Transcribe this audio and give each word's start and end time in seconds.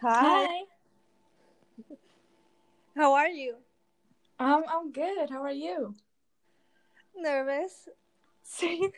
Hi. 0.00 0.46
Hi. 0.46 1.96
How 2.96 3.14
are 3.14 3.28
you? 3.28 3.56
Um, 4.38 4.62
I'm 4.68 4.92
good. 4.92 5.28
How 5.28 5.42
are 5.42 5.50
you? 5.50 5.94
Nervous? 7.16 7.88
Same. 8.44 8.90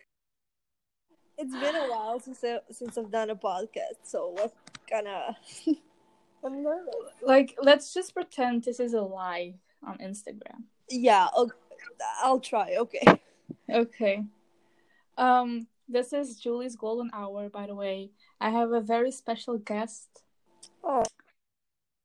It's 1.38 1.54
been 1.54 1.74
a 1.74 1.90
while 1.90 2.20
since 2.20 2.44
I, 2.44 2.58
since 2.70 2.98
I've 2.98 3.10
done 3.10 3.30
a 3.30 3.34
podcast, 3.36 4.00
so 4.02 4.34
what 4.36 4.52
gonna? 4.90 5.38
I'm 6.44 6.62
nervous. 6.62 6.94
Like, 7.22 7.56
let's 7.62 7.94
just 7.94 8.12
pretend 8.12 8.64
this 8.64 8.78
is 8.78 8.92
a 8.92 9.00
live 9.00 9.54
on 9.86 9.96
Instagram. 9.98 10.64
Yeah, 10.90 11.28
I'll, 11.34 11.50
I'll 12.22 12.40
try. 12.40 12.76
Okay. 12.76 13.20
Okay. 13.70 14.24
Um, 15.16 15.66
this 15.88 16.12
is 16.12 16.38
Julie's 16.38 16.76
Golden 16.76 17.10
Hour, 17.14 17.48
by 17.48 17.66
the 17.66 17.74
way. 17.74 18.10
I 18.38 18.50
have 18.50 18.72
a 18.72 18.82
very 18.82 19.10
special 19.10 19.56
guest. 19.56 20.08
Oh, 20.82 21.04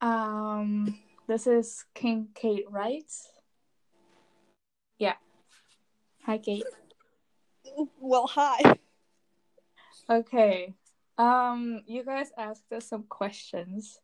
Um, 0.01 0.99
this 1.27 1.47
is 1.47 1.85
King 1.93 2.29
Kate, 2.35 2.65
right? 2.69 3.11
Yeah. 4.99 5.15
Hi, 6.23 6.37
Kate. 6.37 6.63
well, 7.99 8.27
hi. 8.27 8.77
Okay. 10.09 10.73
Um, 11.17 11.81
you 11.87 12.03
guys 12.03 12.31
asked 12.37 12.71
us 12.71 12.85
some 12.87 13.03
questions. 13.03 13.99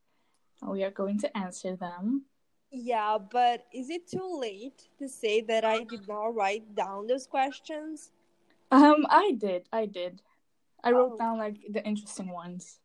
and 0.62 0.72
We 0.72 0.84
are 0.84 0.92
going 0.92 1.20
to 1.20 1.38
answer 1.38 1.76
them. 1.76 2.26
Yeah, 2.72 3.18
but 3.20 3.66
is 3.74 3.90
it 3.90 4.08
too 4.08 4.40
late 4.40 4.88
to 4.98 5.08
say 5.10 5.42
that 5.42 5.66
I 5.66 5.84
did 5.84 6.08
not 6.08 6.34
write 6.34 6.74
down 6.74 7.08
those 7.08 7.28
questions? 7.28 8.12
Um, 8.72 9.06
I 9.10 9.34
did. 9.38 9.68
I 9.74 9.86
did. 9.86 10.22
I 10.84 10.92
wrote 10.92 11.14
Oh. 11.14 11.18
down 11.18 11.38
like 11.38 11.58
the 11.70 11.84
interesting 11.86 12.30
ones. 12.30 12.80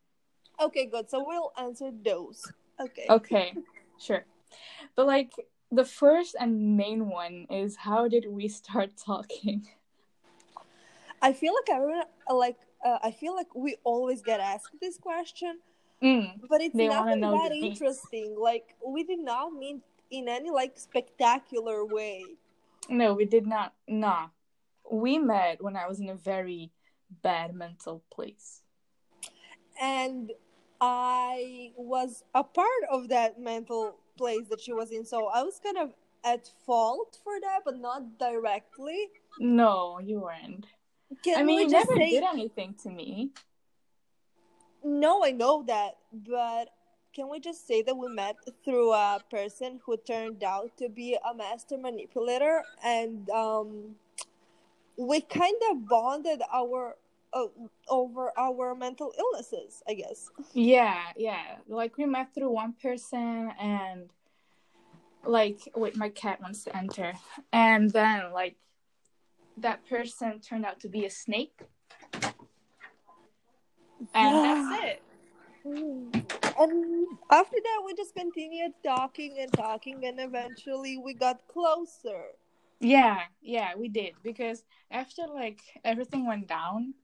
Okay, 0.61 0.87
good. 0.87 1.11
So 1.11 1.25
we'll 1.27 1.53
answer 1.59 1.91
those. 1.93 2.53
Okay. 2.81 3.07
Okay, 3.11 3.55
sure. 3.99 4.25
But 4.97 5.07
like 5.07 5.33
the 5.71 5.85
first 5.85 6.37
and 6.39 6.77
main 6.77 7.09
one 7.09 7.47
is 7.51 7.77
how 7.77 8.09
did 8.09 8.27
we 8.29 8.49
start 8.49 8.93
talking? 9.05 9.67
I 11.23 11.33
feel 11.33 11.55
like 11.55 11.77
everyone 11.77 12.05
like 12.31 12.57
uh, 12.85 12.99
I 13.03 13.11
feel 13.11 13.35
like 13.35 13.55
we 13.55 13.77
always 13.85 14.23
get 14.23 14.41
asked 14.41 14.73
this 14.81 14.99
question, 14.99 15.59
Mm, 16.03 16.41
but 16.49 16.61
it's 16.61 16.75
nothing 16.75 17.21
that 17.21 17.53
interesting. 17.53 18.37
Like 18.39 18.77
we 18.87 19.05
did 19.05 19.21
not 19.21 19.53
meet 19.53 19.81
in 20.11 20.29
any 20.29 20.51
like 20.51 20.79
spectacular 20.79 21.85
way. 21.85 22.37
no, 22.89 23.15
we 23.15 23.25
did 23.25 23.47
not. 23.47 23.75
Nah, 23.89 24.29
we 24.91 25.19
met 25.19 25.63
when 25.63 25.77
I 25.77 25.87
was 25.89 26.01
in 26.01 26.09
a 26.09 26.15
very 26.15 26.73
bad 27.23 27.55
mental 27.55 28.03
place. 28.13 28.63
and 29.81 30.33
I 30.81 31.73
was 31.77 32.25
a 32.35 32.45
part 32.45 32.83
of 32.91 33.09
that 33.09 33.41
mental 33.41 33.99
place 34.17 34.49
that 34.51 34.61
she 34.61 34.73
was 34.73 34.91
in, 34.91 35.05
so 35.05 35.29
I 35.29 35.43
was 35.43 35.61
kind 35.63 35.79
of 35.79 35.93
at 36.25 36.51
fault 36.67 37.19
for 37.23 37.41
that, 37.41 37.61
but 37.65 37.79
not 37.79 38.19
directly. 38.19 39.11
No, 39.39 39.99
you 40.01 40.21
weren't. 40.21 40.67
Can 41.23 41.39
I 41.39 41.43
mean, 41.43 41.57
we 41.57 41.63
you 41.65 41.69
never 41.71 41.95
say 41.95 42.11
did 42.11 42.25
anything 42.25 42.75
to 42.83 42.91
me. 42.91 43.31
no? 44.85 45.25
I 45.25 45.31
know 45.31 45.63
that, 45.67 45.97
but 46.13 46.71
can 47.15 47.29
we 47.31 47.41
just 47.41 47.67
say 47.67 47.83
that 47.83 47.97
we 47.97 48.09
met 48.09 48.37
through 48.65 48.93
a 48.93 49.21
person 49.31 49.81
who 49.85 49.97
turned 49.97 50.45
out 50.45 50.77
to 50.79 50.89
be 50.89 51.15
a 51.15 51.35
master 51.35 51.79
manipulator, 51.79 52.63
and 52.85 53.29
um, 53.31 53.95
we 54.99 55.21
kind 55.21 55.57
of 55.71 55.87
bonded 55.89 56.43
our 56.53 56.97
uh, 57.33 57.47
over 57.89 58.33
our 58.39 58.75
mental 58.75 59.13
illnesses, 59.19 59.83
I 59.89 59.95
guess. 59.95 60.31
Yeah, 60.53 61.01
yeah. 61.17 61.57
Like 61.69 61.97
we 61.97 62.07
met 62.07 62.35
through 62.35 62.51
one 62.51 62.75
person 62.81 63.51
and 63.61 64.11
like 65.25 65.69
wait, 65.75 65.97
my 65.97 66.09
cat 66.09 66.41
wants 66.41 66.65
to 66.65 66.77
enter. 66.77 67.13
And 67.53 67.91
then 67.91 68.33
like 68.33 68.57
that 69.59 69.87
person 69.89 70.41
turned 70.41 70.65
out 70.65 70.81
to 70.81 70.89
be 70.89 71.05
a 71.07 71.11
snake. 71.11 71.61
And 74.15 74.45
that's 74.45 74.85
it. 74.85 75.03
And 76.59 77.07
after 77.31 77.57
that, 77.63 77.83
we 77.85 77.95
just 77.95 78.15
continued 78.15 78.73
talking 78.85 79.39
and 79.41 79.53
talking, 79.53 80.07
and 80.07 80.21
eventually 80.21 80.97
we 80.97 81.13
got 81.13 81.41
closer. 81.49 82.27
Yeah, 82.81 83.21
yeah, 83.43 83.75
we 83.77 83.89
did. 83.89 84.13
Because 84.23 84.63
after 84.91 85.27
like 85.27 85.61
everything 85.85 86.27
went 86.27 86.47
down 86.47 86.95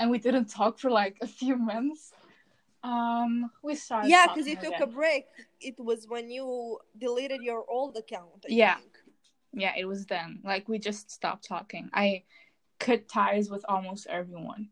and 0.00 0.10
we 0.10 0.18
didn't 0.18 0.46
talk 0.46 0.78
for 0.78 0.90
like 0.90 1.16
a 1.20 1.26
few 1.26 1.56
months, 1.56 2.12
um, 2.82 3.50
we 3.62 3.74
started 3.76 4.08
Yeah, 4.08 4.26
because 4.26 4.48
you 4.48 4.56
took 4.56 4.74
again. 4.74 4.82
a 4.82 4.86
break. 4.86 5.26
It 5.60 5.76
was 5.78 6.08
when 6.08 6.30
you 6.30 6.78
deleted 6.98 7.42
your 7.42 7.64
old 7.68 7.96
account. 7.96 8.44
I 8.46 8.48
Yeah. 8.48 8.76
think. 8.76 8.96
Yeah, 9.52 9.74
it 9.76 9.84
was 9.84 10.06
then. 10.06 10.40
Like 10.42 10.68
we 10.68 10.78
just 10.78 11.10
stopped 11.10 11.46
talking. 11.46 11.90
I 11.92 12.24
cut 12.78 13.08
ties 13.08 13.50
with 13.50 13.64
almost 13.68 14.06
everyone. 14.06 14.70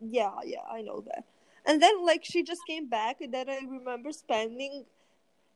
Yeah, 0.00 0.32
yeah, 0.44 0.64
I 0.70 0.82
know 0.82 1.00
that. 1.06 1.24
And 1.66 1.80
then, 1.82 2.04
like, 2.04 2.24
she 2.24 2.42
just 2.42 2.62
came 2.66 2.88
back, 2.88 3.20
and 3.20 3.34
then 3.34 3.50
I 3.50 3.60
remember 3.68 4.12
spending 4.12 4.86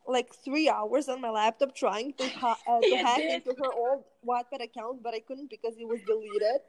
like 0.06 0.34
three 0.34 0.68
hours 0.68 1.08
on 1.08 1.20
my 1.20 1.30
laptop 1.30 1.74
trying 1.74 2.12
to, 2.14 2.28
ha- 2.28 2.58
uh, 2.66 2.80
to 2.88 2.88
You 2.88 2.96
hack 2.96 3.18
did? 3.18 3.30
into 3.46 3.54
her 3.58 3.72
old 3.72 4.04
Wattpad 4.26 4.62
account, 4.62 5.02
but 5.02 5.14
I 5.14 5.20
couldn't 5.20 5.50
because 5.50 5.74
it 5.78 5.86
was 5.88 6.00
deleted. 6.06 6.60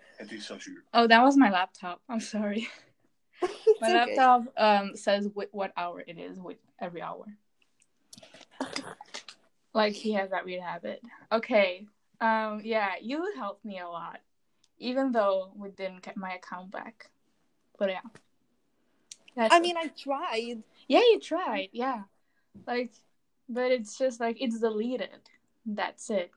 Oh, 0.93 1.07
that 1.07 1.23
was 1.23 1.35
my 1.37 1.51
laptop. 1.51 2.01
I'm 2.09 2.19
sorry. 2.21 2.67
My 3.81 3.87
okay. 3.87 4.15
laptop 4.15 4.43
um 4.57 4.95
says 4.95 5.27
wh- 5.35 5.53
what 5.53 5.73
hour 5.75 6.01
it 6.07 6.17
is 6.17 6.39
with 6.39 6.57
every 6.79 7.01
hour. 7.01 7.25
like 9.73 9.93
he 9.93 10.13
has 10.13 10.29
that 10.29 10.45
weird 10.45 10.63
habit. 10.63 11.01
Okay. 11.31 11.85
Um 12.21 12.61
yeah, 12.63 12.93
you 13.01 13.33
helped 13.35 13.65
me 13.65 13.79
a 13.79 13.87
lot. 13.89 14.19
Even 14.79 15.11
though 15.11 15.51
we 15.55 15.69
didn't 15.69 16.01
get 16.01 16.15
my 16.17 16.33
account 16.33 16.71
back. 16.71 17.09
But 17.77 17.89
yeah. 17.89 17.99
That's 19.35 19.53
I 19.53 19.57
it. 19.57 19.61
mean, 19.61 19.75
I 19.77 19.87
tried. 19.87 20.63
yeah, 20.87 20.99
you 20.99 21.19
tried. 21.19 21.69
Yeah. 21.73 22.03
Like 22.65 22.93
but 23.49 23.71
it's 23.71 23.97
just 23.97 24.19
like 24.19 24.37
it's 24.39 24.59
deleted. 24.59 25.09
That's 25.65 26.09
it. 26.09 26.31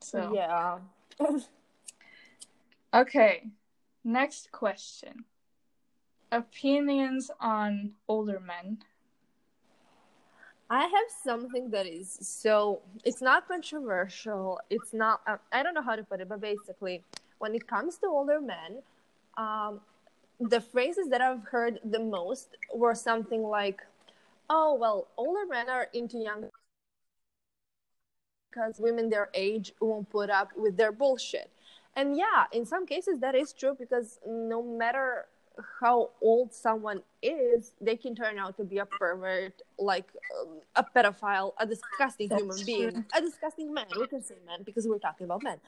So 0.00 0.32
Yeah. 0.32 0.78
Okay. 2.94 3.48
Next 4.02 4.50
question. 4.50 5.24
Opinions 6.32 7.30
on 7.38 7.92
older 8.08 8.40
men. 8.40 8.78
I 10.70 10.82
have 10.82 11.10
something 11.22 11.70
that 11.70 11.86
is 11.86 12.18
so 12.20 12.80
it's 13.04 13.22
not 13.22 13.48
controversial. 13.48 14.60
It's 14.70 14.92
not 14.92 15.22
uh, 15.26 15.36
I 15.52 15.62
don't 15.62 15.74
know 15.74 15.82
how 15.82 15.96
to 15.96 16.02
put 16.02 16.20
it, 16.20 16.28
but 16.28 16.40
basically, 16.40 17.02
when 17.38 17.54
it 17.54 17.66
comes 17.66 17.96
to 17.98 18.06
older 18.06 18.40
men, 18.40 18.82
um, 19.36 19.80
the 20.40 20.60
phrases 20.60 21.08
that 21.08 21.20
I've 21.20 21.44
heard 21.44 21.80
the 21.84 21.98
most 21.98 22.56
were 22.74 22.94
something 22.94 23.42
like, 23.42 23.82
"Oh 24.48 24.74
well, 24.74 25.08
older 25.16 25.46
men 25.46 25.68
are 25.68 25.88
into 25.92 26.18
young 26.18 26.50
because 28.50 28.78
women 28.78 29.10
their 29.10 29.28
age 29.34 29.72
won't 29.80 30.08
put 30.10 30.30
up 30.30 30.50
with 30.56 30.76
their 30.76 30.92
bullshit." 30.92 31.50
And 31.96 32.16
yeah, 32.16 32.44
in 32.52 32.64
some 32.64 32.86
cases 32.86 33.18
that 33.20 33.34
is 33.34 33.52
true 33.52 33.76
because 33.78 34.20
no 34.26 34.62
matter 34.62 35.26
how 35.80 36.10
old 36.20 36.52
someone 36.52 37.02
is, 37.22 37.72
they 37.80 37.96
can 37.96 38.14
turn 38.14 38.38
out 38.38 38.56
to 38.56 38.64
be 38.64 38.78
a 38.78 38.86
pervert, 38.86 39.60
like 39.78 40.06
um, 40.40 40.60
a 40.76 40.84
pedophile, 40.84 41.52
a 41.58 41.66
disgusting 41.66 42.28
That's 42.28 42.42
human 42.42 42.64
being, 42.64 43.04
a 43.16 43.20
disgusting 43.20 43.74
man. 43.74 43.86
We 43.98 44.06
can 44.06 44.22
say 44.22 44.36
man 44.46 44.62
because 44.64 44.86
we're 44.86 44.98
talking 44.98 45.24
about 45.24 45.42
men. 45.42 45.58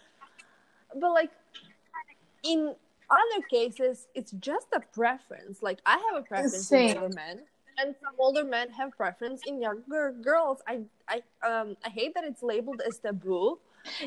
But 0.94 1.12
like 1.12 1.30
in 2.42 2.74
other 3.10 3.46
cases, 3.48 4.08
it's 4.14 4.32
just 4.32 4.68
a 4.72 4.80
preference. 4.80 5.62
Like 5.62 5.80
I 5.84 6.02
have 6.10 6.22
a 6.22 6.26
preference 6.26 6.68
Same. 6.68 6.90
in 6.90 6.98
older 6.98 7.14
men, 7.14 7.40
and 7.78 7.94
some 8.02 8.14
older 8.18 8.44
men 8.44 8.70
have 8.70 8.96
preference 8.96 9.42
in 9.46 9.60
younger 9.60 10.12
girls. 10.12 10.62
I 10.66 10.80
I 11.08 11.22
um 11.46 11.76
I 11.84 11.88
hate 11.88 12.14
that 12.14 12.24
it's 12.24 12.42
labeled 12.42 12.82
as 12.86 12.98
taboo 12.98 13.58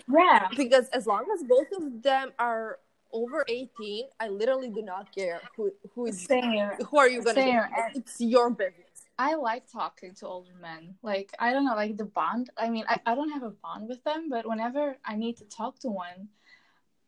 Yeah. 0.08 0.48
because 0.56 0.90
as 0.90 1.08
long 1.08 1.26
as 1.34 1.44
both 1.44 1.68
of 1.76 2.02
them 2.04 2.32
are 2.40 2.80
over 3.12 3.46
18 3.48 4.06
i 4.20 4.28
literally 4.28 4.70
do 4.70 4.82
not 4.82 5.14
care 5.14 5.40
who 5.56 5.72
who 5.94 6.08
is 6.08 6.20
Same. 6.26 6.72
who 6.90 6.98
are 6.98 7.08
you 7.08 7.22
gonna 7.22 7.36
date? 7.36 7.94
it's 7.94 8.20
your 8.20 8.50
business 8.50 8.94
I 9.20 9.36
like 9.36 9.72
talking 9.72 10.16
to 10.16 10.28
older 10.28 10.56
men. 10.60 10.96
Like, 11.04 11.30
I 11.38 11.54
don't 11.54 11.66
know, 11.66 11.76
like 11.76 11.98
the 11.98 12.06
bond. 12.06 12.50
I 12.58 12.72
mean, 12.72 12.84
I, 12.90 13.00
I 13.06 13.14
don't 13.14 13.30
have 13.30 13.44
a 13.44 13.52
bond 13.52 13.88
with 13.88 14.04
them, 14.04 14.28
but 14.28 14.48
whenever 14.48 14.98
I 15.06 15.16
need 15.16 15.38
to 15.38 15.46
talk 15.46 15.78
to 15.82 15.90
one, 15.90 16.30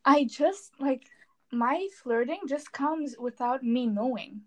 I 0.06 0.26
just, 0.26 0.72
like, 0.80 1.04
my 1.52 1.88
flirting 2.04 2.42
just 2.48 2.72
comes 2.72 3.16
without 3.20 3.64
me 3.64 3.88
knowing. 3.88 4.42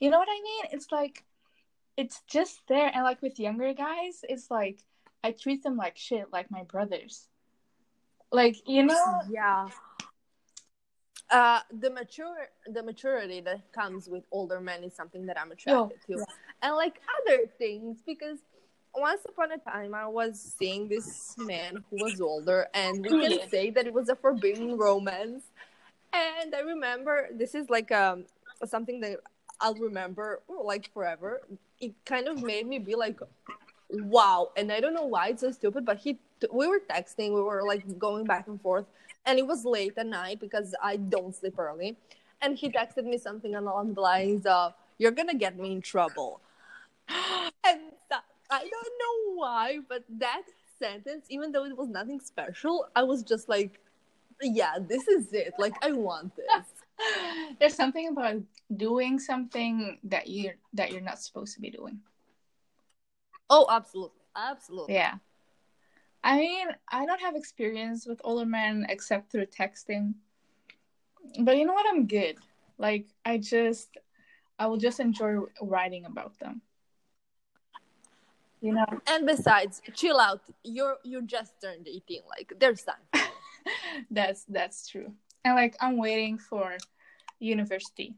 You 0.00 0.10
know 0.10 0.18
what 0.18 0.28
I 0.30 0.40
mean? 0.42 0.64
It's 0.70 0.92
like, 0.92 1.24
it's 1.98 2.22
just 2.26 2.62
there. 2.68 2.90
And, 2.94 3.04
like, 3.04 3.20
with 3.20 3.38
younger 3.38 3.74
guys, 3.74 4.20
it's 4.22 4.50
like, 4.50 4.82
I 5.22 5.32
treat 5.32 5.62
them 5.62 5.76
like 5.76 5.98
shit, 5.98 6.32
like 6.32 6.50
my 6.50 6.62
brothers. 6.62 7.28
Like, 8.32 8.56
you 8.66 8.84
know? 8.84 9.20
yeah 9.28 9.68
uh, 11.30 11.60
the 11.80 11.90
mature 11.90 12.48
the 12.66 12.82
maturity 12.82 13.40
that 13.40 13.70
comes 13.72 14.08
with 14.08 14.24
older 14.30 14.60
men 14.60 14.82
is 14.82 14.94
something 14.94 15.26
that 15.26 15.38
I'm 15.38 15.50
attracted 15.52 16.00
to, 16.06 16.18
yeah. 16.18 16.24
and 16.62 16.76
like 16.76 17.00
other 17.20 17.42
things 17.58 17.98
because 18.06 18.38
once 18.94 19.20
upon 19.28 19.52
a 19.52 19.58
time 19.58 19.94
I 19.94 20.06
was 20.06 20.54
seeing 20.58 20.88
this 20.88 21.34
man 21.36 21.84
who 21.90 21.96
was 21.98 22.20
older, 22.20 22.68
and 22.74 23.04
we 23.04 23.10
can 23.10 23.32
Yeah. 23.32 23.48
say 23.48 23.70
that 23.70 23.86
it 23.86 23.92
was 23.92 24.08
a 24.08 24.16
forbidden 24.16 24.76
romance. 24.76 25.44
And 26.12 26.54
I 26.54 26.60
remember 26.60 27.28
this 27.32 27.54
is 27.54 27.68
like 27.68 27.92
um 27.92 28.24
something 28.66 29.00
that 29.00 29.20
I'll 29.60 29.74
remember 29.74 30.40
like 30.48 30.90
forever. 30.94 31.42
It 31.80 31.94
kind 32.04 32.28
of 32.28 32.42
made 32.42 32.66
me 32.66 32.78
be 32.78 32.94
like, 32.94 33.20
wow. 33.90 34.50
And 34.56 34.72
I 34.72 34.80
don't 34.80 34.94
know 34.94 35.06
why 35.06 35.28
it's 35.28 35.40
so 35.40 35.52
stupid, 35.52 35.84
but 35.84 35.98
he 35.98 36.18
we 36.52 36.66
were 36.66 36.80
texting, 36.88 37.34
we 37.34 37.42
were 37.42 37.62
like 37.66 37.98
going 37.98 38.24
back 38.24 38.46
and 38.46 38.60
forth, 38.60 38.86
and 39.26 39.38
it 39.38 39.46
was 39.46 39.64
late 39.64 39.94
at 39.96 40.06
night 40.06 40.40
because 40.40 40.74
I 40.82 40.96
don't 40.96 41.34
sleep 41.34 41.58
early. 41.58 41.96
And 42.40 42.56
he 42.56 42.70
texted 42.70 43.04
me 43.04 43.18
something 43.18 43.54
along 43.56 43.94
the 43.94 44.00
lines 44.00 44.46
of, 44.46 44.74
"You're 44.98 45.10
gonna 45.12 45.34
get 45.34 45.58
me 45.58 45.72
in 45.72 45.82
trouble." 45.82 46.40
and 47.08 47.80
that, 48.10 48.22
I 48.50 48.60
don't 48.60 48.94
know 49.02 49.34
why, 49.34 49.78
but 49.88 50.04
that 50.08 50.42
sentence, 50.78 51.26
even 51.28 51.50
though 51.50 51.64
it 51.64 51.76
was 51.76 51.88
nothing 51.88 52.20
special, 52.20 52.86
I 52.94 53.02
was 53.02 53.22
just 53.24 53.48
like, 53.48 53.80
"Yeah, 54.40 54.78
this 54.80 55.08
is 55.08 55.32
it. 55.32 55.54
Like, 55.58 55.74
I 55.82 55.90
want 55.92 56.36
this." 56.36 56.46
There's 57.58 57.74
something 57.74 58.08
about 58.08 58.42
doing 58.76 59.18
something 59.18 59.98
that 60.04 60.26
you 60.28 60.52
that 60.74 60.92
you're 60.92 61.00
not 61.00 61.20
supposed 61.20 61.54
to 61.54 61.60
be 61.60 61.70
doing. 61.70 62.00
Oh, 63.50 63.66
absolutely, 63.70 64.20
absolutely. 64.36 64.94
Yeah. 64.94 65.14
I 66.22 66.38
mean, 66.38 66.66
I 66.88 67.06
don't 67.06 67.20
have 67.20 67.36
experience 67.36 68.06
with 68.06 68.20
older 68.24 68.44
men 68.44 68.86
except 68.88 69.30
through 69.30 69.46
texting. 69.46 70.14
But 71.40 71.56
you 71.56 71.64
know 71.64 71.72
what? 71.72 71.86
I'm 71.88 72.06
good. 72.06 72.36
Like, 72.76 73.06
I 73.24 73.38
just, 73.38 73.96
I 74.58 74.66
will 74.66 74.76
just 74.76 75.00
enjoy 75.00 75.38
writing 75.62 76.04
about 76.04 76.38
them. 76.38 76.62
You 78.60 78.72
know? 78.72 78.86
And 79.06 79.26
besides, 79.26 79.80
chill 79.94 80.18
out. 80.18 80.42
You're 80.64 80.96
you 81.04 81.22
just 81.22 81.60
turned 81.60 81.86
eighteen. 81.86 82.22
Like, 82.28 82.52
there's 82.58 82.82
time. 82.82 83.22
that's 84.10 84.44
that's 84.48 84.88
true. 84.88 85.12
And 85.44 85.54
like, 85.54 85.76
I'm 85.80 85.96
waiting 85.96 86.38
for 86.38 86.76
university. 87.38 88.14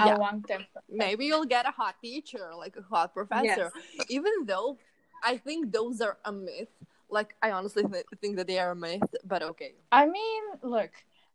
I 0.00 0.06
Yeah, 0.08 0.18
want 0.18 0.48
them. 0.48 0.66
maybe 0.88 1.26
you'll 1.26 1.44
get 1.44 1.66
a 1.66 1.70
hot 1.70 1.96
teacher, 2.00 2.50
like 2.56 2.76
a 2.76 2.82
hot 2.82 3.14
professor. 3.14 3.70
Yes. 3.74 4.06
Even 4.08 4.32
though 4.44 4.78
I 5.22 5.36
think 5.36 5.72
those 5.72 6.00
are 6.00 6.18
a 6.24 6.32
myth. 6.32 6.68
Like, 7.08 7.36
I 7.42 7.52
honestly 7.52 7.84
th- 7.84 8.06
think 8.20 8.36
that 8.36 8.46
they 8.48 8.58
are 8.58 8.72
a 8.72 8.76
myth. 8.76 9.02
But 9.24 9.42
okay. 9.42 9.74
I 9.92 10.06
mean, 10.06 10.42
look, 10.62 10.90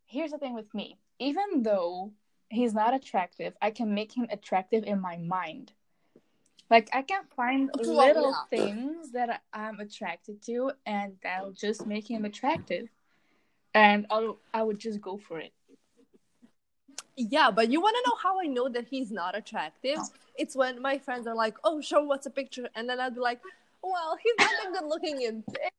here's 0.06 0.32
the 0.32 0.38
thing 0.38 0.54
with 0.56 0.74
me. 0.74 0.98
Even 1.20 1.64
though 1.64 2.12
he's 2.50 2.74
not 2.74 2.94
attractive, 2.94 3.54
I 3.62 3.72
can 3.72 3.94
make 3.94 4.16
him 4.16 4.28
attractive 4.30 4.84
in 4.84 5.00
my 5.00 5.18
mind. 5.18 5.72
Like 6.70 6.90
I 6.94 7.02
can 7.02 7.24
find 7.36 7.70
little 7.78 8.32
yeah. 8.32 8.58
things 8.58 9.12
that 9.12 9.42
I'm 9.54 9.80
attracted 9.80 10.42
to, 10.44 10.72
and 10.86 11.14
that'll 11.24 11.52
just 11.52 11.86
make 11.88 12.10
him 12.10 12.26
attractive. 12.26 12.90
And 13.74 14.08
I'll, 14.10 14.38
I 14.54 14.64
would 14.64 14.80
just 14.80 15.02
go 15.02 15.18
for 15.18 15.40
it. 15.40 15.54
Yeah, 17.16 17.52
but 17.52 17.70
you 17.70 17.82
want 17.82 17.96
to 17.98 18.10
know 18.10 18.16
how 18.22 18.40
I 18.40 18.46
know 18.46 18.70
that 18.70 18.88
he's 18.88 19.12
not 19.12 19.38
attractive? 19.38 19.98
It's 20.38 20.56
when 20.56 20.82
my 20.82 20.98
friends 20.98 21.28
are 21.28 21.36
like, 21.36 21.58
"Oh, 21.64 21.82
show 21.82 22.04
what's 22.04 22.26
a 22.26 22.30
picture," 22.30 22.70
and 22.76 22.90
then 22.90 23.00
I'd 23.00 23.14
be 23.14 23.20
like, 23.20 23.42
"Well, 23.84 24.18
he's 24.24 24.36
not 24.40 24.52
that 24.64 24.80
good 24.80 24.88
looking 24.88 25.22
in 25.22 25.44
pictures." 25.44 25.70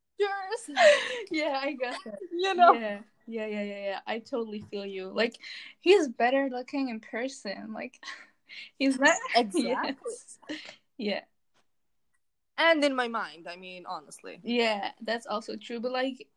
Yeah, 1.31 1.58
I 1.62 1.72
got 1.72 1.96
that. 2.04 2.19
You 2.32 2.54
know? 2.54 2.75
Yeah, 2.75 2.98
yeah, 3.26 3.46
yeah, 3.46 3.62
yeah, 3.62 3.84
yeah. 3.84 4.00
I 4.06 4.19
totally 4.19 4.60
feel 4.70 4.84
you. 4.84 5.08
Like 5.08 5.37
he's 5.81 6.08
better 6.08 6.48
looking 6.50 6.90
in 6.90 7.00
person. 7.00 7.72
Like 7.72 7.98
he's 8.78 8.98
not 8.98 9.16
Exactly. 9.34 9.94
Yes. 9.98 10.38
Yeah. 10.98 11.20
And 12.58 12.84
in 12.84 12.94
my 12.94 13.08
mind, 13.08 13.46
I 13.48 13.56
mean, 13.56 13.84
honestly. 13.87 14.40
Yeah, 14.42 14.90
that's 15.00 15.26
also 15.26 15.56
true. 15.56 15.81
But 15.81 15.92
like, 15.92 16.28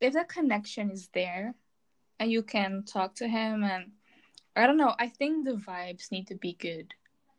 if 0.00 0.12
that 0.12 0.28
connection 0.28 0.90
is 0.90 1.08
there, 1.12 1.54
and 2.18 2.30
you 2.30 2.42
can 2.42 2.84
talk 2.84 3.14
to 3.16 3.28
him, 3.28 3.62
and 3.64 3.92
I 4.54 4.66
don't 4.66 4.76
know, 4.76 4.94
I 4.98 5.08
think 5.08 5.44
the 5.44 5.52
vibes 5.52 6.10
need 6.10 6.28
to 6.28 6.34
be 6.34 6.54
good 6.54 6.94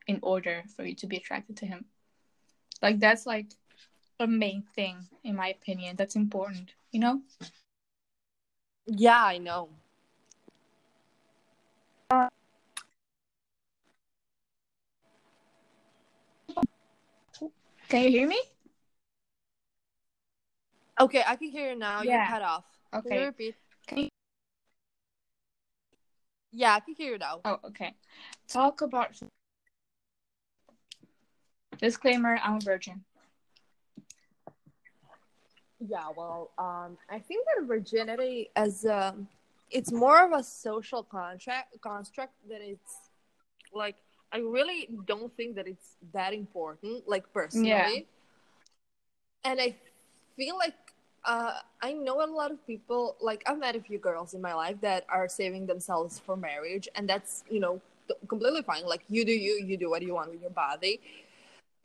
in 0.07 0.19
order 0.21 0.63
for 0.75 0.85
you 0.85 0.95
to 0.95 1.07
be 1.07 1.17
attracted 1.17 1.57
to 1.57 1.65
him. 1.65 1.85
Like 2.81 2.99
that's 2.99 3.25
like 3.25 3.47
a 4.19 4.27
main 4.27 4.63
thing, 4.75 4.97
in 5.23 5.35
my 5.35 5.49
opinion. 5.49 5.95
That's 5.95 6.15
important. 6.15 6.73
You 6.91 6.99
know? 6.99 7.21
Yeah, 8.85 9.23
I 9.23 9.37
know. 9.37 9.69
Can 17.89 18.03
you 18.03 18.09
hear 18.09 18.27
me? 18.27 18.41
Okay, 20.99 21.23
I 21.25 21.35
can 21.35 21.49
hear 21.49 21.69
you 21.71 21.75
now. 21.75 22.01
Yeah. 22.01 22.23
You 22.23 22.29
cut 22.33 22.41
off. 22.41 22.65
Can 22.91 23.01
you 23.05 23.09
Okay. 23.11 23.25
repeat? 23.25 23.55
Can 23.85 23.97
you- 23.99 24.09
Yeah, 26.51 26.73
I 26.75 26.79
can 26.79 26.95
hear 26.95 27.11
you 27.13 27.17
now. 27.17 27.41
Oh, 27.45 27.59
okay. 27.65 27.93
Talk 28.47 28.81
about 28.81 29.19
disclaimer. 31.77 32.39
I'm 32.41 32.55
a 32.55 32.59
virgin. 32.59 33.03
Yeah, 35.79 36.09
well, 36.15 36.51
um, 36.57 36.97
I 37.09 37.19
think 37.19 37.45
that 37.45 37.65
virginity 37.67 38.49
as 38.55 38.83
um, 38.85 39.27
it's 39.69 39.91
more 39.91 40.25
of 40.25 40.31
a 40.31 40.43
social 40.43 41.03
contract 41.03 41.79
construct 41.81 42.33
that 42.49 42.61
it's 42.61 43.09
like 43.71 43.97
I 44.31 44.39
really 44.39 44.89
don't 45.05 45.35
think 45.37 45.55
that 45.55 45.67
it's 45.67 45.97
that 46.13 46.33
important, 46.33 47.07
like 47.07 47.31
personally. 47.31 47.69
Yeah. 47.69 47.99
And 49.43 49.61
I 49.61 49.75
feel 50.35 50.57
like 50.57 50.73
uh, 51.25 51.59
I 51.81 51.93
know 51.93 52.23
a 52.23 52.29
lot 52.29 52.51
of 52.51 52.65
people. 52.65 53.15
Like 53.21 53.43
I've 53.45 53.59
met 53.59 53.75
a 53.75 53.81
few 53.81 53.97
girls 53.97 54.33
in 54.33 54.41
my 54.41 54.53
life 54.53 54.77
that 54.81 55.05
are 55.09 55.27
saving 55.27 55.65
themselves 55.65 56.19
for 56.19 56.35
marriage, 56.37 56.87
and 56.95 57.07
that's 57.09 57.43
you 57.49 57.59
know 57.59 57.81
completely 58.27 58.61
fine. 58.61 58.85
Like 58.85 59.03
you 59.09 59.25
do 59.25 59.31
you, 59.31 59.63
you 59.63 59.77
do 59.77 59.89
what 59.89 60.01
you 60.01 60.13
want 60.13 60.31
with 60.31 60.41
your 60.41 60.51
body. 60.51 61.01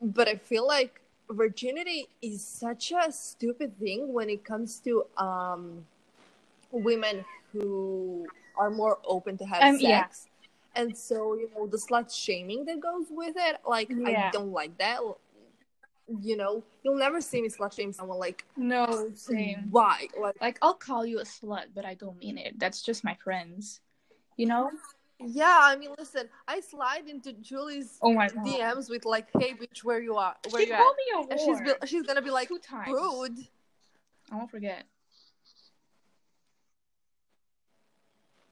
But 0.01 0.27
I 0.27 0.35
feel 0.35 0.65
like 0.67 1.01
virginity 1.29 2.07
is 2.21 2.45
such 2.45 2.91
a 2.91 3.11
stupid 3.11 3.77
thing 3.79 4.11
when 4.13 4.29
it 4.29 4.43
comes 4.43 4.79
to 4.79 5.05
um, 5.17 5.85
women 6.71 7.23
who 7.51 8.27
are 8.57 8.69
more 8.69 8.99
open 9.05 9.37
to 9.37 9.45
have 9.45 9.63
Um, 9.63 9.79
sex. 9.79 9.81
yeah. 9.81 10.81
And 10.81 10.97
so, 10.97 11.35
you 11.35 11.49
know, 11.55 11.67
the 11.67 11.77
slut 11.77 12.13
shaming 12.13 12.65
that 12.65 12.79
goes 12.81 13.05
with 13.09 13.35
it, 13.37 13.57
like, 13.65 13.89
Yeah. 13.89 14.27
I 14.27 14.31
don't 14.31 14.51
like 14.51 14.77
that. 14.79 14.99
You 16.07 16.35
know, 16.37 16.63
you'll 16.83 16.97
never 16.97 17.21
see 17.21 17.41
me 17.41 17.47
slut 17.49 17.73
shame 17.73 17.93
someone 17.93 18.19
like, 18.19 18.45
No, 18.57 19.09
same. 19.15 19.67
why? 19.71 20.07
Like, 20.19 20.35
Like 20.41 20.57
I'll 20.61 20.73
call 20.73 21.05
you 21.05 21.19
a 21.19 21.23
slut, 21.23 21.67
but 21.73 21.85
I 21.85 21.93
don't 21.93 22.17
mean 22.19 22.37
it. 22.37 22.59
That's 22.59 22.81
just 22.81 23.03
my 23.03 23.15
friends. 23.23 23.79
You 24.37 24.47
know? 24.47 24.69
yeah, 25.25 25.59
I 25.61 25.75
mean, 25.77 25.91
listen, 25.97 26.27
I 26.47 26.59
slide 26.59 27.07
into 27.07 27.31
Julie's 27.33 27.97
Oh 28.01 28.11
my 28.13 28.27
god. 28.27 28.45
DMs 28.45 28.89
with, 28.89 29.05
like, 29.05 29.27
hey, 29.39 29.53
bitch, 29.53 29.83
where 29.83 30.01
you 30.01 30.15
are? 30.17 30.35
Where 30.49 30.61
she 30.61 30.67
you 30.69 30.75
called 30.75 30.95
at? 31.17 31.27
me 31.27 31.27
a 31.27 31.31
And 31.31 31.39
she's, 31.39 31.59
whore 31.71 31.79
be- 31.81 31.87
she's 31.87 32.03
gonna 32.03 32.21
be 32.21 32.31
like, 32.31 32.49
two 32.49 32.59
times. 32.59 32.91
rude. 32.91 33.37
I 34.31 34.35
won't 34.35 34.51
forget. 34.51 34.83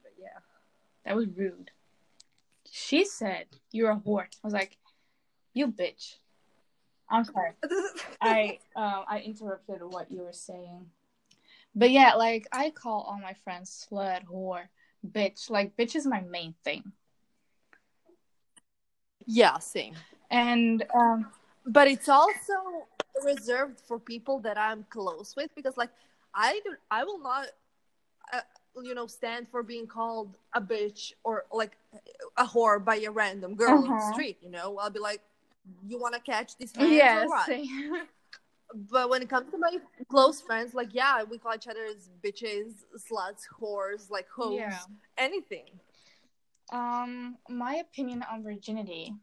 But 0.04 0.14
yeah. 0.18 0.40
That 1.06 1.16
was 1.18 1.28
rude. 1.36 1.72
She 2.70 3.04
said 3.04 3.48
you're 3.72 3.92
a 3.92 3.98
whore. 3.98 4.24
I 4.24 4.28
was 4.44 4.54
like, 4.54 4.78
you 5.54 5.68
bitch. 5.68 6.16
I'm 7.12 7.26
sorry. 7.26 7.52
I 8.22 8.60
um 8.76 9.04
I 9.08 9.20
interrupted 9.20 9.82
what 9.84 10.12
you 10.12 10.22
were 10.22 10.34
saying. 10.34 10.86
But 11.76 11.92
yeah, 11.92 12.16
like 12.16 12.48
I 12.52 12.70
call 12.70 13.02
all 13.02 13.20
my 13.20 13.34
friends 13.44 13.88
slut, 13.92 14.26
whore, 14.26 14.64
bitch. 15.10 15.50
Like 15.50 15.76
bitch 15.78 15.96
is 15.96 16.06
my 16.06 16.22
main 16.22 16.56
thing. 16.64 16.92
yeah, 19.26 19.58
same. 19.60 19.96
And 20.30 20.86
um 20.94 21.28
but 21.66 21.88
it's 21.88 22.10
also 22.10 22.54
reserved 23.24 23.80
for 23.88 24.00
people 24.00 24.40
that 24.40 24.58
I'm 24.58 24.86
close 24.90 25.36
with 25.36 25.54
because 25.56 25.78
like 25.78 25.92
I 26.34 26.60
do 26.66 26.76
I 26.90 27.04
will 27.04 27.20
not 27.20 27.48
uh, 28.34 28.42
you 28.82 28.96
know 28.96 29.06
stand 29.08 29.48
for 29.50 29.62
being 29.64 29.86
called 29.86 30.34
a 30.54 30.62
bitch 30.62 31.14
or 31.24 31.46
like 31.52 31.78
a 32.38 32.46
whore 32.46 32.84
by 32.84 32.96
a 32.98 33.12
random 33.12 33.56
girl 33.56 33.84
on 33.84 33.84
the 33.84 34.00
Uh-huh. 34.00 34.14
street 34.14 34.38
you 34.42 34.50
know 34.50 34.78
I'll 34.80 34.90
be 34.90 35.00
like 35.00 35.22
you 35.88 36.00
want 36.00 36.14
to 36.16 36.20
catch 36.22 36.58
these 36.58 36.74
or 36.80 37.28
what? 37.28 37.46
but 38.90 39.10
when 39.10 39.22
it 39.22 39.30
comes 39.30 39.52
to 39.52 39.58
my 39.58 39.78
close 40.10 40.42
friends 40.42 40.74
like 40.74 40.94
yeah 40.94 41.24
we 41.24 41.38
call 41.38 41.54
each 41.54 41.68
other 41.68 41.84
as 41.86 42.10
bitches 42.24 42.86
sluts 42.98 43.42
whores 43.60 44.10
like 44.10 44.28
hoes 44.30 44.58
Yeah. 44.58 44.78
anything 45.18 45.70
Um, 46.72 47.38
my 47.50 47.76
opinion 47.76 48.24
on 48.32 48.44
virginity. 48.44 49.14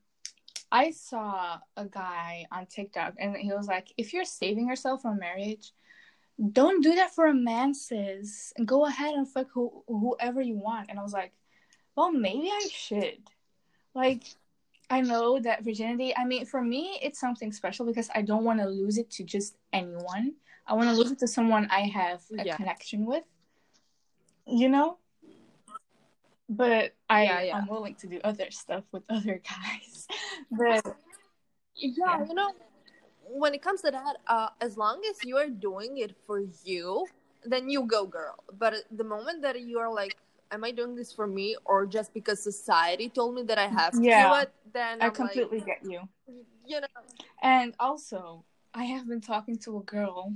I 0.71 0.91
saw 0.91 1.59
a 1.79 1.87
guy 1.87 2.45
on 2.53 2.67
TikTok 2.67 3.15
and 3.19 3.35
he 3.37 3.51
was 3.53 3.67
like, 3.69 3.91
if 3.97 4.13
you're 4.13 4.27
saving 4.27 4.69
yourself 4.69 5.01
from 5.01 5.19
marriage, 5.19 5.73
don't 6.53 6.83
do 6.83 6.95
that 6.97 7.15
for 7.15 7.27
a 7.27 7.35
man, 7.35 7.73
sis. 7.73 8.53
And 8.59 8.69
go 8.69 8.85
ahead 8.85 9.15
and 9.15 9.27
fuck 9.27 9.47
who, 9.55 9.83
whoever 9.89 10.43
you 10.43 10.57
want. 10.57 10.91
And 10.91 10.99
I 10.99 11.03
was 11.03 11.15
like, 11.15 11.33
well, 11.97 12.13
maybe 12.13 12.51
I 12.53 12.69
should. 12.71 13.23
Like, 13.95 14.25
I 14.91 15.01
know 15.03 15.39
that 15.41 15.65
virginity, 15.65 16.17
I 16.17 16.25
mean, 16.25 16.47
for 16.47 16.63
me, 16.63 16.99
it's 17.03 17.21
something 17.21 17.53
special 17.53 17.85
because 17.85 18.09
I 18.15 18.23
don't 18.23 18.45
want 18.45 18.61
to 18.61 18.67
lose 18.67 18.97
it 18.97 19.11
to 19.13 19.25
just 19.25 19.57
anyone. 19.73 20.35
I 20.67 20.75
want 20.75 20.89
to 20.89 20.95
lose 20.95 21.11
it 21.11 21.19
to 21.21 21.29
someone 21.29 21.69
I 21.71 21.81
have 21.81 22.23
a 22.39 22.45
yeah. 22.45 22.57
connection 22.57 23.05
with. 23.05 23.25
You 24.47 24.69
know? 24.69 24.99
But 26.49 26.95
I 27.11 27.25
yeah, 27.25 27.43
yeah. 27.43 27.57
I'm 27.57 27.67
willing 27.69 27.95
to 27.97 28.07
do 28.07 28.21
other 28.25 28.51
stuff 28.51 28.85
with 28.91 29.03
other 29.11 29.43
guys. 29.45 30.07
but 30.51 30.97
yeah, 31.77 32.21
yeah, 32.21 32.25
you 32.27 32.35
know, 32.35 32.53
when 33.29 33.53
it 33.53 33.61
comes 33.61 33.83
to 33.83 33.91
that, 33.91 34.17
uh, 34.27 34.49
as 34.63 34.79
long 34.79 35.03
as 35.11 35.23
you 35.25 35.37
are 35.37 35.49
doing 35.49 35.99
it 35.99 36.17
for 36.27 36.41
you, 36.65 37.07
then 37.45 37.69
you 37.69 37.85
go, 37.87 38.07
girl. 38.07 38.37
But 38.59 38.75
the 38.91 39.05
moment 39.05 39.43
that 39.43 39.61
you 39.61 39.79
are 39.79 39.93
like, 39.93 40.17
"Am 40.51 40.65
I 40.65 40.71
doing 40.71 40.95
this 40.95 41.13
for 41.13 41.27
me, 41.27 41.57
or 41.65 41.87
just 41.87 42.13
because 42.15 42.43
society 42.43 43.09
told 43.09 43.35
me 43.35 43.43
that 43.45 43.59
I 43.59 43.67
have 43.67 43.93
to 43.93 44.03
yeah, 44.03 44.29
do 44.29 44.41
it?" 44.43 44.53
Then 44.73 45.03
I 45.03 45.07
I'm 45.07 45.13
completely 45.13 45.59
like, 45.59 45.67
get 45.67 45.85
you. 45.85 46.09
You 46.67 46.81
know. 46.81 46.87
And 47.43 47.75
also, 47.79 48.45
I 48.75 48.85
have 48.85 49.09
been 49.09 49.21
talking 49.21 49.57
to 49.59 49.79
a 49.79 49.83
girl. 49.83 50.33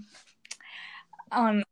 Um, 1.31 1.63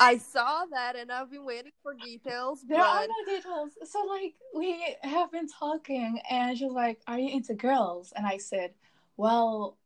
I 0.00 0.18
saw 0.18 0.64
that, 0.70 0.96
and 0.96 1.12
I've 1.12 1.30
been 1.30 1.44
waiting 1.44 1.72
for 1.82 1.94
details. 1.94 2.62
There 2.66 2.78
but... 2.78 2.86
are 2.86 3.06
no 3.06 3.34
details. 3.34 3.72
So, 3.84 4.04
like, 4.04 4.34
we 4.54 4.96
have 5.02 5.30
been 5.30 5.48
talking, 5.48 6.20
and 6.30 6.56
she's 6.56 6.72
like, 6.72 7.00
"Are 7.06 7.18
you 7.18 7.30
into 7.34 7.54
girls?" 7.54 8.12
And 8.16 8.26
I 8.26 8.38
said, 8.38 8.74
"Well, 9.16 9.76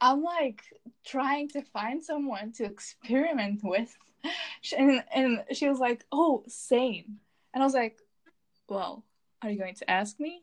I'm 0.00 0.22
like 0.22 0.62
trying 1.04 1.48
to 1.50 1.62
find 1.62 2.02
someone 2.02 2.52
to 2.52 2.64
experiment 2.64 3.60
with. 3.64 3.96
And, 4.72 5.02
and 5.14 5.44
she 5.52 5.68
was 5.68 5.78
like, 5.78 6.04
oh, 6.12 6.44
same. 6.48 7.18
And 7.52 7.62
I 7.62 7.66
was 7.66 7.74
like, 7.74 7.98
well, 8.68 9.04
are 9.42 9.50
you 9.50 9.58
going 9.58 9.74
to 9.76 9.90
ask 9.90 10.18
me? 10.18 10.42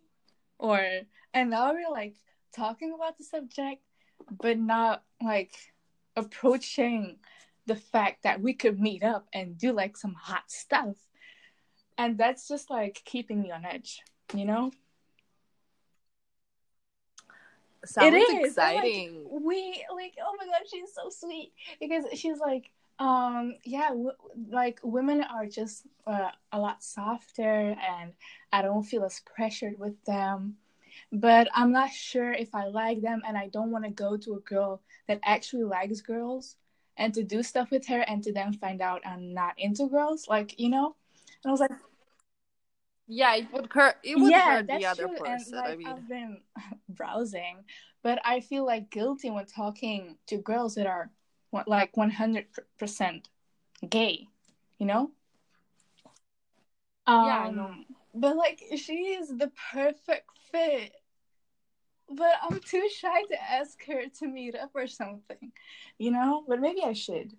Or, 0.60 0.80
and 1.34 1.50
now 1.50 1.74
we're 1.74 1.92
like 1.92 2.15
talking 2.56 2.94
about 2.94 3.18
the 3.18 3.24
subject, 3.24 3.82
but 4.42 4.58
not 4.58 5.03
like 5.22 5.53
approaching 6.15 7.18
the 7.65 7.75
fact 7.75 8.24
that 8.24 8.42
we 8.42 8.53
could 8.53 8.80
meet 8.80 9.03
up 9.03 9.27
and 9.34 9.58
do 9.58 9.72
like 9.72 9.98
some 9.98 10.13
hot 10.13 10.44
stuff. 10.48 10.96
And 11.98 12.18
that's 12.18 12.48
just 12.48 12.70
like 12.70 13.01
keeping 13.06 13.42
me 13.42 13.51
on 13.51 13.65
edge, 13.65 14.01
you 14.34 14.46
know? 14.46 14.72
sounds 17.86 18.13
it 18.13 18.18
is. 18.18 18.50
exciting. 18.50 19.25
Like, 19.30 19.42
we 19.42 19.86
like, 19.94 20.13
oh 20.22 20.36
my 20.39 20.46
god, 20.46 20.62
she's 20.70 20.94
so 20.94 21.10
sweet 21.10 21.53
because 21.80 22.06
she's 22.13 22.39
like, 22.39 22.72
um, 23.00 23.56
yeah, 23.64 23.90
w- 23.90 24.12
like 24.50 24.80
women 24.84 25.24
are 25.24 25.46
just 25.46 25.84
uh, 26.08 26.30
a 26.52 26.60
lot 26.60 26.84
softer, 26.84 27.76
and 27.80 28.14
I 28.52 28.62
don't 28.62 28.84
feel 28.84 29.04
as 29.04 29.22
pressured 29.22 29.80
with 29.80 30.04
them. 30.06 30.56
But 31.12 31.48
I'm 31.54 31.72
not 31.72 31.92
sure 31.92 32.32
if 32.32 32.54
I 32.54 32.68
like 32.68 33.02
them, 33.02 33.22
and 33.28 33.38
I 33.38 33.48
don't 33.48 33.72
want 33.72 33.86
to 33.86 33.92
go 33.92 34.18
to 34.18 34.36
a 34.36 34.40
girl 34.42 34.82
that 35.08 35.20
actually 35.24 35.64
likes 35.64 36.02
girls 36.02 36.56
and 36.98 37.14
to 37.16 37.24
do 37.24 37.42
stuff 37.42 37.72
with 37.72 37.88
her, 37.88 38.02
and 38.02 38.24
to 38.24 38.32
then 38.32 38.54
find 38.54 38.82
out 38.82 39.02
I'm 39.06 39.34
not 39.34 39.56
into 39.58 39.88
girls, 39.88 40.28
like 40.28 40.60
you 40.60 40.70
know. 40.70 40.96
And 41.44 41.50
I 41.50 41.52
was 41.52 41.60
like, 41.60 41.72
yeah, 43.08 43.36
it 43.36 43.52
would 43.52 43.72
hurt. 43.72 43.96
It 44.04 44.16
would 44.16 44.32
yeah, 44.32 44.58
hurt 44.58 44.68
the 44.68 44.86
other 44.86 45.08
true. 45.08 45.18
person. 45.18 45.54
And, 45.56 45.66
like, 45.66 45.74
I 45.74 45.76
mean, 45.76 45.88
I've 45.88 46.08
been 46.08 46.42
browsing, 46.90 47.64
but 48.02 48.20
I 48.24 48.40
feel 48.40 48.66
like 48.66 48.90
guilty 48.90 49.30
when 49.30 49.46
talking 49.46 50.18
to 50.28 50.38
girls 50.38 50.76
that 50.76 50.88
are 50.88 51.10
like 51.66 51.96
one 51.96 52.10
hundred 52.10 52.48
percent 52.78 53.30
gay. 53.88 54.28
You 54.78 54.86
know. 54.86 55.12
Um, 57.06 57.26
yeah, 57.26 57.40
I 57.40 57.52
know. 57.52 57.66
Um, 57.66 57.86
but 58.14 58.36
like, 58.36 58.62
she 58.78 58.94
is 58.94 59.30
the 59.30 59.52
perfect 59.72 60.30
fit. 60.52 60.94
But 62.10 62.34
I'm 62.44 62.60
too 62.60 62.88
shy 62.96 63.24
to 63.24 63.52
ask 63.52 63.84
her 63.86 64.04
to 64.20 64.28
meet 64.28 64.56
up 64.56 64.72
or 64.76 64.88
something, 64.88 65.52
you 65.98 66.12
know. 66.12 66.44
But 66.48 66.60
maybe 66.60 66.84
I 66.84 66.94
should. 66.94 67.34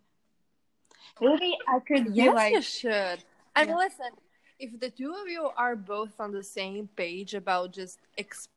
Maybe 1.20 1.56
I 1.68 1.78
could. 1.80 2.14
Yes, 2.14 2.34
like, 2.34 2.54
you 2.54 2.62
should. 2.62 3.18
I 3.54 3.62
yeah. 3.62 3.64
mean, 3.66 3.76
listen 3.76 4.10
if 4.58 4.78
the 4.80 4.90
two 4.90 5.12
of 5.12 5.28
you 5.28 5.50
are 5.56 5.76
both 5.76 6.20
on 6.20 6.32
the 6.32 6.42
same 6.42 6.88
page 6.96 7.34
about 7.34 7.72
just 7.72 7.98
exp- 8.18 8.48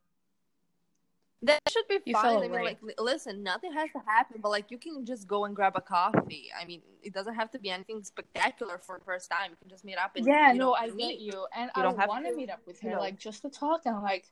that 1.44 1.62
should 1.70 1.88
be 1.88 2.12
fine. 2.12 2.38
I 2.38 2.42
mean, 2.42 2.52
right. 2.52 2.78
like, 2.84 3.00
listen, 3.00 3.44
nothing 3.44 3.72
has 3.74 3.90
to 3.92 4.00
happen, 4.08 4.40
but 4.42 4.50
like, 4.50 4.72
you 4.72 4.78
can 4.78 5.06
just 5.06 5.28
go 5.28 5.46
and 5.46 5.56
grab 5.56 5.74
a 5.76 5.82
coffee. 5.82 6.50
I 6.60 6.66
mean, 6.66 6.82
it 7.04 7.14
doesn't 7.14 7.36
have 7.36 7.52
to 7.52 7.60
be 7.60 7.70
anything 7.70 8.04
spectacular 8.04 8.80
for 8.80 8.98
the 8.98 9.06
first 9.06 9.30
time. 9.30 9.52
You 9.52 9.58
can 9.58 9.70
just 9.70 9.86
meet 9.86 9.98
up 9.98 10.16
and 10.16 10.26
yeah, 10.26 10.52
you 10.52 10.58
no, 10.58 10.68
know, 10.68 10.76
I 10.76 10.90
meet 10.90 11.20
you, 11.20 11.46
and 11.56 11.70
you 11.76 11.82
I 11.82 11.84
don't 11.84 11.98
want 12.08 12.26
to 12.26 12.36
meet 12.36 12.50
up 12.50 12.62
with 12.66 12.80
her, 12.82 12.98
like, 12.98 13.20
just 13.20 13.44
to 13.44 13.50
talk 13.50 13.82
and 13.86 14.02
like, 14.02 14.26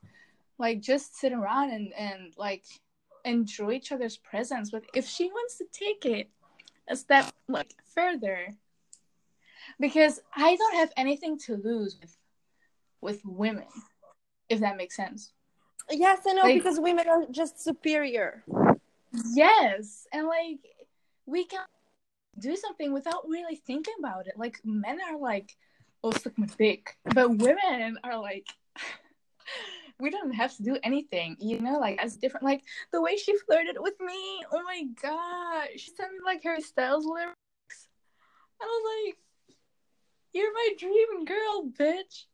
like, 0.58 0.80
just 0.80 1.16
sit 1.16 1.32
around 1.32 1.70
and 1.70 1.92
and 1.92 2.32
like 2.36 2.64
enjoy 3.24 3.72
each 3.72 3.92
other's 3.92 4.16
presence. 4.16 4.70
But 4.70 4.84
if 4.94 5.06
she 5.06 5.26
wants 5.26 5.58
to 5.58 5.66
take 5.70 6.04
it 6.06 6.30
a 6.88 6.96
step 6.96 7.32
like 7.48 7.74
further, 7.94 8.48
because 9.78 10.20
I 10.34 10.56
don't 10.56 10.76
have 10.76 10.92
anything 10.96 11.38
to 11.46 11.56
lose 11.56 11.98
with 12.00 12.16
with 13.00 13.20
women, 13.24 13.66
if 14.48 14.60
that 14.60 14.76
makes 14.76 14.96
sense. 14.96 15.32
Yes, 15.90 16.20
I 16.28 16.32
know 16.32 16.42
like, 16.42 16.54
because 16.54 16.80
women 16.80 17.08
are 17.08 17.26
just 17.30 17.62
superior. 17.62 18.44
Yes, 19.32 20.06
and 20.12 20.26
like 20.26 20.58
we 21.26 21.44
can 21.44 21.64
do 22.38 22.56
something 22.56 22.92
without 22.92 23.28
really 23.28 23.56
thinking 23.56 23.94
about 23.98 24.26
it. 24.26 24.34
Like 24.36 24.60
men 24.64 24.98
are 25.08 25.18
like, 25.18 25.56
"Oh, 26.02 26.10
suck 26.10 26.36
my 26.36 26.46
dick," 26.58 26.96
but 27.14 27.36
women 27.36 27.98
are 28.04 28.18
like. 28.18 28.46
we 29.98 30.10
don't 30.10 30.32
have 30.32 30.54
to 30.56 30.62
do 30.62 30.76
anything, 30.82 31.36
you 31.40 31.60
know, 31.60 31.78
like 31.78 31.98
as 31.98 32.16
different 32.16 32.44
like 32.44 32.62
the 32.92 33.00
way 33.00 33.16
she 33.16 33.34
flirted 33.38 33.76
with 33.78 33.94
me. 34.00 34.44
Oh 34.52 34.62
my 34.62 34.82
god. 35.00 35.68
She 35.76 35.90
sent 35.90 36.12
me 36.12 36.18
like 36.24 36.42
Harry 36.42 36.60
Styles 36.60 37.06
lyrics. 37.06 37.88
I 38.60 38.64
was 38.64 39.06
like, 39.08 39.56
you're 40.34 40.52
my 40.52 40.68
dream 40.78 41.24
girl, 41.24 41.70
bitch. 41.78 42.24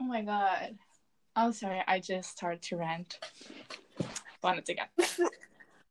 Oh 0.00 0.04
my 0.04 0.22
god. 0.22 0.76
I'm 1.40 1.52
sorry, 1.54 1.82
I 1.88 2.00
just 2.00 2.30
started 2.30 2.60
to 2.62 2.76
rant. 2.76 3.18
Wanted 4.42 4.66
to 4.66 4.74
get. 4.74 4.90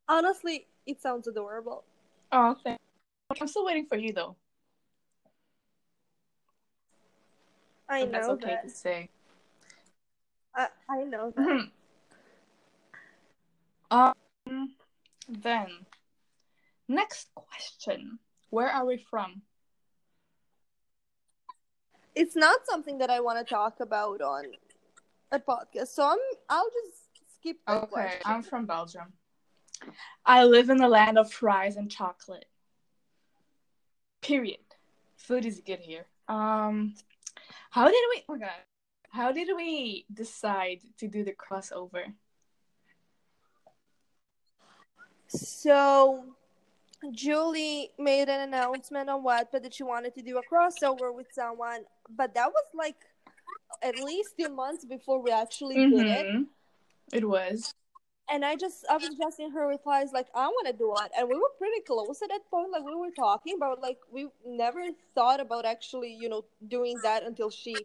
Honestly, 0.08 0.68
it 0.86 1.01
sounds 1.01 1.27
adorable. 1.27 1.84
Oh, 2.32 2.56
thanks. 2.63 2.84
I'm 3.41 3.48
still 3.48 3.65
waiting 3.65 3.88
for 3.88 3.98
you 3.98 4.13
though. 4.13 4.36
I 7.89 8.03
know 8.03 8.12
that's 8.12 8.29
okay 8.29 8.46
that. 8.46 8.63
to 8.63 8.70
say. 8.70 9.10
I 10.56 10.68
I 10.88 11.03
know 11.03 11.34
that. 11.36 11.70
um, 14.46 14.74
then 15.27 15.68
next 16.88 17.29
question: 17.34 18.20
Where 18.51 18.70
are 18.70 18.86
we 18.86 18.98
from? 18.98 19.41
it's 22.15 22.36
not 22.36 22.65
something 22.65 22.98
that 22.98 23.10
I 23.10 23.22
want 23.22 23.39
to 23.39 23.50
talk 23.50 23.79
about 23.79 24.22
on 24.22 24.44
a 25.32 25.40
podcast. 25.40 25.88
So 25.90 26.04
I'm 26.04 26.18
I'll 26.50 26.70
just 26.70 27.38
skip 27.40 27.58
Okay, 27.68 27.88
question. 27.88 28.22
I'm 28.26 28.44
from 28.44 28.66
Belgium. 28.66 29.14
I 30.26 30.44
live 30.44 30.70
in 30.70 30.78
the 30.78 30.88
land 30.90 31.18
of 31.18 31.32
fries 31.32 31.78
and 31.78 31.90
chocolate. 31.90 32.46
Period. 34.22 34.60
Food 35.18 35.46
is 35.46 35.62
good 35.66 35.80
here. 35.80 36.06
Um 36.28 36.96
how 37.72 37.86
did 37.86 37.96
we 38.14 38.24
oh 38.28 38.34
my 38.34 38.40
god. 38.40 38.52
How 39.12 39.32
did 39.32 39.50
we 39.56 40.06
decide 40.14 40.82
to 41.00 41.08
do 41.08 41.24
the 41.24 41.34
crossover? 41.34 42.14
So 45.28 46.26
Julie 47.12 47.92
made 47.98 48.30
an 48.30 48.42
announcement 48.42 49.10
on 49.10 49.24
Wattpad 49.24 49.64
that 49.64 49.74
she 49.74 49.84
wanted 49.84 50.14
to 50.16 50.22
do 50.22 50.38
a 50.38 50.42
crossover 50.44 51.14
with 51.14 51.28
someone, 51.32 51.82
but 52.10 52.34
that 52.36 52.50
was 52.50 52.66
like 52.74 52.98
at 53.82 53.96
least 53.96 54.36
two 54.40 54.50
months 54.50 54.86
before 54.86 55.22
we 55.22 55.32
actually 55.32 55.78
mm-hmm. 55.78 55.98
did 55.98 56.08
it. 56.08 56.26
Mm-hmm. 56.26 56.44
It 57.14 57.28
was. 57.28 57.74
And 58.32 58.46
I 58.46 58.56
just, 58.56 58.86
I 58.90 58.98
was 58.98 59.10
just 59.18 59.40
in 59.40 59.52
her 59.52 59.68
replies 59.68 60.12
like, 60.14 60.28
I 60.36 60.48
want 60.48 60.68
to 60.68 60.74
do 60.74 60.94
it. 61.04 61.12
And 61.18 61.28
we 61.28 61.36
were 61.36 61.50
pretty 61.58 61.82
close 61.82 62.22
at 62.22 62.30
that 62.30 62.42
point. 62.52 62.72
Like, 62.72 62.84
we 62.86 62.96
were 62.96 63.10
talking, 63.12 63.58
but 63.60 63.82
like, 63.82 63.98
we 64.12 64.28
never 64.46 64.82
thought 65.16 65.40
about 65.40 65.66
actually, 65.66 66.14
you 66.14 66.30
know, 66.30 66.46
doing 66.68 66.98
that 67.02 67.24
until 67.24 67.50
she 67.50 67.76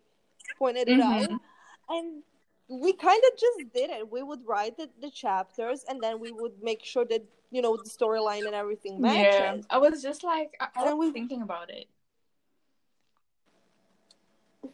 pointed 0.58 0.88
it 0.88 1.00
mm-hmm. 1.00 1.32
out. 1.32 1.40
And 1.88 2.22
we 2.68 2.92
kind 2.92 3.22
of 3.32 3.38
just 3.38 3.72
did 3.72 3.90
it. 3.90 4.10
We 4.10 4.22
would 4.22 4.40
write 4.46 4.76
the, 4.76 4.90
the 5.00 5.10
chapters 5.10 5.84
and 5.88 6.02
then 6.02 6.20
we 6.20 6.30
would 6.30 6.62
make 6.62 6.84
sure 6.84 7.06
that 7.06 7.24
you 7.50 7.62
know 7.62 7.76
the 7.76 7.88
storyline 7.88 8.46
and 8.46 8.54
everything 8.54 9.00
matches. 9.00 9.34
Yeah, 9.38 9.56
I 9.70 9.78
was 9.78 10.02
just 10.02 10.24
like, 10.24 10.56
I, 10.60 10.68
I 10.74 10.92
was 10.92 11.06
we... 11.06 11.12
thinking 11.12 11.40
about 11.40 11.70
it, 11.70 11.86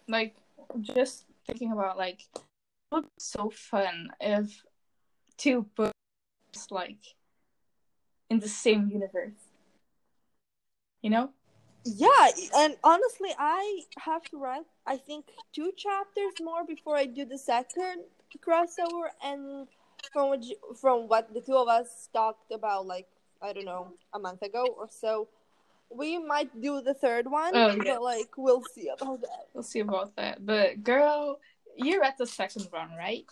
like 0.09 0.35
just 0.81 1.25
thinking 1.47 1.73
about 1.73 1.99
like, 1.99 2.21
it 2.35 2.43
would 2.93 3.05
be 3.05 3.11
so 3.19 3.50
fun 3.50 4.11
if 4.21 4.62
two 5.37 5.67
books 5.77 5.95
like 6.71 7.15
in 8.29 8.41
the 8.41 8.49
same 8.49 8.89
universe. 8.89 9.33
You 11.03 11.11
know? 11.11 11.31
Yeah, 11.85 12.29
and 12.57 12.77
honestly, 12.85 13.31
I 13.39 13.83
have 13.99 14.23
to 14.31 14.39
write. 14.39 14.67
I 14.87 14.99
think 14.99 15.27
two 15.55 15.73
chapters 15.77 16.35
more 16.41 16.65
before 16.67 16.97
I 16.97 17.07
do 17.07 17.25
the 17.25 17.39
second 17.39 18.05
crossover. 18.47 19.09
And 19.25 19.67
from 20.12 20.29
what 20.29 20.43
you, 20.43 20.57
from 20.79 21.09
what 21.09 21.33
the 21.33 21.41
two 21.41 21.57
of 21.57 21.69
us 21.69 22.09
talked 22.12 22.53
about, 22.53 22.87
like 22.87 23.09
I 23.41 23.55
don't 23.55 23.65
know, 23.65 23.95
a 24.12 24.19
month 24.19 24.43
ago 24.43 24.67
or 24.79 24.89
so, 24.91 25.29
we 25.90 26.18
might 26.18 26.61
do 26.61 26.80
the 26.80 26.94
third 26.94 27.30
one. 27.30 27.52
Oh, 27.54 27.68
yeah. 27.68 27.94
But 27.94 28.02
like, 28.02 28.30
we'll 28.37 28.62
see 28.75 28.88
about 28.88 29.20
that. 29.23 29.47
We'll 29.52 29.62
see 29.62 29.80
about 29.80 30.16
that. 30.16 30.44
But 30.44 30.82
girl, 30.82 31.38
you 31.76 32.00
read 32.00 32.14
the 32.18 32.26
second 32.26 32.68
one, 32.70 32.90
right? 32.97 33.25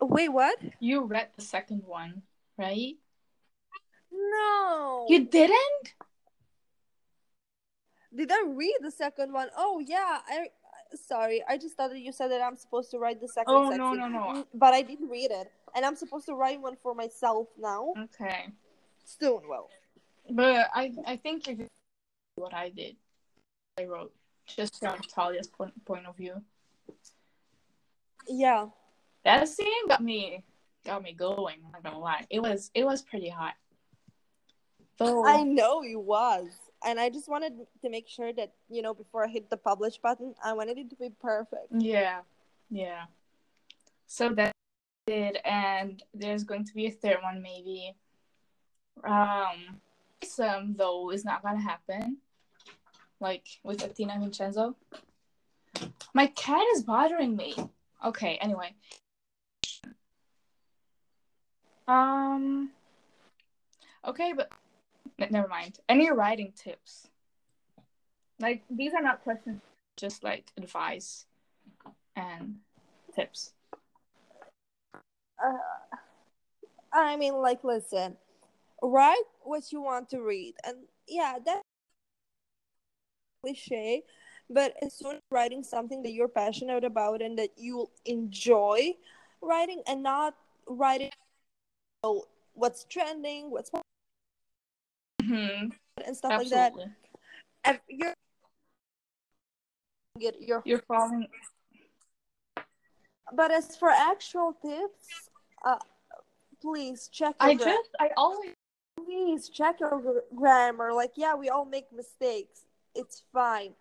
Wait, 0.00 0.28
what? 0.28 0.58
You 0.80 1.04
read 1.04 1.28
the 1.36 1.42
second 1.42 1.82
one, 1.86 2.22
right? 2.58 2.94
No. 4.12 5.06
You 5.08 5.24
didn't? 5.24 5.94
Did 8.14 8.30
I 8.30 8.44
read 8.46 8.76
the 8.80 8.90
second 8.90 9.32
one? 9.32 9.48
Oh 9.56 9.80
yeah, 9.80 10.18
I. 10.28 10.48
Sorry, 10.94 11.42
I 11.48 11.56
just 11.56 11.74
thought 11.74 11.88
that 11.88 12.00
you 12.00 12.12
said 12.12 12.30
that 12.32 12.42
I'm 12.42 12.54
supposed 12.54 12.90
to 12.90 12.98
write 12.98 13.18
the 13.18 13.28
second 13.28 13.54
Oh, 13.54 13.70
section. 13.70 13.78
no, 13.78 13.94
no, 13.94 14.08
no. 14.08 14.46
But 14.52 14.74
I 14.74 14.82
didn't 14.82 15.08
read 15.08 15.30
it, 15.30 15.50
and 15.74 15.86
I'm 15.86 15.96
supposed 15.96 16.26
to 16.26 16.34
write 16.34 16.60
one 16.60 16.76
for 16.82 16.94
myself 16.94 17.48
now. 17.58 17.94
Okay. 17.98 18.48
Soon, 19.04 19.40
well. 19.48 19.68
But 20.30 20.68
I 20.74 20.92
I 21.06 21.16
think 21.16 21.46
you 21.46 21.56
did 21.56 21.68
what 22.36 22.54
I 22.54 22.70
did. 22.70 22.96
I 23.78 23.84
wrote 23.84 24.12
just 24.46 24.78
from 24.78 25.00
Talia's 25.00 25.48
point, 25.48 25.84
point 25.84 26.06
of 26.06 26.16
view. 26.16 26.42
Yeah. 28.28 28.66
That 29.24 29.48
scene 29.48 29.88
got 29.88 30.02
me 30.02 30.44
got 30.84 31.02
me 31.02 31.12
going. 31.12 31.56
I'm 31.64 31.72
not 31.72 31.82
gonna 31.82 31.98
lie. 31.98 32.26
It 32.30 32.40
was 32.40 32.70
it 32.74 32.84
was 32.84 33.02
pretty 33.02 33.28
hot. 33.28 33.54
Though 34.98 35.26
I 35.26 35.42
know 35.42 35.82
it 35.82 36.00
was. 36.00 36.50
And 36.84 36.98
I 36.98 37.10
just 37.10 37.28
wanted 37.28 37.52
to 37.82 37.88
make 37.88 38.08
sure 38.08 38.32
that, 38.32 38.54
you 38.68 38.82
know, 38.82 38.92
before 38.92 39.24
I 39.24 39.28
hit 39.28 39.48
the 39.48 39.56
publish 39.56 39.98
button, 39.98 40.34
I 40.44 40.52
wanted 40.52 40.78
it 40.78 40.90
to 40.90 40.96
be 40.96 41.10
perfect. 41.20 41.68
yeah, 41.70 42.22
yeah. 42.70 43.04
So 44.08 44.30
that 44.30 44.52
did, 45.06 45.38
and 45.44 46.02
there's 46.12 46.42
going 46.42 46.64
to 46.64 46.74
be 46.74 46.86
a 46.86 46.90
third 46.90 47.18
one 47.22 47.40
maybe. 47.40 47.94
Um, 49.04 49.80
some 50.22 50.74
though 50.76 51.10
is 51.10 51.24
not 51.24 51.42
gonna 51.42 51.60
happen. 51.60 52.18
Like 53.20 53.46
with 53.62 53.82
Athena 53.84 54.18
Vincenzo. 54.18 54.76
My 56.14 56.26
cat 56.26 56.62
is 56.74 56.82
bothering 56.82 57.36
me. 57.36 57.54
Okay, 58.04 58.38
anyway. 58.40 58.74
Um. 61.88 62.70
Okay, 64.04 64.32
but 64.36 64.50
never 65.30 65.48
mind. 65.48 65.78
Any 65.88 66.10
writing 66.10 66.52
tips? 66.56 67.08
Like 68.40 68.62
these 68.70 68.92
are 68.92 69.02
not 69.02 69.22
questions, 69.22 69.62
just 69.96 70.24
like 70.24 70.50
advice 70.56 71.26
and 72.16 72.56
tips. 73.14 73.52
Uh, 75.42 75.96
I 76.92 77.16
mean, 77.16 77.34
like, 77.34 77.64
listen, 77.64 78.16
write 78.82 79.24
what 79.42 79.72
you 79.72 79.80
want 79.80 80.08
to 80.10 80.20
read. 80.20 80.54
And 80.64 80.76
yeah, 81.08 81.38
that's 81.44 81.62
cliche. 83.42 84.02
But 84.50 84.74
as 84.82 84.92
soon 84.94 85.14
as 85.16 85.20
writing 85.30 85.62
something 85.62 86.02
that 86.02 86.12
you're 86.12 86.28
passionate 86.28 86.84
about 86.84 87.22
and 87.22 87.38
that 87.38 87.50
you 87.56 87.88
enjoy 88.04 88.92
writing 89.40 89.82
and 89.86 90.02
not 90.02 90.34
writing 90.68 91.06
you 91.06 92.10
know, 92.10 92.24
what's 92.54 92.84
trending, 92.84 93.50
what's 93.50 93.70
Mm-hmm. 95.22 95.68
and 96.04 96.16
stuff 96.16 96.32
like 96.38 96.48
that. 96.50 96.72
Absolutely. 96.72 96.92
And 97.64 97.80
you're 97.88 98.14
get 100.18 100.40
your 100.40 100.62
You're 100.64 100.82
following. 100.88 101.28
but 103.32 103.50
as 103.52 103.76
for 103.76 103.88
actual 103.88 104.54
tips, 104.64 105.30
uh, 105.64 105.78
please 106.60 107.08
check. 107.12 107.34
I 107.40 107.54
just, 107.54 107.90
I 108.00 108.10
always. 108.16 108.50
Please 109.04 109.48
check 109.48 109.80
your 109.80 110.22
grammar. 110.34 110.92
Like, 110.92 111.12
yeah, 111.16 111.34
we 111.34 111.48
all 111.48 111.64
make 111.64 111.92
mistakes. 111.92 112.62
It's 112.94 113.22
fine, 113.32 113.74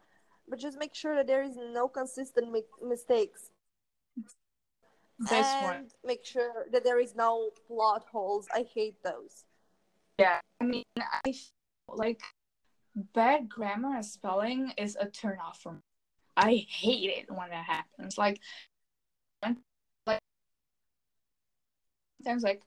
but 0.47 0.59
just 0.59 0.77
make 0.79 0.95
sure 0.95 1.15
that 1.15 1.27
there 1.27 1.43
is 1.43 1.57
no 1.57 1.87
consistent 1.87 2.51
mi- 2.51 2.63
mistakes. 2.81 3.51
And 5.29 5.63
one. 5.63 5.87
make 6.03 6.25
sure 6.25 6.65
that 6.71 6.83
there 6.83 6.99
is 6.99 7.15
no 7.15 7.51
plot 7.67 8.05
holes. 8.11 8.47
I 8.53 8.65
hate 8.73 8.95
those. 9.03 9.45
Yeah, 10.17 10.39
I 10.59 10.63
mean, 10.63 10.83
I 10.97 11.33
like 11.87 12.21
bad 13.13 13.47
grammar 13.49 13.95
and 13.95 14.05
spelling 14.05 14.71
is 14.77 14.97
a 14.99 15.05
turn 15.05 15.37
off 15.39 15.59
for 15.61 15.73
me. 15.73 15.79
I 16.37 16.65
hate 16.69 17.09
it 17.09 17.25
when 17.29 17.49
that 17.49 17.65
happens. 17.65 18.17
Like, 18.17 18.39
like 19.43 20.19
sometimes 22.23 22.43
like 22.43 22.61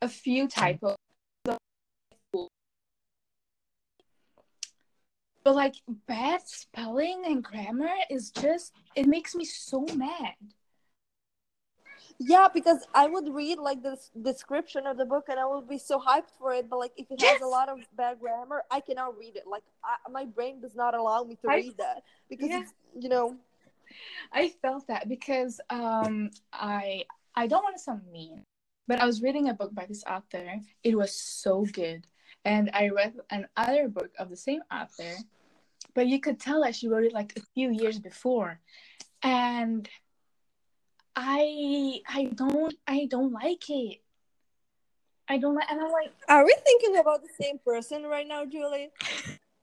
a 0.00 0.08
few 0.08 0.48
typos, 0.48 0.96
but 5.44 5.54
like 5.54 5.74
bad 6.06 6.42
spelling 6.46 7.22
and 7.26 7.42
grammar 7.42 7.90
is 8.10 8.30
just 8.30 8.72
it 8.94 9.06
makes 9.06 9.34
me 9.34 9.44
so 9.44 9.86
mad. 9.96 10.34
Yeah, 12.18 12.48
because 12.52 12.86
I 12.94 13.06
would 13.06 13.28
read 13.34 13.58
like 13.58 13.82
the 13.82 13.98
description 14.20 14.86
of 14.86 14.96
the 14.96 15.04
book 15.04 15.26
and 15.28 15.40
I 15.40 15.46
would 15.46 15.68
be 15.68 15.78
so 15.78 15.98
hyped 15.98 16.30
for 16.38 16.52
it. 16.52 16.68
But 16.70 16.78
like, 16.78 16.92
if 16.96 17.10
it 17.10 17.20
has 17.20 17.40
a 17.40 17.46
lot 17.46 17.68
of 17.68 17.78
bad 17.96 18.20
grammar, 18.20 18.62
I 18.70 18.80
cannot 18.80 19.18
read 19.18 19.36
it. 19.36 19.44
Like, 19.46 19.64
I, 19.84 19.96
my 20.10 20.24
brain 20.24 20.60
does 20.60 20.74
not 20.76 20.94
allow 20.94 21.24
me 21.24 21.36
to 21.42 21.48
I- 21.50 21.56
read 21.56 21.76
that 21.78 22.02
because 22.28 22.48
Yeah. 22.50 22.62
you 22.98 23.08
know. 23.08 23.36
I 24.32 24.48
felt 24.62 24.86
that 24.86 25.08
because 25.08 25.60
um 25.68 26.30
I 26.52 27.04
I 27.34 27.46
don't 27.46 27.62
want 27.62 27.76
to 27.76 27.82
sound 27.82 28.02
mean, 28.12 28.44
but 28.86 29.00
I 29.00 29.04
was 29.06 29.20
reading 29.22 29.48
a 29.48 29.54
book 29.54 29.74
by 29.74 29.86
this 29.86 30.04
author. 30.04 30.60
It 30.82 30.96
was 30.96 31.12
so 31.14 31.66
good. 31.72 32.06
And 32.44 32.70
I 32.72 32.88
read 32.88 33.14
another 33.30 33.88
book 33.88 34.10
of 34.18 34.28
the 34.28 34.36
same 34.36 34.62
author, 34.72 35.16
but 35.94 36.06
you 36.08 36.20
could 36.20 36.40
tell 36.40 36.62
that 36.62 36.74
she 36.74 36.88
wrote 36.88 37.04
it 37.04 37.12
like 37.12 37.36
a 37.36 37.42
few 37.54 37.70
years 37.70 37.98
before. 37.98 38.58
And 39.22 39.88
I 41.14 42.00
I 42.08 42.24
don't 42.34 42.74
I 42.86 43.06
don't 43.08 43.32
like 43.32 43.68
it. 43.68 44.00
I 45.28 45.38
don't 45.38 45.54
like 45.54 45.70
and 45.70 45.80
I'm 45.80 45.92
like, 45.92 46.12
Are 46.28 46.44
we 46.44 46.54
thinking 46.64 46.98
about 46.98 47.22
the 47.22 47.28
same 47.40 47.58
person 47.58 48.04
right 48.04 48.26
now, 48.26 48.44
Julie? 48.44 48.90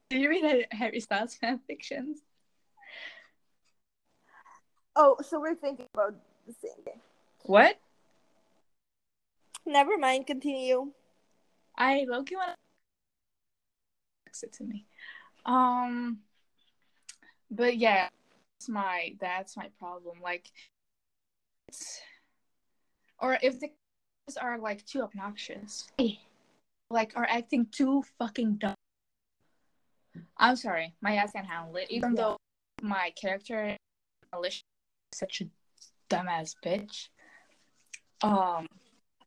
do 0.09 0.17
you 0.17 0.29
read 0.29 0.67
Harry 0.71 0.99
Styles 0.99 1.35
fan 1.41 1.59
fictions? 1.67 2.21
Oh, 4.95 5.17
so 5.21 5.39
we're 5.39 5.55
thinking 5.55 5.87
about 5.93 6.15
the 6.47 6.53
same 6.53 6.83
thing. 6.83 6.99
What? 7.43 7.79
Never 9.65 9.97
mind. 9.97 10.27
Continue. 10.27 10.91
I 11.77 12.05
Loki 12.07 12.35
want 12.35 12.55
to 14.39 14.47
it 14.47 14.53
to 14.53 14.63
me. 14.63 14.85
Um, 15.45 16.19
but 17.51 17.77
yeah, 17.77 18.09
that's 18.59 18.69
my 18.69 19.15
that's 19.19 19.57
my 19.57 19.69
problem. 19.79 20.19
Like, 20.21 20.51
it's, 21.67 22.01
or 23.19 23.37
if 23.41 23.59
the 23.59 23.67
characters 23.67 24.37
are 24.41 24.59
like 24.59 24.85
too 24.85 25.01
obnoxious, 25.01 25.87
like 26.89 27.13
are 27.15 27.27
acting 27.29 27.67
too 27.71 28.03
fucking 28.17 28.55
dumb. 28.55 28.75
I'm 30.37 30.55
sorry, 30.55 30.93
my 31.01 31.15
ass 31.15 31.31
can 31.31 31.45
handle 31.45 31.75
it. 31.77 31.87
Even 31.89 32.15
Yeah. 32.15 32.21
though 32.21 32.37
my 32.81 33.11
character 33.21 33.77
Alicia 34.33 34.63
is 35.13 35.19
such 35.19 35.41
a 35.41 35.45
dumbass 36.09 36.55
bitch. 36.63 37.09
Um, 38.21 38.67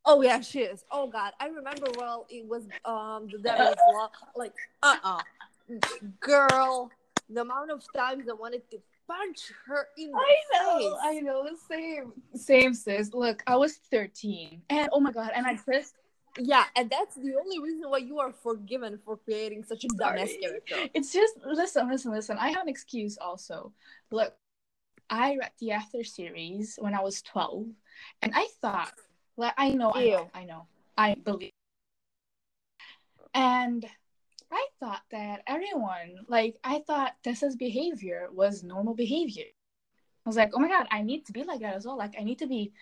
Oh 0.05 0.23
yeah, 0.23 0.41
she 0.41 0.61
is. 0.61 0.85
Oh 0.91 1.07
god, 1.07 1.33
I 1.39 1.47
remember 1.47 1.87
well. 1.97 2.27
It 2.29 2.47
was 2.47 2.65
um 2.85 3.29
the 3.31 3.39
devil's 3.39 3.77
law. 3.93 4.11
Like, 4.37 4.53
uh, 4.83 4.97
uh 5.03 5.21
girl. 6.21 6.91
The 7.31 7.41
amount 7.41 7.71
of 7.71 7.83
times 7.95 8.29
I 8.29 8.35
wanted 8.35 8.69
to 8.73 8.79
punch 9.07 9.53
her 9.67 9.89
in 9.97 10.11
the 10.11 10.19
I 10.19 10.37
know, 10.53 10.79
face. 10.79 10.99
I 11.03 11.21
know, 11.21 11.49
same, 11.69 12.13
same 12.35 12.75
sis. 12.75 13.15
Look, 13.15 13.43
I 13.47 13.57
was 13.57 13.77
13, 13.91 14.63
and 14.69 14.89
oh 14.93 15.01
my 15.01 15.13
god, 15.13 15.31
and 15.35 15.47
I 15.47 15.59
just, 15.71 15.95
Yeah, 16.39 16.65
and 16.77 16.91
that's 16.91 17.15
the 17.15 17.35
only 17.37 17.59
reason 17.59 17.89
why 17.91 17.99
you 17.99 18.19
are 18.19 18.33
forgiven 18.33 18.99
for 19.05 19.17
creating 19.17 19.65
such 19.65 19.85
a 19.85 19.89
dumbass 19.89 20.39
character. 20.41 20.91
it's 20.95 21.13
just, 21.13 21.35
listen, 21.45 21.89
listen, 21.89 22.13
listen. 22.13 22.37
I 22.39 22.49
have 22.49 22.63
an 22.63 22.69
excuse 22.69 23.17
also. 23.19 23.73
Look, 24.11 24.35
I 25.09 25.37
read 25.37 25.53
the 25.59 25.73
After 25.73 26.05
series 26.05 26.77
when 26.79 26.95
I 26.95 27.01
was 27.01 27.23
12, 27.23 27.67
and 28.23 28.33
I 28.35 28.47
thought, 28.61 28.93
like, 29.37 29.55
I 29.57 29.71
know, 29.71 29.93
I 29.95 30.07
know, 30.07 30.31
I 30.35 30.45
know, 30.45 30.67
I 30.97 31.15
believe, 31.15 31.51
and 33.35 33.85
I 34.51 34.67
thought 34.81 35.03
that 35.11 35.43
everyone, 35.47 36.27
like, 36.29 36.57
I 36.63 36.83
thought 36.87 37.17
Tessa's 37.25 37.57
behavior 37.57 38.29
was 38.33 38.63
normal 38.63 38.95
behavior. 38.95 39.47
I 40.25 40.29
was 40.29 40.37
like, 40.37 40.51
oh 40.55 40.59
my 40.61 40.69
god, 40.69 40.87
I 40.91 41.03
need 41.03 41.27
to 41.27 41.33
be 41.33 41.43
like 41.43 41.61
that 41.61 41.75
as 41.75 41.87
well. 41.87 41.97
Like, 41.97 42.15
I 42.19 42.23
need 42.23 42.39
to 42.41 42.47
be 42.47 42.73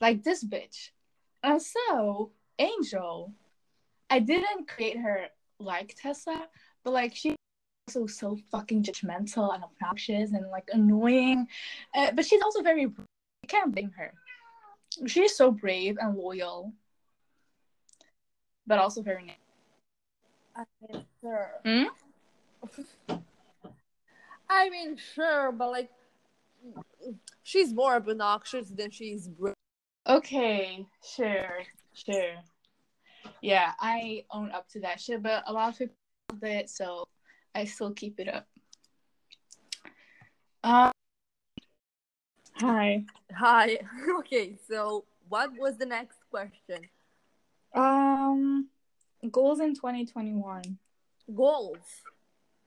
like 0.00 0.22
this 0.22 0.44
bitch. 0.44 0.90
And 1.42 1.60
so, 1.60 2.30
Angel 2.58 3.32
I 4.12 4.18
didn't 4.18 4.68
create 4.68 4.98
her 4.98 5.28
like 5.58 5.96
Tessa, 5.96 6.46
but 6.84 6.92
like 6.92 7.16
she 7.16 7.34
also 7.88 8.06
so 8.06 8.36
fucking 8.50 8.82
judgmental 8.82 9.54
and 9.54 9.64
obnoxious 9.64 10.32
and 10.32 10.50
like 10.50 10.68
annoying. 10.70 11.46
Uh, 11.94 12.12
but 12.12 12.26
she's 12.26 12.42
also 12.42 12.60
very. 12.60 12.84
I 12.84 13.46
can't 13.46 13.72
blame 13.72 13.90
her. 13.96 14.12
She's 15.06 15.36
so 15.36 15.50
brave 15.50 15.96
and 16.00 16.16
loyal, 16.16 16.72
but 18.66 18.78
also 18.78 19.02
very. 19.02 19.24
nice. 19.24 19.36
I 20.56 20.64
mean, 20.92 21.04
sure. 21.20 21.50
Hmm? 21.64 23.18
I 24.48 24.68
mean, 24.68 24.96
sure, 25.14 25.50
but 25.52 25.70
like, 25.70 25.90
she's 27.42 27.72
more 27.72 27.94
obnoxious 27.96 28.68
than 28.68 28.90
she's 28.90 29.28
brave. 29.28 29.54
Okay, 30.06 30.86
sure, 31.02 31.62
sure. 31.94 32.34
Yeah, 33.40 33.72
I 33.80 34.24
own 34.30 34.50
up 34.50 34.68
to 34.70 34.80
that 34.80 35.00
shit, 35.00 35.22
but 35.22 35.44
a 35.46 35.52
lot 35.52 35.72
of 35.72 35.78
people 35.78 35.94
love 36.32 36.42
it, 36.44 36.70
so 36.70 37.08
I 37.54 37.64
still 37.64 37.92
keep 37.92 38.20
it 38.20 38.28
up. 38.28 38.46
Um, 40.64 40.91
hi. 42.62 43.04
Hi. 43.36 43.78
okay, 44.18 44.56
so 44.68 45.04
what 45.28 45.50
was 45.58 45.76
the 45.76 45.86
next 45.86 46.18
question? 46.30 46.80
Um, 47.74 48.68
goals 49.30 49.60
in 49.60 49.74
2021. 49.74 50.78
Goals. 51.34 51.78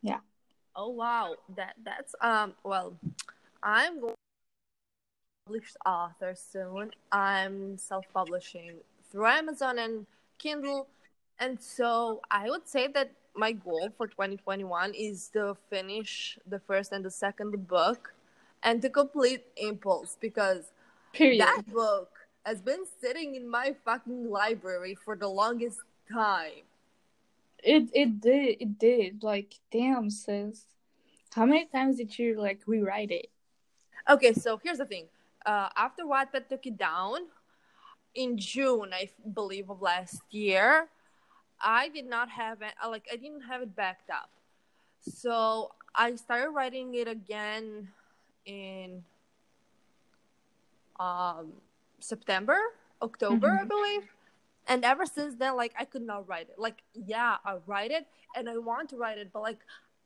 Yeah. 0.02 0.20
Oh 0.76 0.90
wow, 0.90 1.36
that 1.56 1.76
that's 1.84 2.16
um 2.20 2.54
well, 2.64 2.98
I'm 3.64 4.02
going 4.02 4.16
published 5.46 5.78
author 5.86 6.34
soon. 6.36 6.92
I'm 7.12 7.78
self-publishing 7.78 8.78
through 9.12 9.28
Amazon 9.28 9.80
and 9.80 10.06
Kindle, 10.38 10.88
and 11.40 11.62
so 11.62 12.22
I 12.32 12.50
would 12.50 12.68
say 12.68 12.88
that 12.88 13.12
my 13.36 13.52
goal 13.52 13.90
for 13.96 14.08
2021 14.08 14.94
is 14.94 15.30
to 15.34 15.56
finish 15.70 16.40
the 16.48 16.60
first 16.60 16.92
and 16.92 17.06
the 17.06 17.12
second 17.12 17.68
book, 17.68 18.15
and 18.66 18.82
to 18.82 18.90
complete 18.90 19.46
Impulse 19.56 20.18
because 20.20 20.74
Period. 21.14 21.40
that 21.40 21.62
book 21.72 22.10
has 22.44 22.60
been 22.60 22.84
sitting 23.00 23.36
in 23.36 23.48
my 23.48 23.76
fucking 23.86 24.30
library 24.30 24.96
for 24.96 25.16
the 25.16 25.28
longest 25.28 25.80
time. 26.12 26.66
It 27.64 27.90
it 27.94 28.20
did 28.20 28.58
it 28.60 28.78
did 28.78 29.24
like 29.24 29.56
damn 29.72 30.10
sis. 30.10 30.66
How 31.34 31.46
many 31.46 31.66
times 31.66 31.98
did 31.98 32.18
you 32.18 32.40
like 32.40 32.62
rewrite 32.66 33.12
it? 33.12 33.30
Okay, 34.10 34.34
so 34.34 34.60
here's 34.62 34.80
the 34.80 34.86
thing. 34.86 35.06
Uh, 35.46 35.70
after 35.76 36.04
Wattpad 36.04 36.50
took 36.50 36.66
it 36.66 36.78
down 36.78 37.28
in 38.14 38.38
June, 38.38 38.90
I 38.94 39.10
believe 39.34 39.70
of 39.70 39.82
last 39.82 40.22
year, 40.32 40.88
I 41.62 41.90
did 41.90 42.06
not 42.06 42.30
have 42.30 42.62
it. 42.62 42.74
Like 42.88 43.08
I 43.12 43.16
didn't 43.16 43.42
have 43.42 43.62
it 43.62 43.76
backed 43.76 44.10
up, 44.10 44.30
so 45.02 45.72
I 45.96 46.16
started 46.16 46.50
writing 46.50 46.96
it 46.96 47.08
again 47.08 47.90
in 48.46 49.04
um, 51.00 51.54
September, 52.00 52.58
October, 53.02 53.60
I 53.62 53.66
Mhm. 53.66 53.68
believe. 53.68 54.16
And 54.68 54.84
ever 54.84 55.06
since 55.06 55.36
then, 55.36 55.56
like 55.56 55.74
I 55.78 55.86
could 55.86 56.02
not 56.02 56.28
write 56.28 56.50
it. 56.50 56.58
Like, 56.58 56.82
yeah, 56.94 57.38
I 57.46 57.58
write 57.68 57.92
it 57.92 58.08
and 58.36 58.50
I 58.50 58.58
want 58.58 58.90
to 58.90 58.98
write 58.98 59.18
it, 59.18 59.32
but 59.32 59.42
like 59.42 59.60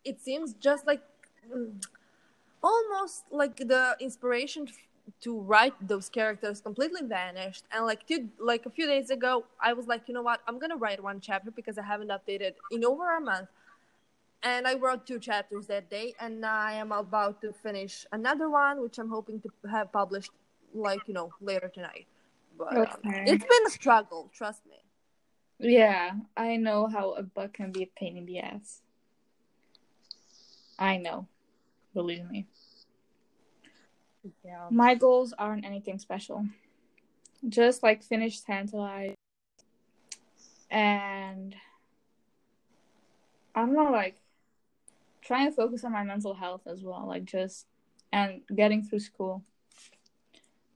it 0.03 0.21
seems 0.21 0.53
just 0.55 0.85
like 0.87 1.01
mm, 1.49 1.81
almost 2.61 3.23
like 3.31 3.57
the 3.57 3.95
inspiration 3.99 4.67
to 5.21 5.39
write 5.39 5.73
those 5.87 6.09
characters 6.09 6.61
completely 6.61 7.01
vanished. 7.03 7.63
And 7.71 7.85
like 7.85 8.05
two, 8.07 8.29
like 8.39 8.65
a 8.65 8.69
few 8.69 8.85
days 8.85 9.09
ago, 9.09 9.45
I 9.61 9.73
was 9.73 9.87
like, 9.87 10.07
you 10.07 10.13
know 10.13 10.21
what? 10.21 10.41
I'm 10.47 10.59
gonna 10.59 10.77
write 10.77 11.01
one 11.01 11.19
chapter 11.21 11.51
because 11.51 11.77
I 11.77 11.83
haven't 11.83 12.09
updated 12.09 12.53
in 12.71 12.83
over 12.85 13.15
a 13.15 13.21
month. 13.21 13.47
And 14.41 14.67
I 14.67 14.75
wrote 14.75 15.05
two 15.05 15.19
chapters 15.19 15.67
that 15.67 15.89
day, 15.89 16.13
and 16.19 16.45
I 16.45 16.73
am 16.73 16.91
about 16.91 17.41
to 17.41 17.51
finish 17.51 18.05
another 18.11 18.49
one, 18.49 18.81
which 18.81 18.97
I'm 18.97 19.09
hoping 19.09 19.41
to 19.41 19.49
have 19.69 19.91
published, 19.91 20.31
like 20.73 21.01
you 21.07 21.13
know, 21.13 21.31
later 21.41 21.69
tonight. 21.73 22.07
But 22.57 22.77
um, 22.77 22.99
it's 23.03 23.43
been 23.43 23.65
a 23.67 23.69
struggle, 23.69 24.31
trust 24.33 24.65
me. 24.65 24.77
Yeah, 25.59 26.11
I 26.37 26.55
know 26.55 26.87
how 26.87 27.11
a 27.11 27.23
book 27.23 27.53
can 27.53 27.71
be 27.71 27.83
a 27.83 27.89
pain 27.99 28.15
in 28.17 28.25
the 28.25 28.39
ass. 28.39 28.81
I 30.77 30.95
know. 30.95 31.27
Believe 31.93 32.29
me. 32.29 32.47
Yeah. 34.45 34.67
My 34.69 34.95
goals 34.95 35.33
aren't 35.37 35.65
anything 35.65 35.99
special. 35.99 36.45
Just 37.47 37.83
like 37.83 38.03
finish 38.03 38.39
Tantalize 38.41 39.15
and 40.69 41.55
I 43.55 43.61
don't 43.61 43.73
know, 43.73 43.91
like 43.91 44.15
trying 45.29 45.45
to 45.45 45.55
focus 45.55 45.83
on 45.83 45.91
my 45.91 46.03
mental 46.03 46.33
health 46.33 46.63
as 46.65 46.83
well, 46.83 47.05
like 47.07 47.23
just 47.23 47.67
and 48.11 48.41
getting 48.55 48.81
through 48.81 48.99
school. 48.99 49.43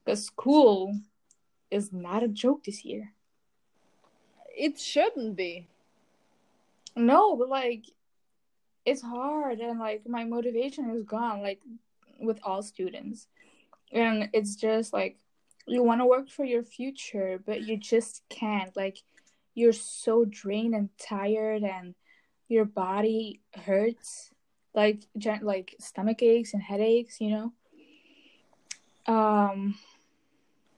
Because 0.04 0.24
school 0.24 0.96
is 1.72 1.92
not 1.92 2.22
a 2.22 2.28
joke 2.28 2.62
this 2.62 2.84
year. 2.84 3.12
It 4.56 4.78
shouldn't 4.78 5.34
be. 5.34 5.66
No, 6.94 7.34
but 7.34 7.48
like 7.48 7.86
it's 8.84 9.02
hard 9.02 9.58
and 9.58 9.80
like 9.80 10.06
my 10.06 10.22
motivation 10.22 10.88
is 10.90 11.02
gone, 11.02 11.42
like 11.42 11.58
with 12.20 12.38
all 12.44 12.62
students. 12.62 13.26
And 13.90 14.28
it's 14.32 14.54
just 14.54 14.92
like 14.92 15.16
you 15.66 15.82
want 15.82 16.00
to 16.00 16.06
work 16.06 16.30
for 16.30 16.44
your 16.44 16.62
future, 16.62 17.42
but 17.44 17.62
you 17.62 17.76
just 17.76 18.22
can't. 18.28 18.76
Like 18.76 18.98
you're 19.54 19.72
so 19.72 20.24
drained 20.24 20.76
and 20.76 20.90
tired 20.96 21.64
and 21.64 21.96
your 22.48 22.66
body 22.66 23.40
hurts 23.64 24.30
like 24.74 25.06
gen- 25.16 25.44
like 25.44 25.76
stomach 25.78 26.22
aches 26.22 26.54
and 26.54 26.62
headaches, 26.62 27.20
you 27.20 27.30
know. 27.30 27.52
Um 29.06 29.76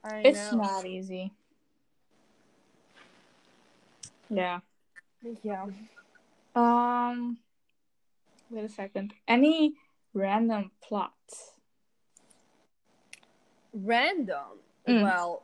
I 0.04 0.22
it's 0.22 0.52
know. 0.52 0.59
not 0.59 0.87
easy. 0.87 1.32
Yeah. 4.28 4.61
Yeah. 5.42 5.66
Um, 6.54 7.38
wait 8.50 8.64
a 8.64 8.68
second. 8.68 9.14
Any 9.26 9.74
random 10.14 10.70
plots? 10.82 11.52
Random. 13.72 14.61
Mm. 14.88 15.02
Well, 15.02 15.42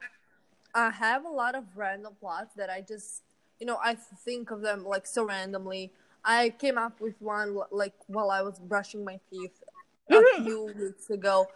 I 0.74 0.90
have 0.90 1.24
a 1.24 1.28
lot 1.28 1.54
of 1.54 1.64
random 1.76 2.14
plots 2.18 2.54
that 2.54 2.70
I 2.70 2.80
just, 2.80 3.22
you 3.60 3.66
know, 3.66 3.78
I 3.82 3.94
think 3.94 4.50
of 4.50 4.60
them 4.62 4.84
like 4.84 5.06
so 5.06 5.24
randomly. 5.24 5.92
I 6.24 6.50
came 6.50 6.78
up 6.78 7.00
with 7.00 7.14
one 7.20 7.56
like 7.70 7.94
while 8.06 8.30
I 8.30 8.42
was 8.42 8.58
brushing 8.58 9.04
my 9.04 9.18
teeth 9.30 9.62
a 10.10 10.22
few 10.42 10.72
weeks 10.78 11.10
ago, 11.10 11.46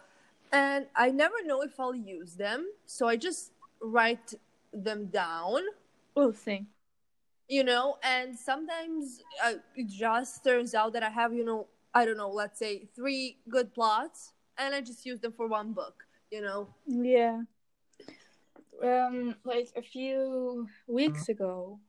and 0.51 0.87
I 0.95 1.09
never 1.11 1.35
know 1.45 1.61
if 1.61 1.79
I'll 1.79 1.95
use 1.95 2.35
them, 2.35 2.67
so 2.85 3.07
I 3.07 3.15
just 3.15 3.51
write 3.81 4.33
them 4.73 5.05
down. 5.07 5.61
We'll 6.15 6.33
see. 6.33 6.65
you 7.49 7.63
know 7.63 7.95
and 8.03 8.35
sometimes 8.37 9.21
uh, 9.45 9.53
it 9.75 9.87
just 9.87 10.43
turns 10.43 10.73
out 10.75 10.91
that 10.91 11.03
i 11.03 11.09
have 11.09 11.31
you 11.33 11.45
know 11.45 11.65
i 11.93 12.03
don't 12.05 12.17
know 12.17 12.29
let's 12.41 12.59
say 12.59 12.73
three 12.93 13.37
good 13.55 13.67
plots 13.73 14.33
and 14.57 14.75
i 14.75 14.81
just 14.81 15.05
use 15.05 15.19
them 15.21 15.31
for 15.31 15.47
one 15.47 15.71
book 15.71 15.95
you 16.29 16.41
know 16.41 16.67
Yeah. 16.85 17.37
Um, 18.83 19.35
like 19.43 19.69
a 19.75 19.81
few 19.81 20.67
weeks 20.87 21.29
ago, 21.29 21.79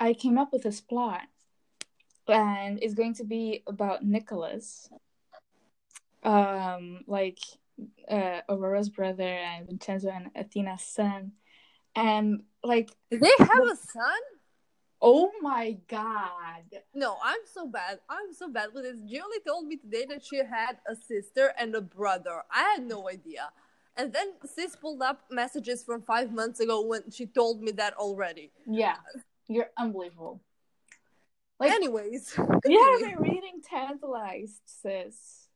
I 0.00 0.14
came 0.14 0.38
up 0.38 0.52
with 0.52 0.62
this 0.62 0.80
plot, 0.80 1.22
and 2.28 2.78
it's 2.82 2.94
going 2.94 3.14
to 3.14 3.24
be 3.24 3.62
about 3.66 4.04
Nicholas. 4.04 4.88
Um, 6.22 7.00
like 7.06 7.38
uh, 8.08 8.40
Aurora's 8.48 8.88
brother 8.88 9.22
and 9.22 9.66
Vincenzo 9.66 10.10
and 10.10 10.30
Athena's 10.34 10.82
son, 10.82 11.32
and 11.94 12.42
like, 12.62 12.90
did 13.10 13.20
they 13.20 13.30
have 13.38 13.64
a 13.64 13.76
son? 13.76 14.20
Oh 15.00 15.30
my 15.40 15.76
god, 15.86 16.64
no 16.92 17.18
i'm 17.22 17.38
so 17.52 17.68
bad. 17.68 18.00
I'm 18.08 18.32
so 18.34 18.48
bad 18.48 18.70
with 18.74 18.82
this. 18.82 19.00
Julie 19.02 19.40
told 19.46 19.66
me 19.66 19.76
today 19.76 20.06
that 20.08 20.24
she 20.24 20.38
had 20.38 20.78
a 20.88 20.96
sister 20.96 21.52
and 21.56 21.74
a 21.76 21.80
brother. 21.80 22.42
I 22.50 22.74
had 22.74 22.84
no 22.84 23.08
idea. 23.08 23.50
And 23.96 24.12
then 24.12 24.34
sis 24.44 24.74
pulled 24.74 25.02
up 25.02 25.24
messages 25.30 25.84
from 25.84 26.02
five 26.02 26.32
months 26.32 26.58
ago 26.60 26.82
when 26.82 27.10
she 27.10 27.26
told 27.26 27.62
me 27.62 27.70
that 27.72 27.94
already. 27.94 28.50
Yeah, 28.66 28.96
you're 29.48 29.70
unbelievable. 29.76 30.40
Like, 31.58 31.72
anyways 31.72 32.34
you 32.38 32.44
continue. 32.44 32.78
haven't 32.80 33.20
reading 33.20 33.60
Tantalized, 33.68 34.60
sis. 34.64 35.48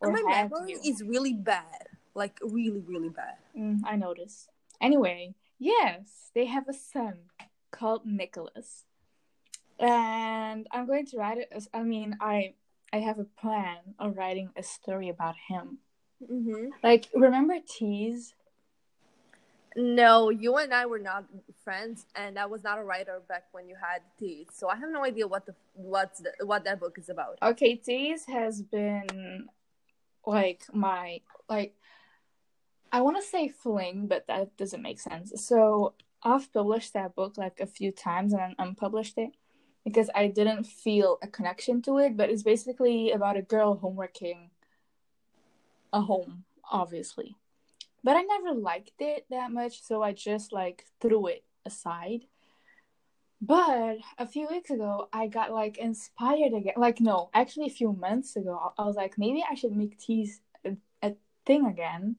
Or 0.00 0.10
my 0.10 0.22
memory 0.22 0.72
you? 0.72 0.80
is 0.84 1.02
really 1.02 1.32
bad 1.32 1.88
like 2.14 2.38
really 2.42 2.80
really 2.86 3.08
bad 3.08 3.36
Mm, 3.56 3.80
I 3.84 3.96
noticed. 3.96 4.48
Anyway, 4.80 5.34
yes, 5.60 6.30
they 6.34 6.46
have 6.46 6.68
a 6.68 6.72
son 6.72 7.14
called 7.70 8.04
Nicholas, 8.04 8.84
and 9.78 10.66
I'm 10.72 10.86
going 10.86 11.06
to 11.06 11.18
write 11.18 11.38
it. 11.38 11.48
As, 11.52 11.68
I 11.72 11.82
mean, 11.84 12.16
I 12.20 12.54
I 12.92 12.98
have 12.98 13.20
a 13.20 13.24
plan 13.24 13.78
of 13.98 14.16
writing 14.16 14.50
a 14.56 14.62
story 14.64 15.08
about 15.08 15.36
him. 15.48 15.78
mm-hmm. 16.20 16.70
Like, 16.82 17.06
remember 17.14 17.54
Tease? 17.64 18.34
No, 19.76 20.30
you 20.30 20.56
and 20.56 20.72
I 20.72 20.86
were 20.86 21.00
not 21.00 21.24
friends, 21.64 22.06
and 22.14 22.38
I 22.38 22.46
was 22.46 22.62
not 22.62 22.78
a 22.78 22.84
writer 22.84 23.20
back 23.28 23.44
when 23.52 23.68
you 23.68 23.74
had 23.74 24.02
Tease. 24.18 24.48
So 24.52 24.68
I 24.68 24.76
have 24.76 24.90
no 24.90 25.04
idea 25.04 25.26
what 25.26 25.46
the 25.46 25.54
what's 25.74 26.20
the, 26.20 26.32
what 26.44 26.64
that 26.64 26.78
book 26.78 26.96
is 26.98 27.08
about. 27.08 27.38
Okay, 27.42 27.74
Tease 27.74 28.24
has 28.26 28.62
been 28.62 29.48
like 30.24 30.64
my 30.72 31.20
like 31.48 31.74
I 32.92 33.00
want 33.00 33.16
to 33.16 33.28
say 33.28 33.48
fling, 33.48 34.06
but 34.06 34.28
that 34.28 34.56
doesn't 34.56 34.82
make 34.82 35.00
sense. 35.00 35.32
So 35.44 35.94
I've 36.22 36.52
published 36.52 36.92
that 36.92 37.16
book 37.16 37.36
like 37.36 37.58
a 37.58 37.66
few 37.66 37.90
times 37.90 38.32
and 38.32 38.54
unpublished 38.58 39.18
it 39.18 39.30
because 39.84 40.08
I 40.14 40.28
didn't 40.28 40.64
feel 40.64 41.18
a 41.20 41.26
connection 41.26 41.82
to 41.82 41.98
it. 41.98 42.16
But 42.16 42.30
it's 42.30 42.44
basically 42.44 43.10
about 43.10 43.36
a 43.36 43.42
girl 43.42 43.76
homeworking 43.76 44.50
a 45.92 46.00
home, 46.00 46.44
obviously. 46.70 47.36
But 48.04 48.16
I 48.16 48.22
never 48.22 48.52
liked 48.52 49.00
it 49.00 49.24
that 49.30 49.50
much, 49.50 49.82
so 49.82 50.02
I 50.02 50.12
just 50.12 50.52
like 50.52 50.84
threw 51.00 51.26
it 51.28 51.44
aside. 51.64 52.26
But 53.40 53.96
a 54.18 54.26
few 54.26 54.46
weeks 54.48 54.70
ago, 54.70 55.08
I 55.12 55.26
got 55.26 55.52
like 55.52 55.78
inspired 55.78 56.52
again. 56.52 56.74
Like, 56.76 57.00
no, 57.00 57.30
actually, 57.34 57.66
a 57.66 57.70
few 57.70 57.92
months 57.92 58.36
ago, 58.36 58.72
I 58.78 58.84
was 58.84 58.94
like, 58.94 59.18
maybe 59.18 59.42
I 59.50 59.54
should 59.54 59.74
make 59.74 59.98
Tease 59.98 60.40
a, 60.64 60.76
a 61.02 61.14
thing 61.46 61.66
again. 61.66 62.16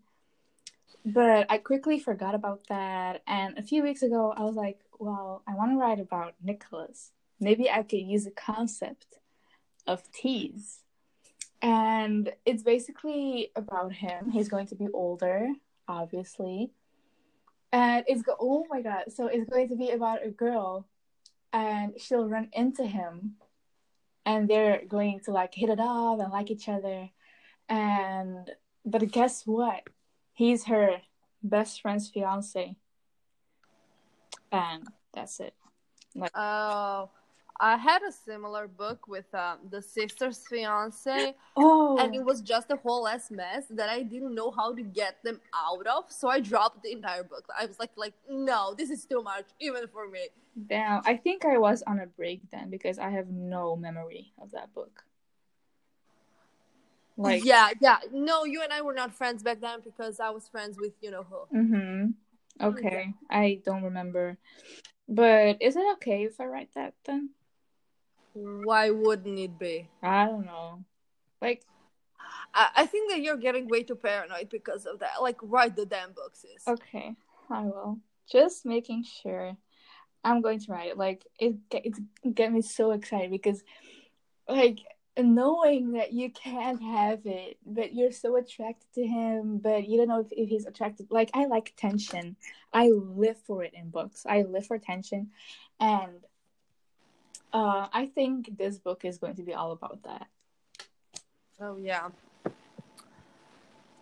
But 1.06 1.46
I 1.52 1.60
quickly 1.60 2.00
forgot 2.00 2.34
about 2.34 2.68
that. 2.70 3.22
And 3.28 3.58
a 3.58 3.64
few 3.64 3.84
weeks 3.84 4.02
ago, 4.02 4.34
I 4.36 4.42
was 4.42 4.56
like, 4.56 4.80
well, 5.00 5.44
I 5.48 5.54
want 5.54 5.72
to 5.72 5.78
write 5.78 6.00
about 6.00 6.34
Nicholas. 6.44 7.12
Maybe 7.40 7.70
I 7.70 7.84
could 7.84 8.02
use 8.02 8.26
the 8.26 8.32
concept 8.32 9.20
of 9.86 10.12
Tease. 10.12 10.80
And 11.62 12.32
it's 12.46 12.64
basically 12.64 13.52
about 13.56 13.94
him. 13.94 14.32
He's 14.32 14.50
going 14.50 14.68
to 14.68 14.76
be 14.76 14.88
older, 14.94 15.50
obviously. 15.88 16.72
And 17.72 18.06
it's 18.08 18.22
go- 18.22 18.38
oh 18.40 18.66
my 18.70 18.82
god, 18.82 19.06
so 19.14 19.28
it's 19.28 19.50
going 19.50 19.70
to 19.70 19.76
be 19.76 19.92
about 19.92 20.26
a 20.26 20.30
girl 20.30 20.88
and 21.52 21.94
she'll 22.00 22.28
run 22.28 22.50
into 22.54 22.86
him 22.86 23.36
and 24.26 24.50
they're 24.50 24.84
going 24.88 25.20
to 25.26 25.32
like 25.32 25.54
hit 25.54 25.70
it 25.70 25.80
off 25.80 26.20
and 26.20 26.32
like 26.32 26.52
each 26.52 26.68
other. 26.68 27.10
And 27.70 28.50
but 28.86 29.10
guess 29.12 29.44
what? 29.46 29.84
He's 30.34 30.66
her 30.66 31.02
best 31.44 31.82
friend's 31.82 32.10
fiance. 32.10 32.76
And 34.52 34.84
that's 35.14 35.40
it. 35.40 35.54
Like 36.16 36.32
Oh, 36.36 37.10
I 37.60 37.78
had 37.78 38.02
a 38.04 38.12
similar 38.12 38.68
book 38.68 39.08
with 39.08 39.34
um, 39.34 39.60
the 39.70 39.82
sister's 39.82 40.44
fiance, 40.50 41.36
Oh 41.56 41.98
and 41.98 42.14
it 42.14 42.24
was 42.24 42.42
just 42.42 42.70
a 42.70 42.76
whole 42.76 43.08
ass 43.08 43.32
mess 43.32 43.66
that 43.70 43.90
I 43.90 44.04
didn't 44.04 44.36
know 44.36 44.52
how 44.52 44.74
to 44.76 44.82
get 44.82 45.24
them 45.24 45.40
out 45.54 45.88
of. 45.88 46.06
So 46.10 46.28
I 46.28 46.42
dropped 46.42 46.84
the 46.84 46.92
entire 46.92 47.24
book. 47.24 47.48
I 47.58 47.66
was 47.66 47.80
like, 47.80 47.92
like, 47.96 48.14
no, 48.30 48.74
this 48.78 48.90
is 48.90 49.06
too 49.06 49.22
much, 49.24 49.46
even 49.60 49.88
for 49.88 50.10
me. 50.10 50.28
damn. 50.68 51.02
I 51.06 51.16
think 51.16 51.46
I 51.46 51.58
was 51.58 51.82
on 51.88 52.00
a 52.00 52.08
break 52.08 52.42
then 52.52 52.70
because 52.70 53.00
I 53.00 53.10
have 53.12 53.30
no 53.30 53.76
memory 53.76 54.34
of 54.42 54.52
that 54.52 54.74
book. 54.74 55.04
Like 57.18 57.46
yeah, 57.46 57.70
yeah. 57.80 58.00
No, 58.12 58.44
you 58.44 58.62
and 58.62 58.74
I 58.74 58.82
were 58.82 58.94
not 58.94 59.14
friends 59.14 59.42
back 59.42 59.62
then 59.62 59.80
because 59.84 60.20
I 60.20 60.32
was 60.32 60.50
friends 60.50 60.78
with 60.78 60.92
you 61.02 61.12
know 61.12 61.24
who. 61.24 61.58
Mm-hmm. 61.58 62.66
Okay. 62.66 63.14
I 63.30 63.62
don't 63.66 63.84
remember. 63.84 64.38
But 65.08 65.62
is 65.62 65.76
it 65.76 65.86
okay 65.94 66.24
if 66.24 66.40
I 66.40 66.46
write 66.46 66.74
that 66.76 66.94
then? 67.06 67.30
Why 68.36 68.90
wouldn't 68.92 69.40
it 69.40 69.58
be? 69.58 69.90
I 70.04 70.26
don't 70.26 70.46
know. 70.46 70.84
Like 71.42 71.64
I, 72.54 72.70
I 72.76 72.86
think 72.86 73.12
that 73.12 73.22
you're 73.22 73.38
getting 73.38 73.68
way 73.68 73.84
too 73.84 73.96
paranoid 73.96 74.50
because 74.50 74.86
of 74.86 75.00
that. 75.00 75.22
Like, 75.22 75.38
write 75.42 75.76
the 75.76 75.86
damn 75.86 76.14
books, 76.14 76.42
sis. 76.42 76.68
okay, 76.68 77.16
I 77.50 77.64
will. 77.64 78.00
Just 78.32 78.66
making 78.66 79.04
sure. 79.04 79.56
I'm 80.24 80.42
going 80.42 80.60
to 80.60 80.72
write 80.72 80.90
it. 80.90 80.98
Like 80.98 81.24
it 81.40 81.56
it's 81.72 82.00
get 82.34 82.52
me 82.52 82.62
so 82.62 82.92
excited 82.92 83.30
because 83.30 83.64
like 84.50 84.80
knowing 85.18 85.92
that 85.94 86.14
you 86.14 86.32
can't 86.32 86.82
have 86.82 87.22
it, 87.26 87.58
but 87.64 87.94
you're 87.94 88.12
so 88.12 88.36
attracted 88.36 88.92
to 88.96 89.06
him, 89.06 89.60
but 89.60 89.88
you 89.88 89.98
don't 89.98 90.08
know 90.08 90.22
if, 90.22 90.28
if 90.32 90.50
he's 90.50 90.66
attracted. 90.66 91.08
Like 91.12 91.30
I 91.36 91.46
like 91.46 91.74
tension. 91.78 92.36
I 92.74 92.90
live 92.90 93.38
for 93.46 93.64
it 93.64 93.74
in 93.76 93.92
books. 93.92 94.26
I 94.28 94.42
live 94.42 94.66
for 94.66 94.80
tension, 94.80 95.30
and 95.80 96.24
uh, 97.54 97.88
I 97.94 98.06
think 98.08 98.58
this 98.58 98.78
book 98.78 99.06
is 99.06 99.18
going 99.18 99.36
to 99.36 99.44
be 99.44 99.54
all 99.54 99.72
about 99.72 100.04
that. 100.04 100.28
Oh 101.60 101.78
yeah. 101.78 102.10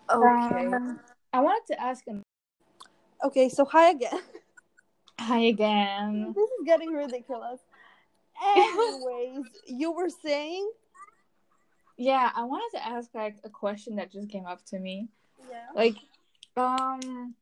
Okay. 0.09 0.65
Um, 0.65 0.99
I 1.31 1.39
wanted 1.39 1.73
to 1.73 1.81
ask 1.81 2.05
him. 2.05 2.23
okay. 3.23 3.49
So 3.49 3.65
hi 3.65 3.91
again. 3.91 4.19
Hi 5.19 5.39
again. 5.39 6.33
this 6.35 6.49
is 6.49 6.65
getting 6.65 6.89
ridiculous. 6.89 7.59
Anyways, 8.55 9.45
you 9.67 9.91
were 9.91 10.09
saying. 10.09 10.69
Yeah, 11.95 12.31
I 12.35 12.43
wanted 12.43 12.77
to 12.77 12.85
ask 12.85 13.09
like 13.13 13.37
a 13.43 13.49
question 13.49 13.97
that 13.97 14.11
just 14.11 14.29
came 14.29 14.47
up 14.47 14.65
to 14.67 14.79
me. 14.79 15.09
Yeah. 15.49 15.67
Like, 15.75 15.95
um, 16.57 17.35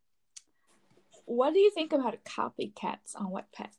what 1.26 1.54
do 1.54 1.60
you 1.60 1.72
think 1.72 1.94
about 1.94 2.18
copycats 2.26 3.16
on 3.16 3.32
Wattpad? 3.32 3.70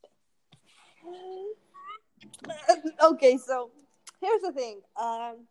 okay, 3.03 3.37
so 3.39 3.71
here's 4.21 4.43
the 4.43 4.53
thing. 4.53 4.81
Um, 5.01 5.47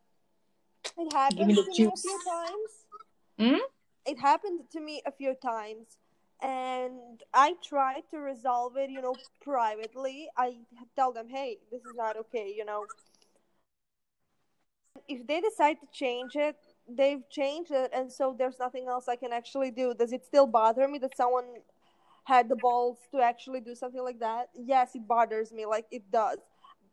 it 0.97 1.13
happened 1.13 1.39
Give 1.39 1.47
me 1.47 1.53
the 1.53 1.63
to 1.63 1.83
me 1.83 1.91
a 1.93 1.97
few 1.97 2.19
times. 2.27 2.69
Hmm? 3.39 3.57
It 4.05 4.19
happened 4.19 4.61
to 4.71 4.79
me 4.79 5.01
a 5.05 5.11
few 5.11 5.35
times, 5.35 5.97
and 6.41 7.21
I 7.33 7.55
tried 7.63 8.03
to 8.11 8.19
resolve 8.19 8.77
it. 8.77 8.89
You 8.89 9.01
know, 9.01 9.15
privately. 9.41 10.29
I 10.37 10.57
tell 10.95 11.11
them, 11.11 11.27
"Hey, 11.29 11.59
this 11.71 11.81
is 11.81 11.95
not 11.95 12.17
okay." 12.17 12.53
You 12.55 12.65
know, 12.65 12.87
if 15.07 15.25
they 15.27 15.41
decide 15.41 15.77
to 15.81 15.87
change 15.91 16.35
it, 16.35 16.55
they've 16.87 17.27
changed 17.29 17.71
it, 17.71 17.91
and 17.93 18.11
so 18.11 18.35
there's 18.37 18.59
nothing 18.59 18.87
else 18.87 19.07
I 19.07 19.15
can 19.15 19.33
actually 19.33 19.71
do. 19.71 19.93
Does 19.93 20.13
it 20.13 20.25
still 20.25 20.47
bother 20.47 20.87
me 20.87 20.97
that 20.99 21.15
someone 21.15 21.45
had 22.23 22.49
the 22.49 22.55
balls 22.55 22.97
to 23.11 23.21
actually 23.21 23.61
do 23.61 23.75
something 23.75 24.03
like 24.03 24.19
that? 24.19 24.49
Yes, 24.55 24.95
it 24.95 25.07
bothers 25.07 25.51
me, 25.51 25.65
like 25.65 25.85
it 25.91 26.09
does. 26.11 26.39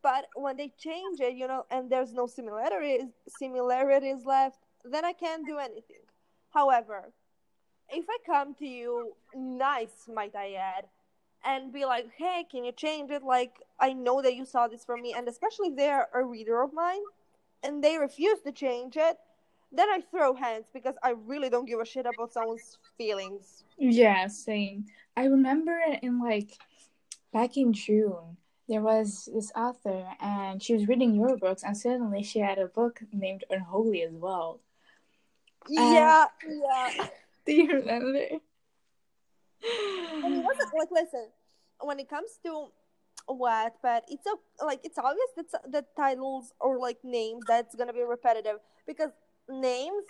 But 0.03 0.27
when 0.35 0.57
they 0.57 0.73
change 0.79 1.21
it, 1.21 1.35
you 1.35 1.49
know, 1.49 1.65
and 1.71 1.91
there's 1.91 2.13
no 2.13 2.27
similarities 2.27 3.11
similarities 3.29 4.25
left, 4.25 4.59
then 4.85 5.05
I 5.05 5.13
can't 5.13 5.47
do 5.47 5.59
anything. 5.59 6.05
However, 6.51 7.13
if 7.91 8.05
I 8.09 8.19
come 8.25 8.55
to 8.55 8.67
you 8.67 9.15
nice, 9.35 10.09
might 10.13 10.37
I 10.37 10.53
add, 10.55 10.85
and 11.45 11.73
be 11.73 11.85
like, 11.85 12.09
hey, 12.17 12.45
can 12.51 12.65
you 12.65 12.73
change 12.73 13.11
it? 13.11 13.23
Like, 13.23 13.61
I 13.81 13.93
know 13.93 14.23
that 14.23 14.35
you 14.35 14.45
saw 14.45 14.69
this 14.69 14.85
from 14.85 15.03
me, 15.03 15.15
and 15.17 15.29
especially 15.29 15.69
if 15.69 15.77
they're 15.77 16.09
a 16.15 16.25
reader 16.25 16.63
of 16.63 16.73
mine 16.73 17.03
and 17.63 17.83
they 17.83 17.99
refuse 17.99 18.41
to 18.43 18.53
change 18.53 18.97
it, 18.97 19.17
then 19.73 19.89
I 19.89 20.01
throw 20.11 20.35
hands 20.35 20.67
because 20.73 20.95
I 21.03 21.11
really 21.11 21.51
don't 21.51 21.67
give 21.67 21.81
a 21.81 21.85
shit 21.85 22.07
about 22.07 22.33
someone's 22.33 22.79
feelings. 22.97 23.65
Yeah, 23.77 24.27
same. 24.29 24.87
I 25.17 25.25
remember 25.25 25.79
in 26.03 26.21
like 26.21 26.57
back 27.33 27.57
in 27.57 27.73
June, 27.73 28.37
there 28.68 28.83
was 28.83 29.28
this 29.33 29.50
author 29.57 30.04
and 30.20 30.62
she 30.62 30.74
was 30.74 30.87
reading 30.88 31.14
your 31.14 31.37
books, 31.37 31.62
and 31.62 31.76
suddenly 31.76 32.22
she 32.22 32.40
had 32.40 32.59
a 32.59 32.66
book 32.66 33.00
named 33.12 33.44
Unholy 33.50 34.02
as 34.02 34.12
well. 34.12 34.61
Yeah, 35.68 36.26
yeah. 36.46 36.90
Do 37.46 37.52
you 37.52 37.68
remember? 37.68 38.18
And 40.22 40.35
it 40.35 40.44
wasn't 40.44 40.72
like 40.78 40.90
listen, 40.90 41.28
when 41.81 41.98
it 41.98 42.09
comes 42.11 42.38
to 42.44 42.66
what, 43.26 43.74
but 43.83 44.04
it's 44.09 44.26
a, 44.26 44.64
like 44.64 44.81
it's 44.85 44.98
obvious 44.98 45.31
that 45.37 45.72
the 45.72 45.85
titles 45.96 46.52
or 46.61 46.78
like 46.78 46.98
names 47.04 47.44
that's 47.46 47.74
gonna 47.74 47.92
be 47.92 48.02
repetitive 48.02 48.59
because 48.87 49.11
names 49.48 50.04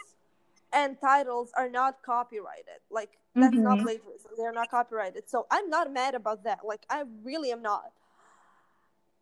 and 0.72 1.00
titles 1.00 1.50
are 1.56 1.68
not 1.68 2.02
copyrighted. 2.04 2.80
Like 2.90 3.18
that's 3.34 3.56
not 3.56 3.78
Mhm. 3.78 3.82
plagiarism. 3.82 4.32
They're 4.36 4.52
not 4.52 4.70
copyrighted. 4.70 5.28
So 5.30 5.46
I'm 5.50 5.70
not 5.70 5.92
mad 5.92 6.14
about 6.14 6.44
that. 6.44 6.60
Like 6.64 6.84
I 6.90 7.04
really 7.22 7.52
am 7.52 7.62
not. 7.62 7.92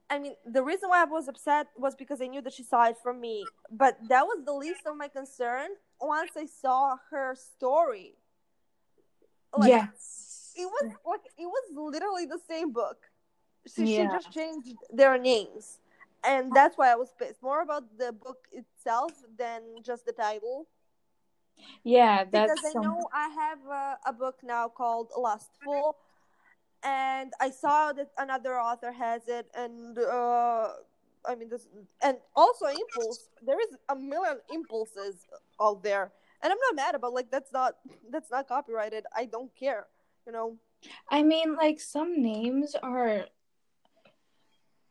I 0.09 0.19
mean, 0.19 0.35
the 0.45 0.63
reason 0.63 0.89
why 0.89 1.03
I 1.03 1.05
was 1.05 1.27
upset 1.29 1.67
was 1.77 1.95
because 1.97 2.21
I 2.23 2.27
knew 2.29 2.41
that 2.43 2.53
she 2.53 2.63
saw 2.63 2.85
it 2.89 2.97
from 3.03 3.21
me. 3.21 3.45
But 3.71 3.99
that 4.09 4.25
was 4.25 4.45
the 4.45 4.53
least 4.53 4.83
of 4.87 4.97
my 4.97 5.09
concern 5.09 5.71
once 6.01 6.31
I 6.37 6.47
saw 6.47 6.97
her 7.11 7.35
story. 7.35 8.15
Like, 9.57 9.69
yes. 9.71 10.53
it 10.57 10.67
was 10.67 10.93
like 11.05 11.21
it 11.39 11.47
was 11.47 11.65
literally 11.75 12.27
the 12.27 12.39
same 12.49 12.73
book. 12.73 12.99
She, 13.67 13.83
Yeah. 13.85 14.03
she 14.03 14.17
just 14.17 14.31
changed 14.33 14.77
their 14.91 15.19
names, 15.19 15.81
and 16.23 16.53
that's 16.53 16.77
why 16.79 16.93
I 16.93 16.95
was 16.95 17.13
pissed. 17.19 17.43
More 17.43 17.63
about 17.63 17.85
the 17.99 18.13
book 18.13 18.47
itself 18.53 19.13
than 19.37 19.61
just 19.83 20.07
the 20.07 20.13
title. 20.13 20.67
Yeah, 21.85 22.25
that's 22.25 22.53
because 22.53 22.65
I 22.65 22.73
some- 22.73 22.83
know 22.83 23.09
I 23.13 23.29
have 23.29 23.59
a, 23.67 23.99
a 24.11 24.13
book 24.13 24.39
now 24.43 24.69
called 24.69 25.11
Lustful, 25.17 25.97
and 26.87 27.33
I 27.41 27.51
saw 27.51 27.93
that 27.93 28.11
another 28.17 28.61
author 28.61 28.93
has 28.93 29.23
it, 29.27 29.51
and 29.55 29.99
uh, 29.99 30.69
I 31.27 31.35
mean 31.35 31.49
this, 31.51 31.67
and 32.01 32.17
also 32.35 32.67
Impulse. 32.67 33.29
There 33.45 33.61
is 33.61 33.77
a 33.89 33.97
million 33.97 34.39
impulses 34.55 35.27
out 35.61 35.83
there, 35.83 36.13
and 36.43 36.53
I'm 36.53 36.59
not 36.71 36.77
mad 36.77 36.95
about 36.95 37.13
like 37.13 37.31
that's 37.31 37.53
not 37.53 37.75
that's 38.11 38.31
not 38.31 38.47
copyrighted. 38.47 39.05
I 39.15 39.27
don't 39.27 39.51
care. 39.59 39.87
you 40.27 40.33
know. 40.33 40.57
I 41.11 41.23
mean, 41.23 41.57
like 41.57 41.81
some 41.81 42.23
names 42.23 42.77
are 42.83 43.27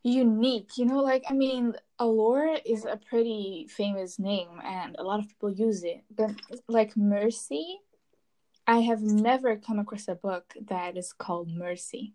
unique, 0.04 0.78
you 0.78 0.86
know. 0.86 1.00
Like 1.00 1.24
I 1.30 1.34
mean, 1.34 1.76
Allure 2.00 2.58
is 2.66 2.84
a 2.84 2.98
pretty 2.98 3.68
famous 3.70 4.20
name, 4.20 4.60
and 4.66 4.98
a 5.00 5.04
lot 5.04 5.20
of 5.20 5.30
people 5.30 5.52
use 5.52 5.84
it. 5.84 6.04
But 6.12 6.36
like 6.68 6.98
Mercy, 6.98 7.80
I 8.68 8.80
have 8.80 9.02
never 9.02 9.56
come 9.58 9.80
across 9.80 10.08
a 10.08 10.16
book 10.16 10.54
that 10.68 10.98
is 10.98 11.14
called 11.14 11.50
Mercy. 11.50 12.14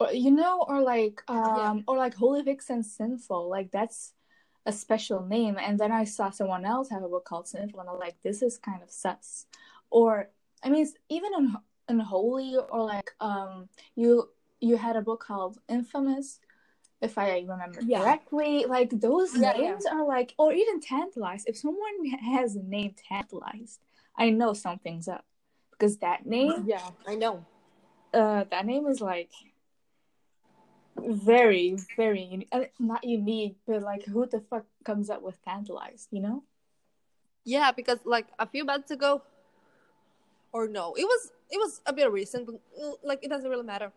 Or, 0.00 0.12
you 0.12 0.30
know, 0.30 0.64
or 0.68 0.80
like 0.80 1.22
um, 1.28 1.78
yeah. 1.78 1.82
or 1.88 1.96
like 1.96 2.14
Holy 2.14 2.42
Vixen 2.42 2.82
Sinful. 2.82 3.50
Like 3.50 3.70
that's 3.72 4.12
a 4.64 4.72
special 4.72 5.26
name. 5.26 5.56
And 5.60 5.78
then 5.78 5.90
I 5.90 6.04
saw 6.04 6.30
someone 6.30 6.64
else 6.64 6.90
have 6.90 7.02
a 7.02 7.08
book 7.08 7.24
called 7.24 7.48
Sinful, 7.48 7.80
and 7.80 7.88
I'm 7.88 7.98
like, 7.98 8.16
this 8.22 8.42
is 8.42 8.58
kind 8.58 8.82
of 8.82 8.90
sus. 8.90 9.46
Or 9.90 10.30
I 10.62 10.70
mean, 10.70 10.86
even 11.08 11.32
in 11.36 11.56
unholy 11.88 12.56
or 12.70 12.84
like 12.84 13.10
um 13.20 13.68
you 13.96 14.28
you 14.60 14.76
had 14.76 14.96
a 14.96 15.00
book 15.00 15.24
called 15.26 15.58
infamous 15.68 16.40
if 17.00 17.16
i 17.18 17.38
remember 17.40 17.80
yeah. 17.82 18.00
correctly 18.00 18.66
like 18.66 18.90
those 19.00 19.36
yeah, 19.36 19.52
names 19.52 19.84
yeah. 19.86 19.94
are 19.94 20.06
like 20.06 20.34
or 20.38 20.52
even 20.52 20.80
tantalized 20.80 21.48
if 21.48 21.56
someone 21.56 22.04
has 22.20 22.56
a 22.56 22.62
name 22.62 22.94
tantalized 23.08 23.80
i 24.16 24.30
know 24.30 24.52
something's 24.52 25.08
up 25.08 25.24
because 25.78 25.96
that 25.98 26.26
name 26.26 26.64
yeah 26.66 26.90
i 27.06 27.14
know 27.14 27.44
uh 28.14 28.44
that 28.50 28.66
name 28.66 28.86
is 28.86 29.00
like 29.00 29.30
very 30.96 31.76
very 31.96 32.22
unique 32.22 32.48
uh, 32.52 32.64
not 32.80 33.04
unique 33.04 33.56
but 33.66 33.82
like 33.82 34.04
who 34.04 34.26
the 34.26 34.40
fuck 34.50 34.64
comes 34.84 35.08
up 35.10 35.22
with 35.22 35.42
tantalized 35.44 36.08
you 36.10 36.20
know 36.20 36.42
yeah 37.44 37.70
because 37.70 37.98
like 38.04 38.26
a 38.38 38.46
few 38.46 38.64
months 38.64 38.90
ago 38.90 39.22
or 40.52 40.66
no 40.66 40.94
it 40.94 41.04
was 41.04 41.30
it 41.50 41.56
was 41.56 41.80
a 41.86 41.92
bit 41.92 42.10
recent, 42.10 42.46
but 42.46 42.56
mm, 42.80 42.94
like 43.02 43.20
it 43.22 43.30
doesn't 43.30 43.48
really 43.48 43.64
matter. 43.64 43.92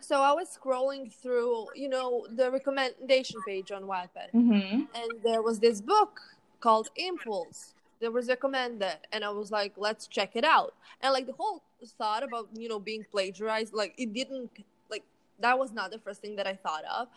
So 0.00 0.20
I 0.20 0.32
was 0.32 0.48
scrolling 0.48 1.12
through, 1.12 1.68
you 1.74 1.88
know, 1.88 2.26
the 2.30 2.50
recommendation 2.50 3.40
page 3.46 3.72
on 3.72 3.84
Wattpad, 3.84 4.30
mm-hmm. 4.34 4.82
and 4.94 5.10
there 5.24 5.42
was 5.42 5.60
this 5.60 5.80
book 5.80 6.20
called 6.60 6.90
Impulse 6.96 7.74
that 8.00 8.12
was 8.12 8.28
recommended, 8.28 8.98
and 9.12 9.24
I 9.24 9.30
was 9.30 9.50
like, 9.50 9.72
let's 9.76 10.06
check 10.06 10.36
it 10.36 10.44
out. 10.44 10.74
And 11.00 11.12
like 11.12 11.26
the 11.26 11.32
whole 11.32 11.62
thought 11.98 12.22
about 12.22 12.48
you 12.54 12.68
know 12.68 12.78
being 12.78 13.04
plagiarized, 13.10 13.72
like 13.74 13.94
it 13.98 14.12
didn't 14.12 14.50
like 14.90 15.04
that 15.40 15.58
was 15.58 15.72
not 15.72 15.90
the 15.90 15.98
first 15.98 16.20
thing 16.20 16.36
that 16.36 16.46
I 16.46 16.54
thought 16.54 16.84
of. 16.84 17.08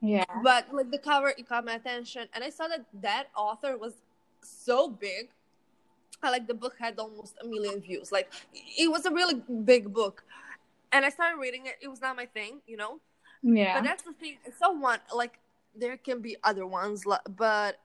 Yeah. 0.00 0.24
But 0.42 0.72
like 0.72 0.90
the 0.90 0.98
cover, 0.98 1.28
it 1.28 1.48
caught 1.48 1.64
my 1.64 1.74
attention, 1.74 2.28
and 2.34 2.42
I 2.42 2.50
saw 2.50 2.68
that 2.68 2.84
that 3.02 3.28
author 3.36 3.76
was 3.76 3.94
so 4.42 4.88
big 4.88 5.30
I 6.22 6.30
like 6.30 6.46
the 6.46 6.54
book 6.54 6.76
had 6.78 6.98
almost 6.98 7.36
a 7.42 7.46
million 7.46 7.80
views. 7.80 8.12
Like 8.12 8.32
it 8.54 8.90
was 8.90 9.06
a 9.06 9.10
really 9.10 9.42
big 9.64 9.92
book, 9.92 10.24
and 10.92 11.04
I 11.04 11.10
started 11.10 11.40
reading 11.40 11.66
it. 11.66 11.76
It 11.80 11.88
was 11.88 12.00
not 12.00 12.16
my 12.16 12.26
thing, 12.26 12.60
you 12.66 12.76
know. 12.76 13.00
Yeah. 13.42 13.74
But 13.74 13.84
that's 13.84 14.04
the 14.04 14.12
thing. 14.12 14.38
Someone 14.58 15.00
like 15.14 15.38
there 15.74 15.96
can 15.96 16.20
be 16.20 16.36
other 16.44 16.66
ones, 16.66 17.04
but 17.36 17.78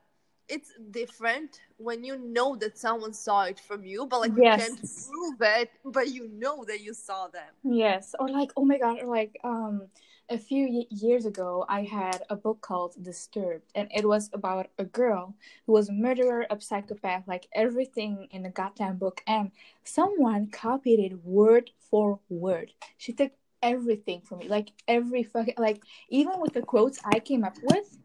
it's 0.48 0.72
different 0.90 1.60
when 1.76 2.04
you 2.04 2.18
know 2.18 2.56
that 2.56 2.78
someone 2.78 3.12
saw 3.12 3.42
it 3.42 3.60
from 3.60 3.84
you, 3.84 4.06
but 4.06 4.20
like 4.20 4.32
yes. 4.36 4.58
you 4.58 4.64
can't 4.64 4.80
prove 4.80 5.36
it, 5.40 5.70
but 5.84 6.08
you 6.08 6.28
know 6.28 6.64
that 6.64 6.80
you 6.80 6.94
saw 6.94 7.28
them. 7.28 7.52
Yes, 7.62 8.14
or 8.18 8.28
like 8.28 8.50
oh 8.56 8.64
my 8.64 8.78
god, 8.78 9.02
like 9.04 9.38
um 9.44 9.88
a 10.30 10.38
few 10.38 10.68
y- 10.68 10.86
years 10.90 11.24
ago, 11.26 11.64
I 11.68 11.82
had 11.82 12.22
a 12.28 12.36
book 12.36 12.60
called 12.60 12.94
Disturbed, 13.02 13.64
and 13.74 13.88
it 13.94 14.06
was 14.06 14.30
about 14.32 14.68
a 14.78 14.84
girl 14.84 15.34
who 15.66 15.72
was 15.72 15.88
a 15.88 15.92
murderer, 15.92 16.46
a 16.50 16.60
psychopath, 16.60 17.26
like 17.26 17.46
everything 17.52 18.28
in 18.30 18.42
the 18.42 18.50
goddamn 18.50 18.96
book. 18.98 19.22
And 19.26 19.50
someone 19.84 20.48
copied 20.48 21.00
it 21.00 21.24
word 21.24 21.70
for 21.90 22.20
word. 22.28 22.72
She 22.98 23.12
took 23.12 23.32
everything 23.62 24.20
from 24.22 24.38
me, 24.38 24.48
like 24.48 24.70
every 24.86 25.22
fucking, 25.22 25.54
like 25.58 25.82
even 26.10 26.40
with 26.40 26.52
the 26.52 26.62
quotes 26.62 27.00
I 27.04 27.20
came 27.20 27.44
up 27.44 27.56
with, 27.62 27.98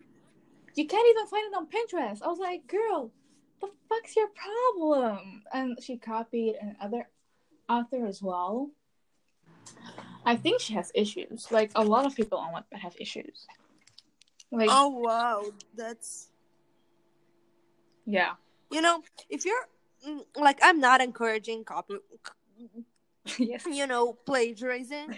you 0.76 0.88
can't 0.88 1.08
even 1.10 1.28
find 1.28 1.52
it 1.52 1.58
on 1.58 1.68
Pinterest. 1.68 2.22
I 2.22 2.28
was 2.28 2.40
like, 2.40 2.68
girl, 2.68 3.12
the 3.62 3.70
fuck's 3.90 4.16
your 4.16 4.28
problem? 4.30 5.44
And 5.54 5.78
she 5.82 5.98
copied 5.98 6.56
another 6.62 7.08
author 7.70 8.06
as 8.06 8.22
well 8.22 8.72
I 10.26 10.36
think 10.36 10.62
she 10.62 10.74
has 10.74 10.92
issues. 10.96 11.52
Like 11.52 11.72
a 11.76 11.84
lot 11.84 12.06
of 12.06 12.16
people 12.16 12.38
on 12.38 12.54
Wattpad 12.54 12.80
have 12.80 12.96
issues. 13.00 13.46
Like 14.52 14.70
Oh 14.72 14.90
wow, 14.90 15.46
that's 15.76 16.30
yeah. 18.06 18.34
You 18.72 18.82
know, 18.82 19.02
if 19.30 19.46
you're 19.46 19.68
mm, 20.08 20.24
like 20.36 20.60
I'm 20.62 20.80
not 20.80 21.02
encouraging 21.02 21.64
copy 21.64 21.96
yes. 23.38 23.66
you 23.66 23.88
know, 23.88 24.14
plagiarizing. 24.14 25.16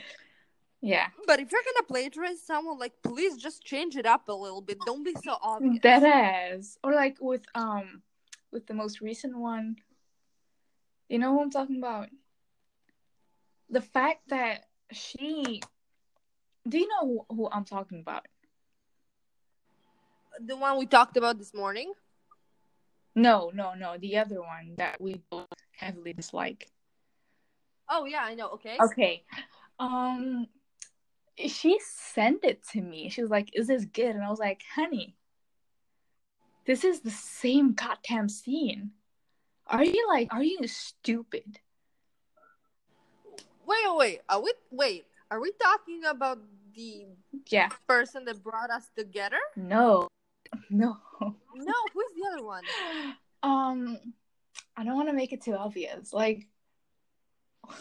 Yeah. 0.85 1.07
But 1.25 1.39
if 1.39 1.51
you're 1.51 1.63
gonna 1.73 1.87
plagiarize 1.87 2.39
someone, 2.43 2.77
like 2.77 2.93
please 3.01 3.37
just 3.37 3.63
change 3.63 3.95
it 3.95 4.05
up 4.05 4.29
a 4.29 4.33
little 4.33 4.61
bit. 4.61 4.79
Don't 4.85 5.03
be 5.03 5.15
so 5.23 5.35
obvious. 5.41 5.79
That 5.81 6.53
is. 6.53 6.77
Or 6.83 6.93
like 6.93 7.17
with 7.19 7.41
um 7.55 8.03
with 8.51 8.67
the 8.67 8.75
most 8.75 9.01
recent 9.01 9.35
one. 9.35 9.77
You 11.09 11.17
know 11.17 11.31
who 11.31 11.41
I'm 11.41 11.49
talking 11.49 11.77
about? 11.77 12.09
The 13.71 13.81
fact 13.81 14.29
that 14.29 14.65
she 14.91 15.59
do 16.69 16.77
you 16.77 16.87
know 16.87 17.25
who, 17.29 17.35
who 17.35 17.49
I'm 17.51 17.65
talking 17.65 17.99
about? 17.99 18.27
The 20.39 20.55
one 20.55 20.77
we 20.77 20.85
talked 20.85 21.17
about 21.17 21.39
this 21.39 21.53
morning? 21.53 21.93
No, 23.15 23.49
no, 23.55 23.73
no. 23.73 23.97
The 23.97 24.17
other 24.17 24.39
one 24.39 24.75
that 24.77 25.01
we 25.01 25.19
both 25.31 25.47
heavily 25.71 26.13
dislike. 26.13 26.69
Oh 27.89 28.05
yeah, 28.05 28.21
I 28.21 28.35
know. 28.35 28.49
Okay. 28.49 28.77
Okay. 28.79 29.23
Um 29.79 30.45
she 31.37 31.79
sent 31.83 32.43
it 32.43 32.65
to 32.69 32.81
me. 32.81 33.09
She 33.09 33.21
was 33.21 33.31
like, 33.31 33.49
Is 33.53 33.67
this 33.67 33.85
good? 33.85 34.15
And 34.15 34.23
I 34.23 34.29
was 34.29 34.39
like, 34.39 34.61
honey, 34.75 35.15
this 36.65 36.83
is 36.83 37.01
the 37.01 37.11
same 37.11 37.73
goddamn 37.73 38.29
scene. 38.29 38.91
Are 39.67 39.83
you 39.83 40.07
like 40.07 40.33
are 40.33 40.43
you 40.43 40.67
stupid? 40.67 41.59
Wait, 43.65 43.95
wait, 43.95 44.21
are 44.29 44.41
we 44.41 44.53
wait? 44.71 45.05
Are 45.31 45.39
we 45.39 45.51
talking 45.61 46.01
about 46.05 46.39
the 46.75 47.05
yeah 47.47 47.69
person 47.87 48.25
that 48.25 48.43
brought 48.43 48.69
us 48.69 48.87
together? 48.95 49.39
No, 49.55 50.07
no, 50.69 50.97
no. 51.21 51.73
Who's 51.93 52.11
the 52.15 52.29
other 52.31 52.45
one? 52.45 52.63
Um, 53.41 53.97
I 54.77 54.83
don't 54.83 54.95
want 54.95 55.09
to 55.09 55.15
make 55.15 55.33
it 55.33 55.43
too 55.43 55.55
obvious. 55.55 56.13
Like 56.13 56.47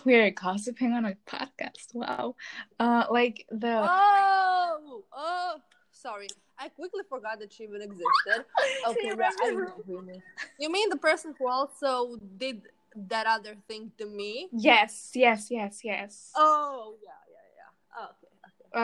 we're 0.04 0.30
gossiping 0.30 0.92
on 0.92 1.04
a 1.04 1.16
podcast. 1.26 1.92
Wow. 1.94 2.36
Uh, 2.78 3.04
like 3.10 3.46
the 3.50 3.88
oh 3.88 5.02
oh 5.12 5.56
sorry. 5.90 6.28
I 6.58 6.68
quickly 6.68 7.02
forgot 7.08 7.40
that 7.40 7.52
she 7.52 7.64
even 7.64 7.82
existed. 7.82 8.44
Okay, 8.86 9.12
yeah, 9.18 9.30
I 9.42 9.50
know 9.50 9.72
who 9.86 9.92
you 9.92 10.02
mean. 10.02 10.22
You 10.60 10.70
mean 10.70 10.88
the 10.90 10.96
person 10.96 11.34
who 11.38 11.48
also 11.48 12.16
did 12.36 12.68
that 13.08 13.26
other 13.26 13.56
thing 13.66 13.90
to 13.98 14.06
me. 14.06 14.48
Yes, 14.52 15.10
yes, 15.14 15.50
yes, 15.50 15.80
yes. 15.82 16.30
Oh 16.36 16.94
yeah, 17.02 17.10
yeah, 17.32 17.46
yeah. 17.58 17.70
Okay, 18.04 18.28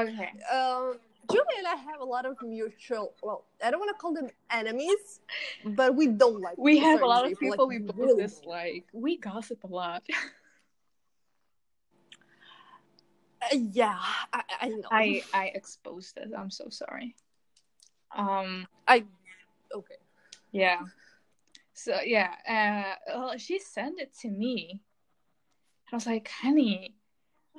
okay. 0.08 0.12
Okay. 0.12 0.30
Um, 0.56 0.98
Julie 1.30 1.44
and 1.58 1.66
I 1.66 1.74
have 1.76 2.00
a 2.00 2.04
lot 2.04 2.26
of 2.26 2.36
mutual. 2.42 3.14
Well, 3.22 3.44
I 3.64 3.70
don't 3.70 3.80
want 3.80 3.90
to 3.90 4.00
call 4.00 4.12
them 4.14 4.28
enemies, 4.50 5.20
but 5.64 5.94
we 5.94 6.08
don't 6.08 6.40
like. 6.40 6.58
We 6.58 6.78
have 6.78 7.02
a 7.02 7.06
lot 7.06 7.30
of 7.30 7.38
people, 7.38 7.68
like, 7.68 7.68
we 7.68 7.78
both 7.78 7.96
really 7.96 8.22
dislike. 8.22 8.84
We 8.92 9.18
gossip 9.18 9.62
a 9.64 9.68
lot. 9.68 10.02
Uh, 10.12 10.16
yeah, 13.52 13.98
I, 14.32 14.42
I 14.60 14.68
know. 14.68 14.88
I 14.90 15.22
I 15.32 15.46
exposed 15.54 16.16
it. 16.18 16.30
I'm 16.36 16.50
so 16.50 16.68
sorry. 16.68 17.14
Um, 18.16 18.66
I 18.86 19.04
okay. 19.74 19.96
Yeah. 20.52 20.80
So 21.72 21.98
yeah, 22.04 22.34
uh, 22.48 23.14
well, 23.18 23.38
she 23.38 23.58
sent 23.58 24.00
it 24.00 24.12
to 24.20 24.28
me. 24.28 24.80
I 25.92 25.96
was 25.96 26.06
like, 26.06 26.28
honey, 26.28 26.94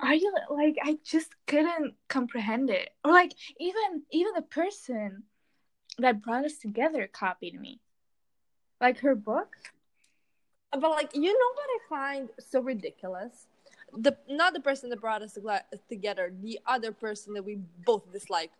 are 0.02 0.14
you 0.14 0.34
like? 0.50 0.78
I 0.84 0.98
just 1.04 1.32
couldn't 1.48 1.96
comprehend 2.08 2.70
it, 2.70 2.92
or 3.04 3.12
like 3.12 3.34
even 3.60 4.04
even 4.12 4.34
the 4.36 4.42
person 4.42 5.24
that 5.98 6.22
brought 6.22 6.46
us 6.46 6.58
together 6.58 7.10
copied 7.12 7.60
me, 7.60 7.80
like 8.80 9.00
her 9.00 9.16
book. 9.16 9.56
But 10.72 10.90
like, 10.92 11.14
you 11.14 11.22
know 11.22 11.52
what 11.56 11.70
I 11.70 11.80
find 11.90 12.30
so 12.40 12.62
ridiculous? 12.62 13.48
The 13.98 14.16
not 14.30 14.54
the 14.54 14.60
person 14.60 14.90
that 14.90 15.02
brought 15.02 15.22
us 15.22 15.38
together, 15.90 16.34
the 16.42 16.60
other 16.66 16.92
person 16.92 17.34
that 17.34 17.44
we 17.44 17.60
both 17.86 18.12
dislike. 18.12 18.52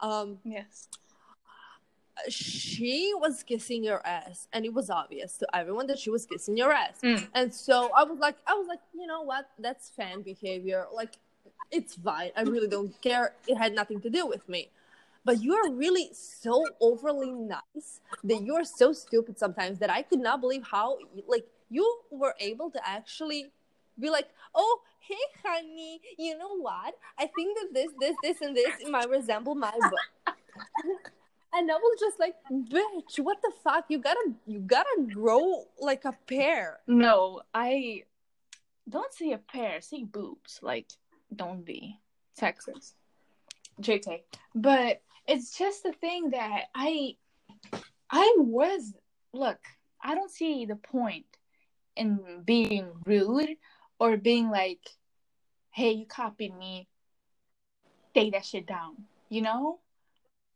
Um, 0.00 0.38
yes. 0.44 0.88
she 2.28 3.12
was 3.16 3.42
kissing 3.42 3.82
your 3.82 4.06
ass 4.06 4.46
and 4.52 4.64
it 4.64 4.72
was 4.72 4.90
obvious 4.90 5.36
to 5.38 5.46
everyone 5.56 5.86
that 5.88 5.98
she 5.98 6.10
was 6.10 6.26
kissing 6.26 6.56
your 6.56 6.72
ass. 6.72 6.98
Mm. 7.02 7.26
and 7.34 7.52
so 7.52 7.90
i 7.96 8.04
was 8.04 8.18
like 8.20 8.36
i 8.46 8.54
was 8.54 8.68
like 8.68 8.78
you 9.04 9.06
know 9.06 9.22
what? 9.22 9.50
That's 9.58 9.90
fan 9.90 10.22
behavior. 10.22 10.86
Like 10.92 11.18
it's 11.70 11.94
fine. 11.96 12.30
I 12.36 12.42
really 12.42 12.68
don't 12.68 12.98
care. 13.02 13.34
It 13.46 13.56
had 13.56 13.74
nothing 13.74 14.00
to 14.00 14.10
do 14.10 14.26
with 14.26 14.48
me. 14.48 14.70
But 15.26 15.42
you're 15.42 15.70
really 15.72 16.08
so 16.12 16.64
overly 16.80 17.30
nice 17.30 18.00
that 18.22 18.42
you're 18.42 18.64
so 18.64 18.92
stupid 18.92 19.38
sometimes 19.38 19.78
that 19.78 19.90
i 19.90 20.02
could 20.02 20.20
not 20.20 20.40
believe 20.40 20.62
how 20.70 20.98
like 21.26 21.46
you 21.70 21.86
were 22.10 22.34
able 22.40 22.70
to 22.70 22.80
actually 22.86 23.50
be 23.98 24.10
like, 24.10 24.28
"Oh, 24.54 24.80
hey, 25.00 25.14
honey, 25.44 26.00
you 26.18 26.36
know 26.38 26.58
what? 26.58 26.94
I 27.18 27.26
think 27.26 27.58
that 27.58 27.68
this, 27.72 27.90
this, 28.00 28.16
this, 28.22 28.40
and 28.40 28.56
this 28.56 28.88
might 28.88 29.08
resemble 29.08 29.54
my 29.54 29.72
book." 29.72 30.36
and 31.54 31.70
I 31.70 31.74
was 31.74 32.00
just 32.00 32.18
like, 32.18 32.34
"Bitch, 32.50 33.18
what 33.18 33.38
the 33.42 33.52
fuck? 33.62 33.86
You 33.88 33.98
gotta, 33.98 34.32
you 34.46 34.60
gotta 34.60 35.06
grow 35.12 35.64
like 35.80 36.04
a 36.04 36.14
pear." 36.26 36.80
No, 36.86 37.42
I 37.52 38.04
don't 38.88 39.12
see 39.12 39.32
a 39.32 39.38
pear. 39.38 39.80
See 39.80 40.04
boobs. 40.04 40.60
Like, 40.62 40.86
don't 41.34 41.64
be 41.64 41.98
Texas, 42.36 42.94
JK. 43.80 44.22
But 44.54 45.02
it's 45.26 45.56
just 45.56 45.82
the 45.82 45.92
thing 45.92 46.30
that 46.30 46.64
I, 46.74 47.16
I 48.10 48.34
was 48.38 48.94
look. 49.32 49.58
I 50.02 50.14
don't 50.14 50.30
see 50.30 50.66
the 50.66 50.76
point 50.76 51.24
in 51.96 52.42
being 52.44 52.90
rude 53.06 53.56
or 53.98 54.16
being 54.16 54.50
like, 54.50 54.80
"Hey, 55.70 55.92
you 55.92 56.06
copied 56.06 56.56
me. 56.56 56.88
Take 58.14 58.32
that 58.32 58.44
shit 58.44 58.66
down." 58.66 59.04
You 59.28 59.42
know? 59.42 59.78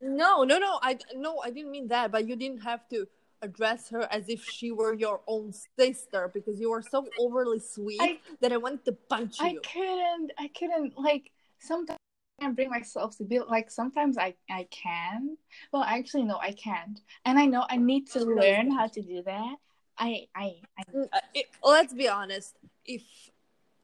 No, 0.01 0.45
no, 0.45 0.59
no. 0.59 0.79
I 0.83 0.99
no, 1.15 1.41
I 1.41 1.51
didn't 1.51 1.71
mean 1.71 1.89
that. 1.89 2.13
But 2.13 2.29
you 2.29 2.37
didn't 2.37 2.63
have 2.63 2.89
to 2.91 3.07
address 3.43 3.89
her 3.91 4.03
as 4.13 4.29
if 4.29 4.45
she 4.45 4.71
were 4.71 4.95
your 4.95 5.21
own 5.27 5.53
sister 5.79 6.31
because 6.33 6.61
you 6.61 6.71
were 6.71 6.83
so 6.83 7.07
overly 7.19 7.61
sweet 7.61 8.01
I- 8.01 8.19
that 8.41 8.53
I 8.53 8.57
wanted 8.57 8.85
to 8.87 8.93
punch 8.93 9.37
I 9.41 9.51
you. 9.51 9.61
I 9.65 9.69
couldn't. 9.69 10.33
I 10.39 10.49
couldn't. 10.49 10.99
Like 10.99 11.31
sometimes 11.59 11.99
I 12.41 12.45
can 12.45 12.55
bring 12.55 12.71
myself 12.71 13.17
to 13.19 13.25
be 13.25 13.41
like. 13.41 13.71
Sometimes 13.71 14.19
I 14.19 14.35
I 14.51 14.69
can. 14.71 15.37
Well, 15.73 15.83
actually, 15.83 16.25
no, 16.25 16.39
I 16.39 16.53
can't. 16.53 17.01
And 17.25 17.39
I 17.39 17.47
know 17.47 17.67
I 17.69 17.77
need 17.77 18.09
to 18.11 18.21
learn 18.25 18.71
how 18.71 18.87
to 18.87 19.03
do 19.03 19.23
that. 19.23 19.57
I 19.99 20.27
I, 20.35 20.63
I 20.79 20.83
Mm, 20.95 21.09
uh, 21.13 21.21
it- 21.35 21.51
let's 21.63 21.93
be 21.93 22.09
honest. 22.09 22.57
If 22.89 23.03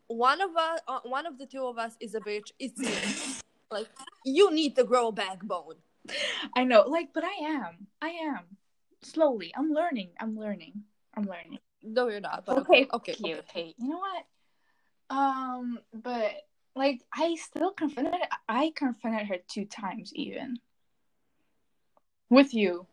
one 0.08 0.40
of 0.40 0.56
us, 0.56 0.80
uh, 0.88 1.00
one 1.04 1.26
of 1.26 1.38
the 1.38 1.46
two 1.46 1.64
of 1.66 1.78
us 1.78 1.94
is 2.00 2.14
a 2.14 2.20
bitch, 2.20 2.50
it's 2.58 2.78
me. 2.78 2.88
like 3.70 3.88
you 4.24 4.50
need 4.50 4.74
to 4.76 4.84
grow 4.84 5.08
a 5.08 5.12
backbone. 5.12 5.76
I 6.56 6.64
know. 6.64 6.82
Like, 6.88 7.10
but 7.14 7.22
I 7.24 7.44
am. 7.44 7.86
I 8.02 8.08
am. 8.08 8.40
Slowly, 9.02 9.52
I'm 9.56 9.70
learning. 9.70 10.10
I'm 10.18 10.36
learning. 10.36 10.82
I'm 11.14 11.24
learning. 11.24 11.58
No, 11.82 12.08
you're 12.08 12.20
not. 12.20 12.44
But 12.46 12.58
Okay, 12.58 12.86
okay, 12.92 13.12
okay. 13.12 13.16
okay, 13.20 13.34
okay. 13.40 13.74
You 13.78 13.88
know 13.90 13.98
what? 13.98 14.24
Um, 15.10 15.78
but 15.92 16.32
like, 16.74 17.02
I 17.12 17.36
still 17.36 17.70
confronted. 17.72 18.14
I 18.48 18.72
confronted 18.74 19.26
her 19.28 19.36
two 19.46 19.66
times, 19.66 20.12
even 20.14 20.56
with 22.30 22.54
you. 22.54 22.86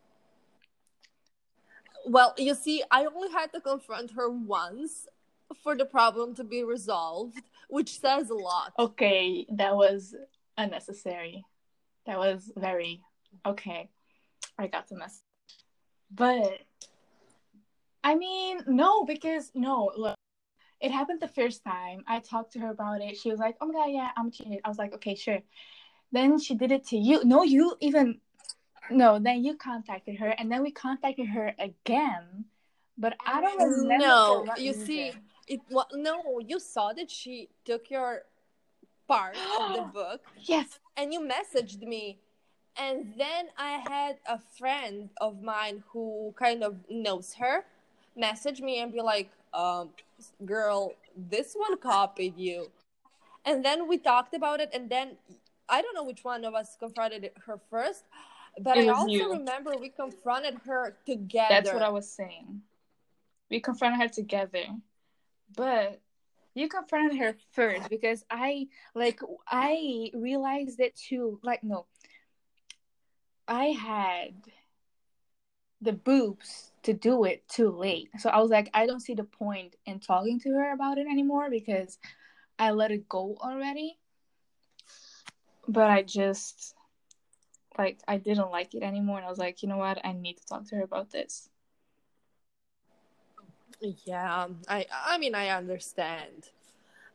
Well, 2.06 2.34
you 2.36 2.54
see, 2.54 2.82
I 2.90 3.06
only 3.06 3.30
had 3.30 3.52
to 3.54 3.60
confront 3.60 4.10
her 4.12 4.28
once 4.28 5.06
for 5.54 5.76
the 5.76 5.84
problem 5.84 6.34
to 6.36 6.44
be 6.44 6.64
resolved, 6.64 7.38
which 7.68 7.98
says 7.98 8.30
a 8.30 8.34
lot. 8.34 8.72
Okay, 8.78 9.46
that 9.50 9.74
was 9.74 10.14
unnecessary. 10.56 11.44
That 12.06 12.18
was 12.18 12.52
very 12.56 13.00
okay. 13.46 13.88
I 14.58 14.66
got 14.66 14.88
the 14.88 14.96
message. 14.96 15.22
But 16.10 16.60
I 18.04 18.14
mean, 18.14 18.60
no, 18.66 19.04
because 19.04 19.50
no, 19.54 19.90
look, 19.96 20.16
it 20.80 20.90
happened 20.90 21.20
the 21.20 21.28
first 21.28 21.64
time. 21.64 22.02
I 22.06 22.18
talked 22.18 22.52
to 22.54 22.58
her 22.58 22.70
about 22.70 23.00
it. 23.00 23.16
She 23.16 23.30
was 23.30 23.38
like, 23.38 23.56
"Oh 23.60 23.66
my 23.66 23.74
god, 23.74 23.90
yeah, 23.90 24.10
I'm 24.16 24.30
cheated." 24.30 24.60
I 24.64 24.68
was 24.68 24.78
like, 24.78 24.92
"Okay, 24.94 25.14
sure." 25.14 25.38
Then 26.10 26.38
she 26.38 26.54
did 26.54 26.72
it 26.72 26.86
to 26.88 26.96
you. 26.96 27.24
No, 27.24 27.42
you 27.42 27.76
even 27.80 28.20
no. 28.90 29.18
Then 29.18 29.44
you 29.44 29.56
contacted 29.56 30.18
her, 30.18 30.28
and 30.28 30.50
then 30.50 30.62
we 30.62 30.72
contacted 30.72 31.28
her 31.28 31.54
again. 31.58 32.44
But 32.98 33.16
I 33.24 33.40
don't 33.40 33.58
remember. 33.58 34.04
No, 34.04 34.44
you 34.58 34.74
see, 34.74 35.12
it 35.46 35.60
well, 35.70 35.88
no, 35.92 36.40
you 36.46 36.58
saw 36.60 36.92
that 36.92 37.10
she 37.10 37.48
took 37.64 37.90
your 37.90 38.22
part 39.08 39.36
of 39.58 39.74
the 39.74 39.82
book 39.94 40.20
Yes. 40.40 40.78
and 40.96 41.12
you 41.12 41.20
messaged 41.20 41.80
me. 41.82 42.18
And 42.76 43.12
then 43.18 43.48
I 43.58 43.82
had 43.86 44.16
a 44.26 44.38
friend 44.58 45.10
of 45.20 45.42
mine 45.42 45.84
who 45.92 46.34
kind 46.38 46.64
of 46.64 46.76
knows 46.88 47.34
her 47.34 47.64
message 48.16 48.60
me 48.60 48.80
and 48.80 48.92
be 48.92 49.00
like, 49.02 49.30
um, 49.52 49.90
girl, 50.46 50.94
this 51.14 51.54
one 51.54 51.76
copied 51.78 52.38
you. 52.38 52.70
And 53.44 53.64
then 53.64 53.88
we 53.88 53.98
talked 53.98 54.34
about 54.34 54.60
it, 54.60 54.70
and 54.72 54.88
then 54.88 55.16
I 55.68 55.82
don't 55.82 55.94
know 55.94 56.04
which 56.04 56.22
one 56.24 56.44
of 56.44 56.54
us 56.54 56.76
confronted 56.78 57.30
her 57.44 57.58
first, 57.70 58.04
but 58.60 58.78
It 58.78 58.88
I 58.88 58.92
also 58.92 59.10
you. 59.10 59.32
remember 59.32 59.76
we 59.76 59.88
confronted 59.88 60.58
her 60.64 60.96
together. 61.04 61.46
That's 61.48 61.72
what 61.72 61.82
I 61.82 61.88
was 61.88 62.08
saying. 62.08 62.62
We 63.50 63.60
confronted 63.60 64.00
her 64.00 64.08
together. 64.08 64.64
But 65.56 66.00
you 66.54 66.68
confronted 66.68 67.18
her 67.18 67.36
first 67.52 67.88
because 67.88 68.24
I 68.30 68.68
like 68.94 69.20
I 69.46 70.10
realized 70.14 70.80
it 70.80 70.96
too 70.96 71.40
like 71.42 71.64
no. 71.64 71.86
I 73.48 73.66
had 73.66 74.34
the 75.80 75.92
boobs 75.92 76.70
to 76.84 76.92
do 76.92 77.24
it 77.24 77.46
too 77.48 77.70
late. 77.70 78.08
So 78.18 78.30
I 78.30 78.40
was 78.40 78.50
like 78.50 78.70
I 78.74 78.86
don't 78.86 79.00
see 79.00 79.14
the 79.14 79.24
point 79.24 79.76
in 79.86 80.00
talking 80.00 80.40
to 80.40 80.50
her 80.50 80.72
about 80.72 80.98
it 80.98 81.06
anymore 81.06 81.50
because 81.50 81.98
I 82.58 82.70
let 82.70 82.90
it 82.90 83.08
go 83.08 83.36
already. 83.40 83.98
But 85.68 85.90
I 85.90 86.02
just 86.02 86.74
like 87.78 88.00
I 88.06 88.18
didn't 88.18 88.50
like 88.50 88.74
it 88.74 88.82
anymore 88.82 89.18
and 89.18 89.26
I 89.26 89.30
was 89.30 89.38
like, 89.38 89.62
you 89.62 89.68
know 89.68 89.78
what? 89.78 90.04
I 90.04 90.12
need 90.12 90.36
to 90.36 90.46
talk 90.46 90.66
to 90.68 90.76
her 90.76 90.82
about 90.82 91.10
this. 91.10 91.48
Yeah, 93.82 94.46
I 94.68 94.86
I 94.92 95.18
mean 95.18 95.34
I 95.34 95.48
understand, 95.48 96.50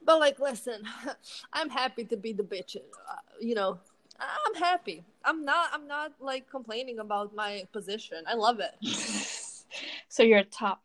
but 0.03 0.20
like, 0.20 0.39
listen, 0.39 0.84
I'm 1.53 1.70
happy 1.70 2.03
to 2.05 2.18
be 2.18 2.34
the 2.34 2.43
bitch. 2.43 2.76
Uh, 2.76 3.15
you 3.39 3.55
know, 3.55 3.80
I'm 4.20 4.55
happy. 4.55 5.05
I'm 5.24 5.45
not. 5.45 5.70
I'm 5.74 5.88
not 5.88 6.13
like 6.20 6.49
complaining 6.49 6.99
about 6.99 7.34
my 7.34 7.68
position. 7.72 8.24
I 8.28 8.34
love 8.34 8.59
it. 8.59 8.76
so 10.09 10.24
you're 10.24 10.43
top. 10.43 10.82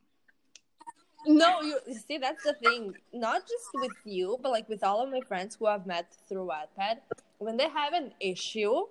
No, 1.27 1.63
you 1.63 1.79
you 1.87 1.95
see 1.95 2.19
that's 2.19 2.45
the 2.45 2.55
thing. 2.55 2.95
Not 3.13 3.43
just 3.43 3.69
with 3.75 3.93
you, 4.05 4.39
but 4.43 4.51
like 4.51 4.69
with 4.69 4.85
all 4.85 5.03
of 5.03 5.11
my 5.11 5.21
friends 5.21 5.57
who 5.59 5.67
I've 5.67 5.87
met 5.87 6.13
through 6.29 6.47
Wattpad, 6.49 6.99
when 7.39 7.57
they 7.57 7.69
have 7.69 7.93
an 7.93 8.13
issue, 8.21 8.87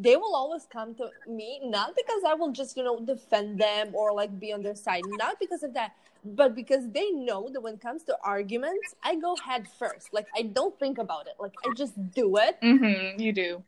they 0.00 0.16
will 0.16 0.34
always 0.34 0.66
come 0.70 0.94
to 0.94 1.10
me. 1.28 1.60
Not 1.62 1.94
because 1.94 2.22
I 2.26 2.34
will 2.34 2.52
just 2.52 2.76
you 2.76 2.84
know 2.84 3.00
defend 3.00 3.58
them 3.60 3.94
or 3.94 4.12
like 4.12 4.38
be 4.38 4.52
on 4.52 4.62
their 4.62 4.74
side. 4.74 5.02
Not 5.06 5.38
because 5.38 5.62
of 5.62 5.74
that, 5.74 5.92
but 6.24 6.54
because 6.54 6.88
they 6.90 7.10
know 7.10 7.48
that 7.52 7.60
when 7.60 7.74
it 7.74 7.80
comes 7.80 8.02
to 8.04 8.16
arguments, 8.22 8.94
I 9.02 9.16
go 9.16 9.36
head 9.36 9.66
first. 9.78 10.12
Like 10.12 10.26
I 10.36 10.42
don't 10.42 10.78
think 10.78 10.98
about 10.98 11.26
it. 11.26 11.34
Like 11.38 11.54
I 11.64 11.74
just 11.74 11.94
do 12.12 12.36
it. 12.36 12.58
Mm-hmm. 12.62 13.20
You 13.20 13.32
do. 13.32 13.62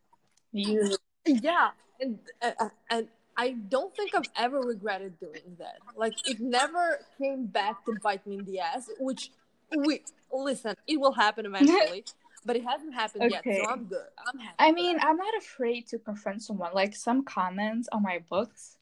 You. 0.52 0.96
Yeah, 1.24 1.70
and 2.00 2.18
uh, 2.42 2.68
and 2.90 3.06
I 3.36 3.52
don't 3.52 3.94
think 3.94 4.14
I've 4.14 4.28
ever 4.36 4.60
regretted 4.60 5.20
doing 5.20 5.56
that. 5.58 5.78
Like 5.96 6.14
it 6.28 6.40
never 6.40 6.98
came 7.16 7.46
back 7.46 7.84
to 7.84 7.94
bite 8.02 8.26
me 8.26 8.38
in 8.38 8.44
the 8.44 8.58
ass. 8.58 8.90
Which, 8.98 9.30
we 9.76 10.02
listen, 10.32 10.74
it 10.86 10.98
will 10.98 11.12
happen 11.12 11.46
eventually, 11.46 12.04
but 12.44 12.56
it 12.56 12.64
hasn't 12.64 12.94
happened 12.94 13.30
yet, 13.30 13.44
so 13.44 13.66
I'm 13.68 13.84
good. 13.84 14.06
I'm 14.26 14.38
happy. 14.38 14.54
I 14.58 14.72
mean, 14.72 14.98
I'm 15.00 15.16
not 15.16 15.36
afraid 15.38 15.86
to 15.88 15.98
confront 15.98 16.42
someone. 16.42 16.72
Like 16.74 16.94
some 16.96 17.24
comments 17.24 17.88
on 17.92 18.02
my 18.02 18.20
books, 18.28 18.78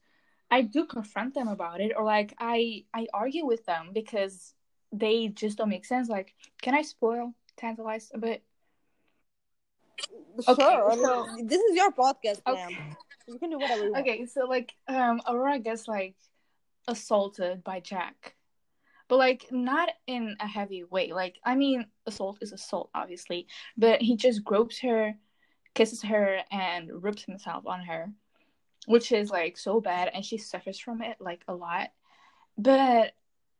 I 0.49 0.61
do 0.61 0.85
confront 0.85 1.33
them 1.33 1.47
about 1.47 1.81
it, 1.81 1.91
or 1.95 2.03
like 2.03 2.33
I 2.39 2.85
I 2.93 3.07
argue 3.13 3.45
with 3.45 3.65
them 3.65 3.89
because 3.93 4.53
they 4.91 5.27
just 5.29 5.57
don't 5.57 5.69
make 5.69 5.85
sense. 5.85 6.09
Like, 6.09 6.33
can 6.61 6.73
I 6.75 6.81
spoil 6.81 7.33
tantalize 7.57 8.11
a 8.13 8.17
bit? 8.17 8.43
sure. 10.43 10.53
okay, 10.53 10.63
I 10.65 10.95
mean, 10.95 11.03
so- 11.05 11.27
this 11.45 11.61
is 11.61 11.75
your 11.75 11.91
podcast, 11.91 12.41
Okay. 12.47 12.65
ma'am. 12.73 12.95
You 13.27 13.37
can 13.39 13.49
do 13.51 13.59
whatever 13.59 13.85
you 13.85 13.91
want. 13.91 14.01
Okay, 14.07 14.25
so 14.25 14.45
like 14.45 14.73
um 14.87 15.21
Aurora 15.27 15.59
gets 15.59 15.87
like 15.87 16.15
assaulted 16.87 17.63
by 17.63 17.79
Jack. 17.79 18.35
But 19.11 19.17
like 19.17 19.47
not 19.51 19.89
in 20.07 20.37
a 20.39 20.47
heavy 20.47 20.85
way. 20.85 21.11
Like 21.11 21.35
I 21.43 21.55
mean 21.55 21.85
assault 22.05 22.37
is 22.39 22.53
assault 22.53 22.89
obviously, 22.95 23.45
but 23.75 24.01
he 24.01 24.15
just 24.15 24.41
gropes 24.41 24.79
her, 24.79 25.15
kisses 25.73 26.01
her 26.03 26.39
and 26.49 26.89
rips 27.03 27.25
himself 27.25 27.67
on 27.67 27.81
her, 27.81 28.09
which 28.85 29.11
is 29.11 29.29
like 29.29 29.57
so 29.57 29.81
bad 29.81 30.09
and 30.13 30.23
she 30.23 30.37
suffers 30.37 30.79
from 30.79 31.01
it 31.01 31.17
like 31.19 31.43
a 31.49 31.53
lot. 31.53 31.89
But 32.57 33.11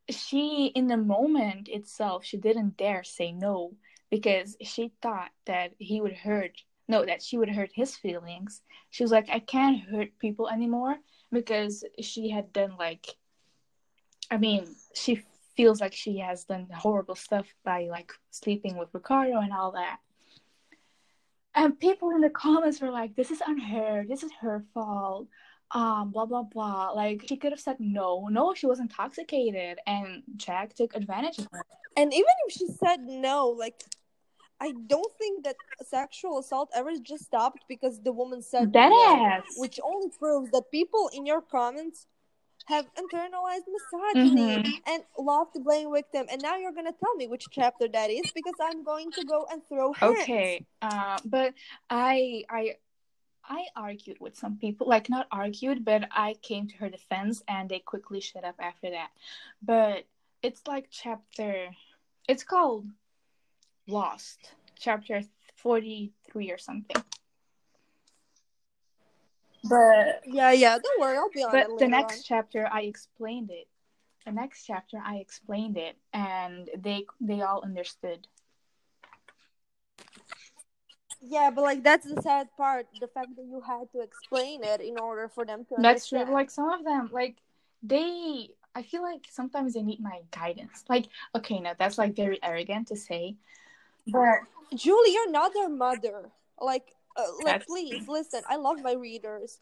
she 0.09 0.71
in 0.73 0.87
the 0.87 0.95
moment 0.95 1.67
itself 1.67 2.23
she 2.23 2.37
didn't 2.37 2.77
dare 2.77 3.03
say 3.03 3.33
no 3.33 3.73
because 4.09 4.55
she 4.61 4.93
thought 5.01 5.31
that 5.47 5.73
he 5.79 5.99
would 5.99 6.13
hurt 6.13 6.61
no 6.87 7.05
that 7.05 7.21
she 7.21 7.37
would 7.37 7.49
hurt 7.49 7.71
his 7.73 7.95
feelings 7.95 8.61
she 8.89 9.03
was 9.03 9.11
like 9.11 9.29
i 9.29 9.39
can't 9.39 9.79
hurt 9.79 10.17
people 10.19 10.49
anymore 10.49 10.97
because 11.31 11.85
she 12.01 12.29
had 12.29 12.51
done 12.51 12.75
like 12.77 13.15
i 14.29 14.37
mean 14.37 14.65
she 14.93 15.21
feels 15.61 15.79
like 15.79 15.93
she 15.93 16.17
has 16.17 16.43
done 16.45 16.65
horrible 16.73 17.13
stuff 17.13 17.45
by 17.63 17.87
like 17.87 18.11
sleeping 18.31 18.77
with 18.77 18.89
ricardo 18.93 19.37
and 19.41 19.53
all 19.53 19.73
that. 19.73 19.97
And 21.53 21.79
people 21.79 22.09
in 22.15 22.21
the 22.21 22.31
comments 22.31 22.81
were 22.81 22.89
like 22.89 23.15
this 23.15 23.29
is 23.29 23.41
on 23.47 23.59
her 23.59 24.03
this 24.09 24.23
is 24.23 24.31
her 24.41 24.65
fault. 24.73 25.27
Um 25.69 26.09
blah 26.11 26.25
blah 26.25 26.41
blah. 26.41 26.89
Like 27.01 27.25
she 27.27 27.37
could 27.37 27.51
have 27.51 27.59
said 27.59 27.77
no. 27.79 28.27
No 28.31 28.55
she 28.55 28.65
was 28.65 28.79
intoxicated. 28.79 29.77
And 29.85 30.23
jack 30.35 30.73
took 30.73 30.95
advantage 30.95 31.37
of 31.37 31.47
her. 31.51 31.63
And 31.95 32.11
even 32.11 32.35
if 32.47 32.53
she 32.53 32.67
said 32.83 33.01
no, 33.01 33.49
like 33.49 33.83
I 34.59 34.73
don't 34.87 35.13
think 35.19 35.43
that 35.43 35.57
sexual 35.87 36.39
assault 36.39 36.69
ever 36.73 36.91
just 37.03 37.25
stopped 37.25 37.65
because 37.67 38.01
the 38.01 38.11
woman 38.11 38.41
said 38.41 38.71
Dead 38.71 38.89
no, 38.89 39.15
ass. 39.27 39.43
which 39.57 39.79
only 39.83 40.09
proves 40.17 40.49
that 40.51 40.71
people 40.71 41.11
in 41.13 41.27
your 41.27 41.41
comments 41.41 42.07
have 42.65 42.85
internalized 42.95 43.67
misogyny 43.67 44.63
Mhm. 44.63 44.81
and 44.87 45.03
love 45.17 45.51
to 45.53 45.59
blame 45.59 45.91
victim. 45.91 46.25
And 46.31 46.41
now 46.41 46.55
you're 46.57 46.71
gonna 46.71 46.93
tell 46.93 47.15
me 47.15 47.27
which 47.27 47.45
chapter 47.51 47.87
that 47.89 48.09
is 48.09 48.31
because 48.33 48.55
I'm 48.61 48.83
going 48.83 49.11
to 49.13 49.23
go 49.23 49.45
and 49.51 49.61
throw 49.67 49.93
hands. 49.93 50.17
okay 50.19 50.65
uh, 50.81 51.19
but 51.25 51.53
i 51.89 52.43
i 52.49 52.75
i 53.43 53.65
argued 53.75 54.17
with 54.19 54.35
some 54.35 54.57
people 54.57 54.87
like 54.87 55.09
not 55.09 55.27
argued 55.31 55.83
but 55.83 56.07
i 56.11 56.33
came 56.41 56.67
to 56.67 56.75
her 56.77 56.89
defense 56.89 57.41
and 57.47 57.69
they 57.69 57.79
quickly 57.79 58.19
shut 58.21 58.43
up 58.43 58.55
after 58.59 58.89
that 58.91 59.09
but 59.61 60.05
it's 60.41 60.61
like 60.67 60.87
chapter 60.91 61.69
it's 62.27 62.43
called 62.43 62.85
lost 63.87 64.53
chapter 64.79 65.21
43 65.55 66.51
or 66.51 66.57
something 66.57 67.03
but 69.63 70.21
Yeah, 70.25 70.51
yeah. 70.51 70.77
Don't 70.79 70.99
worry, 70.99 71.17
I'll 71.17 71.29
be 71.29 71.43
on 71.43 71.55
it 71.55 71.67
but 71.67 71.79
the 71.79 71.87
next 71.87 72.17
on. 72.17 72.23
chapter 72.23 72.67
i 72.71 72.81
explained 72.81 73.49
it 73.51 73.67
the 74.25 74.31
next 74.31 74.65
chapter 74.65 75.01
i 75.03 75.15
explained 75.17 75.77
it 75.77 75.95
and 76.13 76.69
they 76.77 77.05
they 77.19 77.41
all 77.41 77.61
understood 77.63 78.27
Yeah, 81.23 81.51
but 81.51 81.61
like 81.61 81.83
that's 81.83 82.05
the 82.11 82.19
sad 82.21 82.49
part, 82.57 82.87
the 82.99 83.07
fact 83.07 83.35
that 83.35 83.45
you 83.45 83.61
had 83.61 83.91
to 83.91 84.01
explain 84.01 84.63
it 84.63 84.81
in 84.81 84.97
order 84.97 85.29
for 85.29 85.45
them 85.45 85.65
to 85.65 85.75
That's 85.77 86.09
true. 86.09 86.25
Like 86.25 86.49
some 86.49 86.69
of 86.69 86.83
them, 86.83 87.09
like 87.13 87.37
they, 87.83 88.49
I 88.73 88.81
feel 88.81 89.03
like 89.03 89.27
sometimes 89.29 89.73
they 89.75 89.83
need 89.83 89.99
my 90.01 90.21
guidance. 90.31 90.83
Like, 90.89 91.05
okay, 91.35 91.59
no, 91.59 91.73
that's 91.77 91.99
like 91.99 92.15
very 92.15 92.39
arrogant 92.41 92.87
to 92.87 92.95
say, 92.95 93.35
but 94.07 94.39
Julie, 94.73 95.13
you're 95.13 95.29
not 95.31 95.53
their 95.53 95.69
mother. 95.69 96.31
Like, 96.59 96.95
uh, 97.15 97.23
like, 97.43 97.65
please 97.65 98.07
listen. 98.07 98.41
I 98.49 98.55
love 98.57 98.81
my 98.81 98.93
readers, 98.93 99.59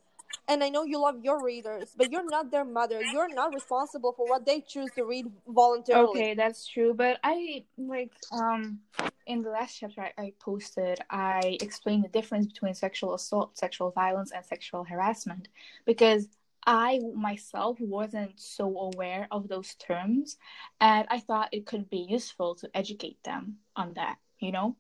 and 0.48 0.64
I 0.64 0.70
know 0.70 0.84
you 0.84 1.00
love 1.00 1.24
your 1.24 1.44
readers, 1.44 1.94
but 1.96 2.12
you're 2.12 2.28
not 2.28 2.52
their 2.52 2.66
mother. 2.66 3.04
You're 3.04 3.34
not 3.34 3.54
responsible 3.54 4.14
for 4.14 4.28
what 4.28 4.46
they 4.46 4.62
choose 4.62 4.92
to 4.92 5.04
read 5.04 5.28
voluntarily. 5.48 6.22
okay, 6.22 6.34
that's 6.34 6.68
true. 6.68 6.94
But 6.94 7.20
I 7.24 7.66
like 7.78 8.12
um 8.32 8.80
in 9.26 9.44
the 9.44 9.50
last 9.50 9.78
chapter 9.80 10.02
I, 10.02 10.14
I 10.18 10.34
posted, 10.40 11.00
I 11.10 11.58
explained 11.62 12.04
the 12.04 12.10
difference 12.10 12.48
between 12.48 12.74
sexual 12.74 13.14
assault, 13.14 13.58
sexual 13.58 13.92
violence, 13.92 14.32
and 14.32 14.46
sexual 14.46 14.84
harassment 14.84 15.48
because 15.86 16.28
I 16.66 17.00
myself 17.16 17.80
wasn't 17.80 18.40
so 18.40 18.78
aware 18.78 19.28
of 19.32 19.48
those 19.48 19.76
terms, 19.76 20.38
and 20.82 21.08
I 21.10 21.20
thought 21.20 21.50
it 21.52 21.66
could 21.66 21.90
be 21.90 22.06
useful 22.10 22.56
to 22.56 22.70
educate 22.76 23.24
them 23.24 23.58
on 23.76 23.94
that. 23.94 24.18
You 24.40 24.52
know. 24.52 24.76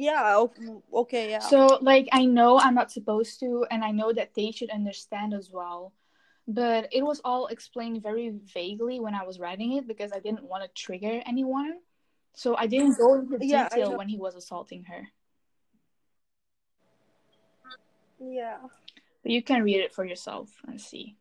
Yeah. 0.00 0.46
Okay. 0.92 1.30
Yeah. 1.30 1.38
So, 1.40 1.78
like, 1.80 2.08
I 2.12 2.24
know 2.24 2.58
I'm 2.58 2.74
not 2.74 2.92
supposed 2.92 3.40
to, 3.40 3.66
and 3.70 3.84
I 3.84 3.90
know 3.90 4.12
that 4.12 4.34
they 4.34 4.50
should 4.50 4.70
understand 4.70 5.34
as 5.34 5.50
well. 5.50 5.92
But 6.48 6.88
it 6.92 7.02
was 7.02 7.20
all 7.24 7.48
explained 7.48 8.02
very 8.02 8.30
vaguely 8.54 9.00
when 9.00 9.14
I 9.14 9.24
was 9.24 9.40
writing 9.40 9.72
it 9.72 9.88
because 9.88 10.12
I 10.12 10.20
didn't 10.20 10.44
want 10.44 10.62
to 10.62 10.70
trigger 10.80 11.20
anyone. 11.26 11.78
So 12.34 12.56
I 12.56 12.66
didn't 12.66 12.98
go 12.98 13.14
into 13.14 13.38
Yeah, 13.40 13.68
detail 13.68 13.96
when 13.96 14.08
he 14.08 14.18
was 14.18 14.36
assaulting 14.36 14.84
her. 14.84 15.08
yeah. 18.20 18.58
But 19.22 19.32
you 19.32 19.42
can 19.42 19.62
read 19.62 19.80
it 19.80 19.92
for 19.92 20.04
yourself 20.04 20.50
and 20.66 20.80
see. 20.80 21.16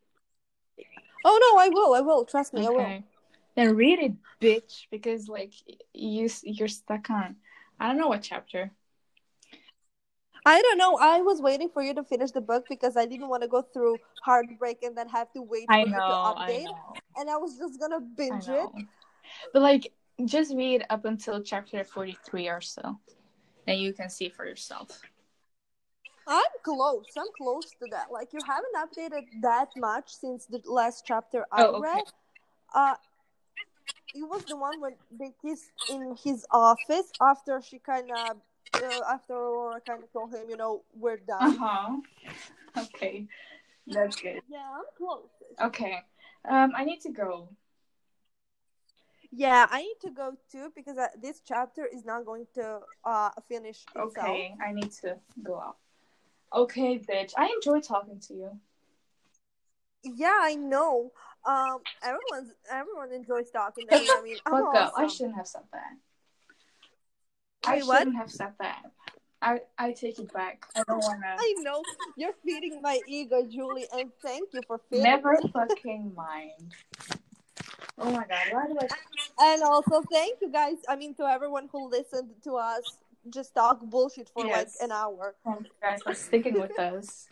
Oh 1.24 1.40
no, 1.42 1.60
I 1.60 1.70
will. 1.70 1.94
I 1.96 2.02
will. 2.02 2.26
Trust 2.26 2.54
me, 2.54 2.66
I 2.66 2.70
will. 2.70 2.82
Okay. 2.82 3.04
Then 3.56 3.76
read 3.76 4.00
it, 4.00 4.14
bitch, 4.42 4.86
because 4.92 5.28
like 5.28 5.54
you 5.94 6.30
you're 6.44 6.68
stuck 6.68 7.10
on. 7.10 7.38
I 7.80 7.88
don't 7.88 7.98
know 7.98 8.08
what 8.08 8.22
chapter. 8.22 8.72
I 10.46 10.62
don't 10.62 10.78
know. 10.78 10.98
I 10.98 11.22
was 11.22 11.42
waiting 11.42 11.70
for 11.70 11.82
you 11.82 11.94
to 11.96 12.04
finish 12.04 12.32
the 12.32 12.42
book 12.42 12.66
because 12.70 12.96
I 12.96 13.06
didn't 13.06 13.30
want 13.30 13.42
to 13.42 13.50
go 13.50 13.64
through 13.64 14.00
heartbreak 14.22 14.84
and 14.84 14.96
then 14.96 15.10
have 15.10 15.32
to 15.34 15.42
wait 15.42 15.68
for 15.68 15.74
I 15.74 15.80
you 15.80 15.86
to 15.86 15.92
know. 15.92 16.34
I 16.38 16.64
know. 16.66 16.96
And 17.18 17.30
I 17.30 17.38
was 17.38 17.58
just 17.58 17.80
gonna 17.80 18.00
binge 18.00 18.48
it. 18.48 18.70
But 19.54 19.62
like, 19.62 19.92
just 20.26 20.54
read 20.56 20.86
up 20.90 21.06
until 21.06 21.42
chapter 21.42 21.84
forty-three 21.84 22.48
or 22.48 22.62
so, 22.62 23.00
then 23.66 23.80
you 23.80 23.92
can 23.94 24.10
see 24.10 24.30
for 24.30 24.46
yourself. 24.46 25.02
I'm 26.28 26.44
close. 26.64 27.06
I'm 27.18 27.28
close 27.38 27.72
to 27.82 27.88
that. 27.92 28.12
Like 28.12 28.30
you 28.34 28.40
haven't 28.46 28.76
updated 28.76 29.26
that 29.42 29.70
much 29.78 30.14
since 30.14 30.46
the 30.46 30.62
last 30.66 31.04
chapter 31.06 31.46
I 31.52 31.66
Oh, 31.66 31.76
okay. 31.76 31.82
read. 31.82 32.04
Uh, 32.74 32.96
it 34.16 34.24
was 34.24 34.46
the 34.48 34.56
one 34.58 34.80
when 34.82 34.96
they 35.12 35.32
kissed 35.42 35.72
in 35.90 36.16
his 36.24 36.46
office 36.52 37.14
after 37.22 37.62
she 37.62 37.80
kind 37.80 38.12
of, 38.12 38.38
uh, 38.82 39.02
after 39.14 39.34
Aurora 39.34 39.82
kind 39.82 40.04
of 40.04 40.12
told 40.14 40.34
him, 40.34 40.50
you 40.50 40.58
know, 40.58 40.84
we're 40.96 41.18
Uh 41.40 41.52
done. 41.52 41.58
huh. 41.60 41.98
Okay, 42.78 43.28
that's 43.88 44.18
good. 44.18 44.42
Yeah, 44.50 44.68
I'm 44.78 44.84
close. 44.98 45.30
Okay, 45.62 46.02
um, 46.50 46.74
I 46.76 46.84
need 46.84 47.02
to 47.02 47.12
go. 47.12 47.50
Yeah, 49.32 49.68
I 49.70 49.82
need 49.82 50.00
to 50.02 50.12
go 50.12 50.34
too 50.52 50.72
because 50.76 50.98
uh, 50.98 51.08
this 51.22 51.42
chapter 51.46 51.86
is 51.86 52.06
not 52.06 52.26
going 52.26 52.48
to 52.56 52.82
uh 53.06 53.32
finish 53.48 53.86
itself. 53.96 54.28
Okay, 54.28 54.56
I 54.66 54.74
need 54.74 54.92
to 55.04 55.18
go 55.44 55.60
out. 55.60 55.78
Okay, 56.54 57.00
bitch. 57.00 57.34
I 57.38 57.48
enjoy 57.56 57.80
talking 57.82 58.20
to 58.28 58.34
you. 58.34 58.60
Yeah, 60.04 60.38
I 60.42 60.56
know. 60.56 61.12
Um, 61.46 61.80
everyone's 62.02 62.54
everyone 62.72 63.12
enjoys 63.12 63.52
talking 63.52 63.86
me. 63.86 64.08
I 64.10 64.22
mean, 64.24 64.38
up. 64.46 64.94
I 64.98 65.08
shouldn't 65.08 65.36
have 65.36 65.48
said 65.48 65.64
that. 65.74 65.94
I 67.66 67.76
Wait, 67.78 67.86
what? 67.86 68.00
shouldn't 68.00 68.18
have 68.18 68.32
said 68.32 68.54
that. 68.60 68.84
I 69.42 69.60
I 69.78 69.92
take 69.92 70.20
it 70.20 70.34
back. 70.34 70.66
I 70.76 70.84
don't 70.88 71.04
wanna. 71.04 71.22
I 71.40 71.54
know 71.60 71.84
you're 72.18 72.34
feeding 72.44 72.82
my 72.82 73.00
ego, 73.08 73.46
Julie, 73.46 73.88
and 73.94 74.10
thank 74.24 74.50
you 74.54 74.62
for 74.66 74.80
feeding. 74.90 75.04
Never 75.04 75.34
it. 75.34 75.52
fucking 75.54 76.14
mind. 76.16 76.74
Oh 77.98 78.12
my 78.12 78.26
god, 78.26 78.48
why 78.52 78.68
do 78.68 78.78
I 78.80 79.54
And 79.54 79.64
also, 79.64 80.02
thank 80.12 80.40
you 80.42 80.52
guys. 80.52 80.78
I 80.90 80.96
mean, 80.96 81.14
to 81.16 81.24
everyone 81.26 81.70
who 81.72 81.90
listened 81.90 82.32
to 82.44 82.56
us 82.56 82.98
just 83.30 83.56
talk 83.56 83.82
bullshit 83.82 84.30
for 84.30 84.46
like 84.46 84.68
an 84.82 84.92
hour. 84.92 85.36
thank 85.44 85.66
you 85.66 85.72
guys 85.82 86.02
for 86.02 86.14
sticking 86.14 86.60
with 86.60 86.78
us 86.80 87.28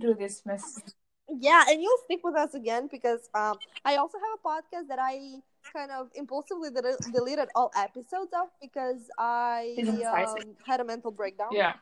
through 0.00 0.14
this 0.14 0.42
mess? 0.46 0.80
Yeah, 1.28 1.64
and 1.68 1.80
you'll 1.82 1.98
stick 2.04 2.20
with 2.22 2.36
us 2.36 2.54
again 2.54 2.88
because 2.90 3.28
um, 3.34 3.58
I 3.84 3.96
also 3.96 4.18
have 4.18 4.38
a 4.38 4.48
podcast 4.48 4.88
that 4.88 4.98
I 5.00 5.40
kind 5.72 5.90
of 5.90 6.08
impulsively 6.14 6.70
del- 6.70 6.98
deleted 7.12 7.48
all 7.54 7.70
episodes 7.76 8.32
of 8.34 8.48
because 8.60 9.08
I 9.18 9.72
Didn't 9.76 10.02
size 10.02 10.34
it. 10.36 10.42
um, 10.44 10.54
had 10.66 10.80
a 10.80 10.84
mental 10.84 11.10
breakdown. 11.10 11.48
Yeah. 11.52 11.74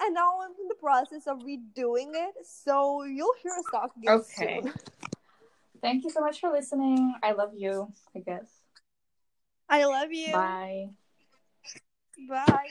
And 0.00 0.14
now 0.14 0.40
I'm 0.42 0.50
in 0.60 0.68
the 0.68 0.74
process 0.74 1.26
of 1.26 1.38
redoing 1.38 2.10
it, 2.14 2.34
so 2.44 3.04
you'll 3.04 3.34
hear 3.42 3.52
us 3.52 3.64
talk 3.70 3.90
again 3.96 4.18
Okay. 4.20 4.60
soon. 4.62 4.72
Thank 5.80 6.04
you 6.04 6.10
so 6.10 6.20
much 6.20 6.40
for 6.40 6.50
listening. 6.50 7.14
I 7.22 7.32
love 7.32 7.52
you, 7.54 7.92
I 8.14 8.18
guess. 8.20 8.46
I 9.68 9.84
love 9.84 10.12
you. 10.12 10.32
Bye. 10.32 10.90
Bye. 12.28 12.68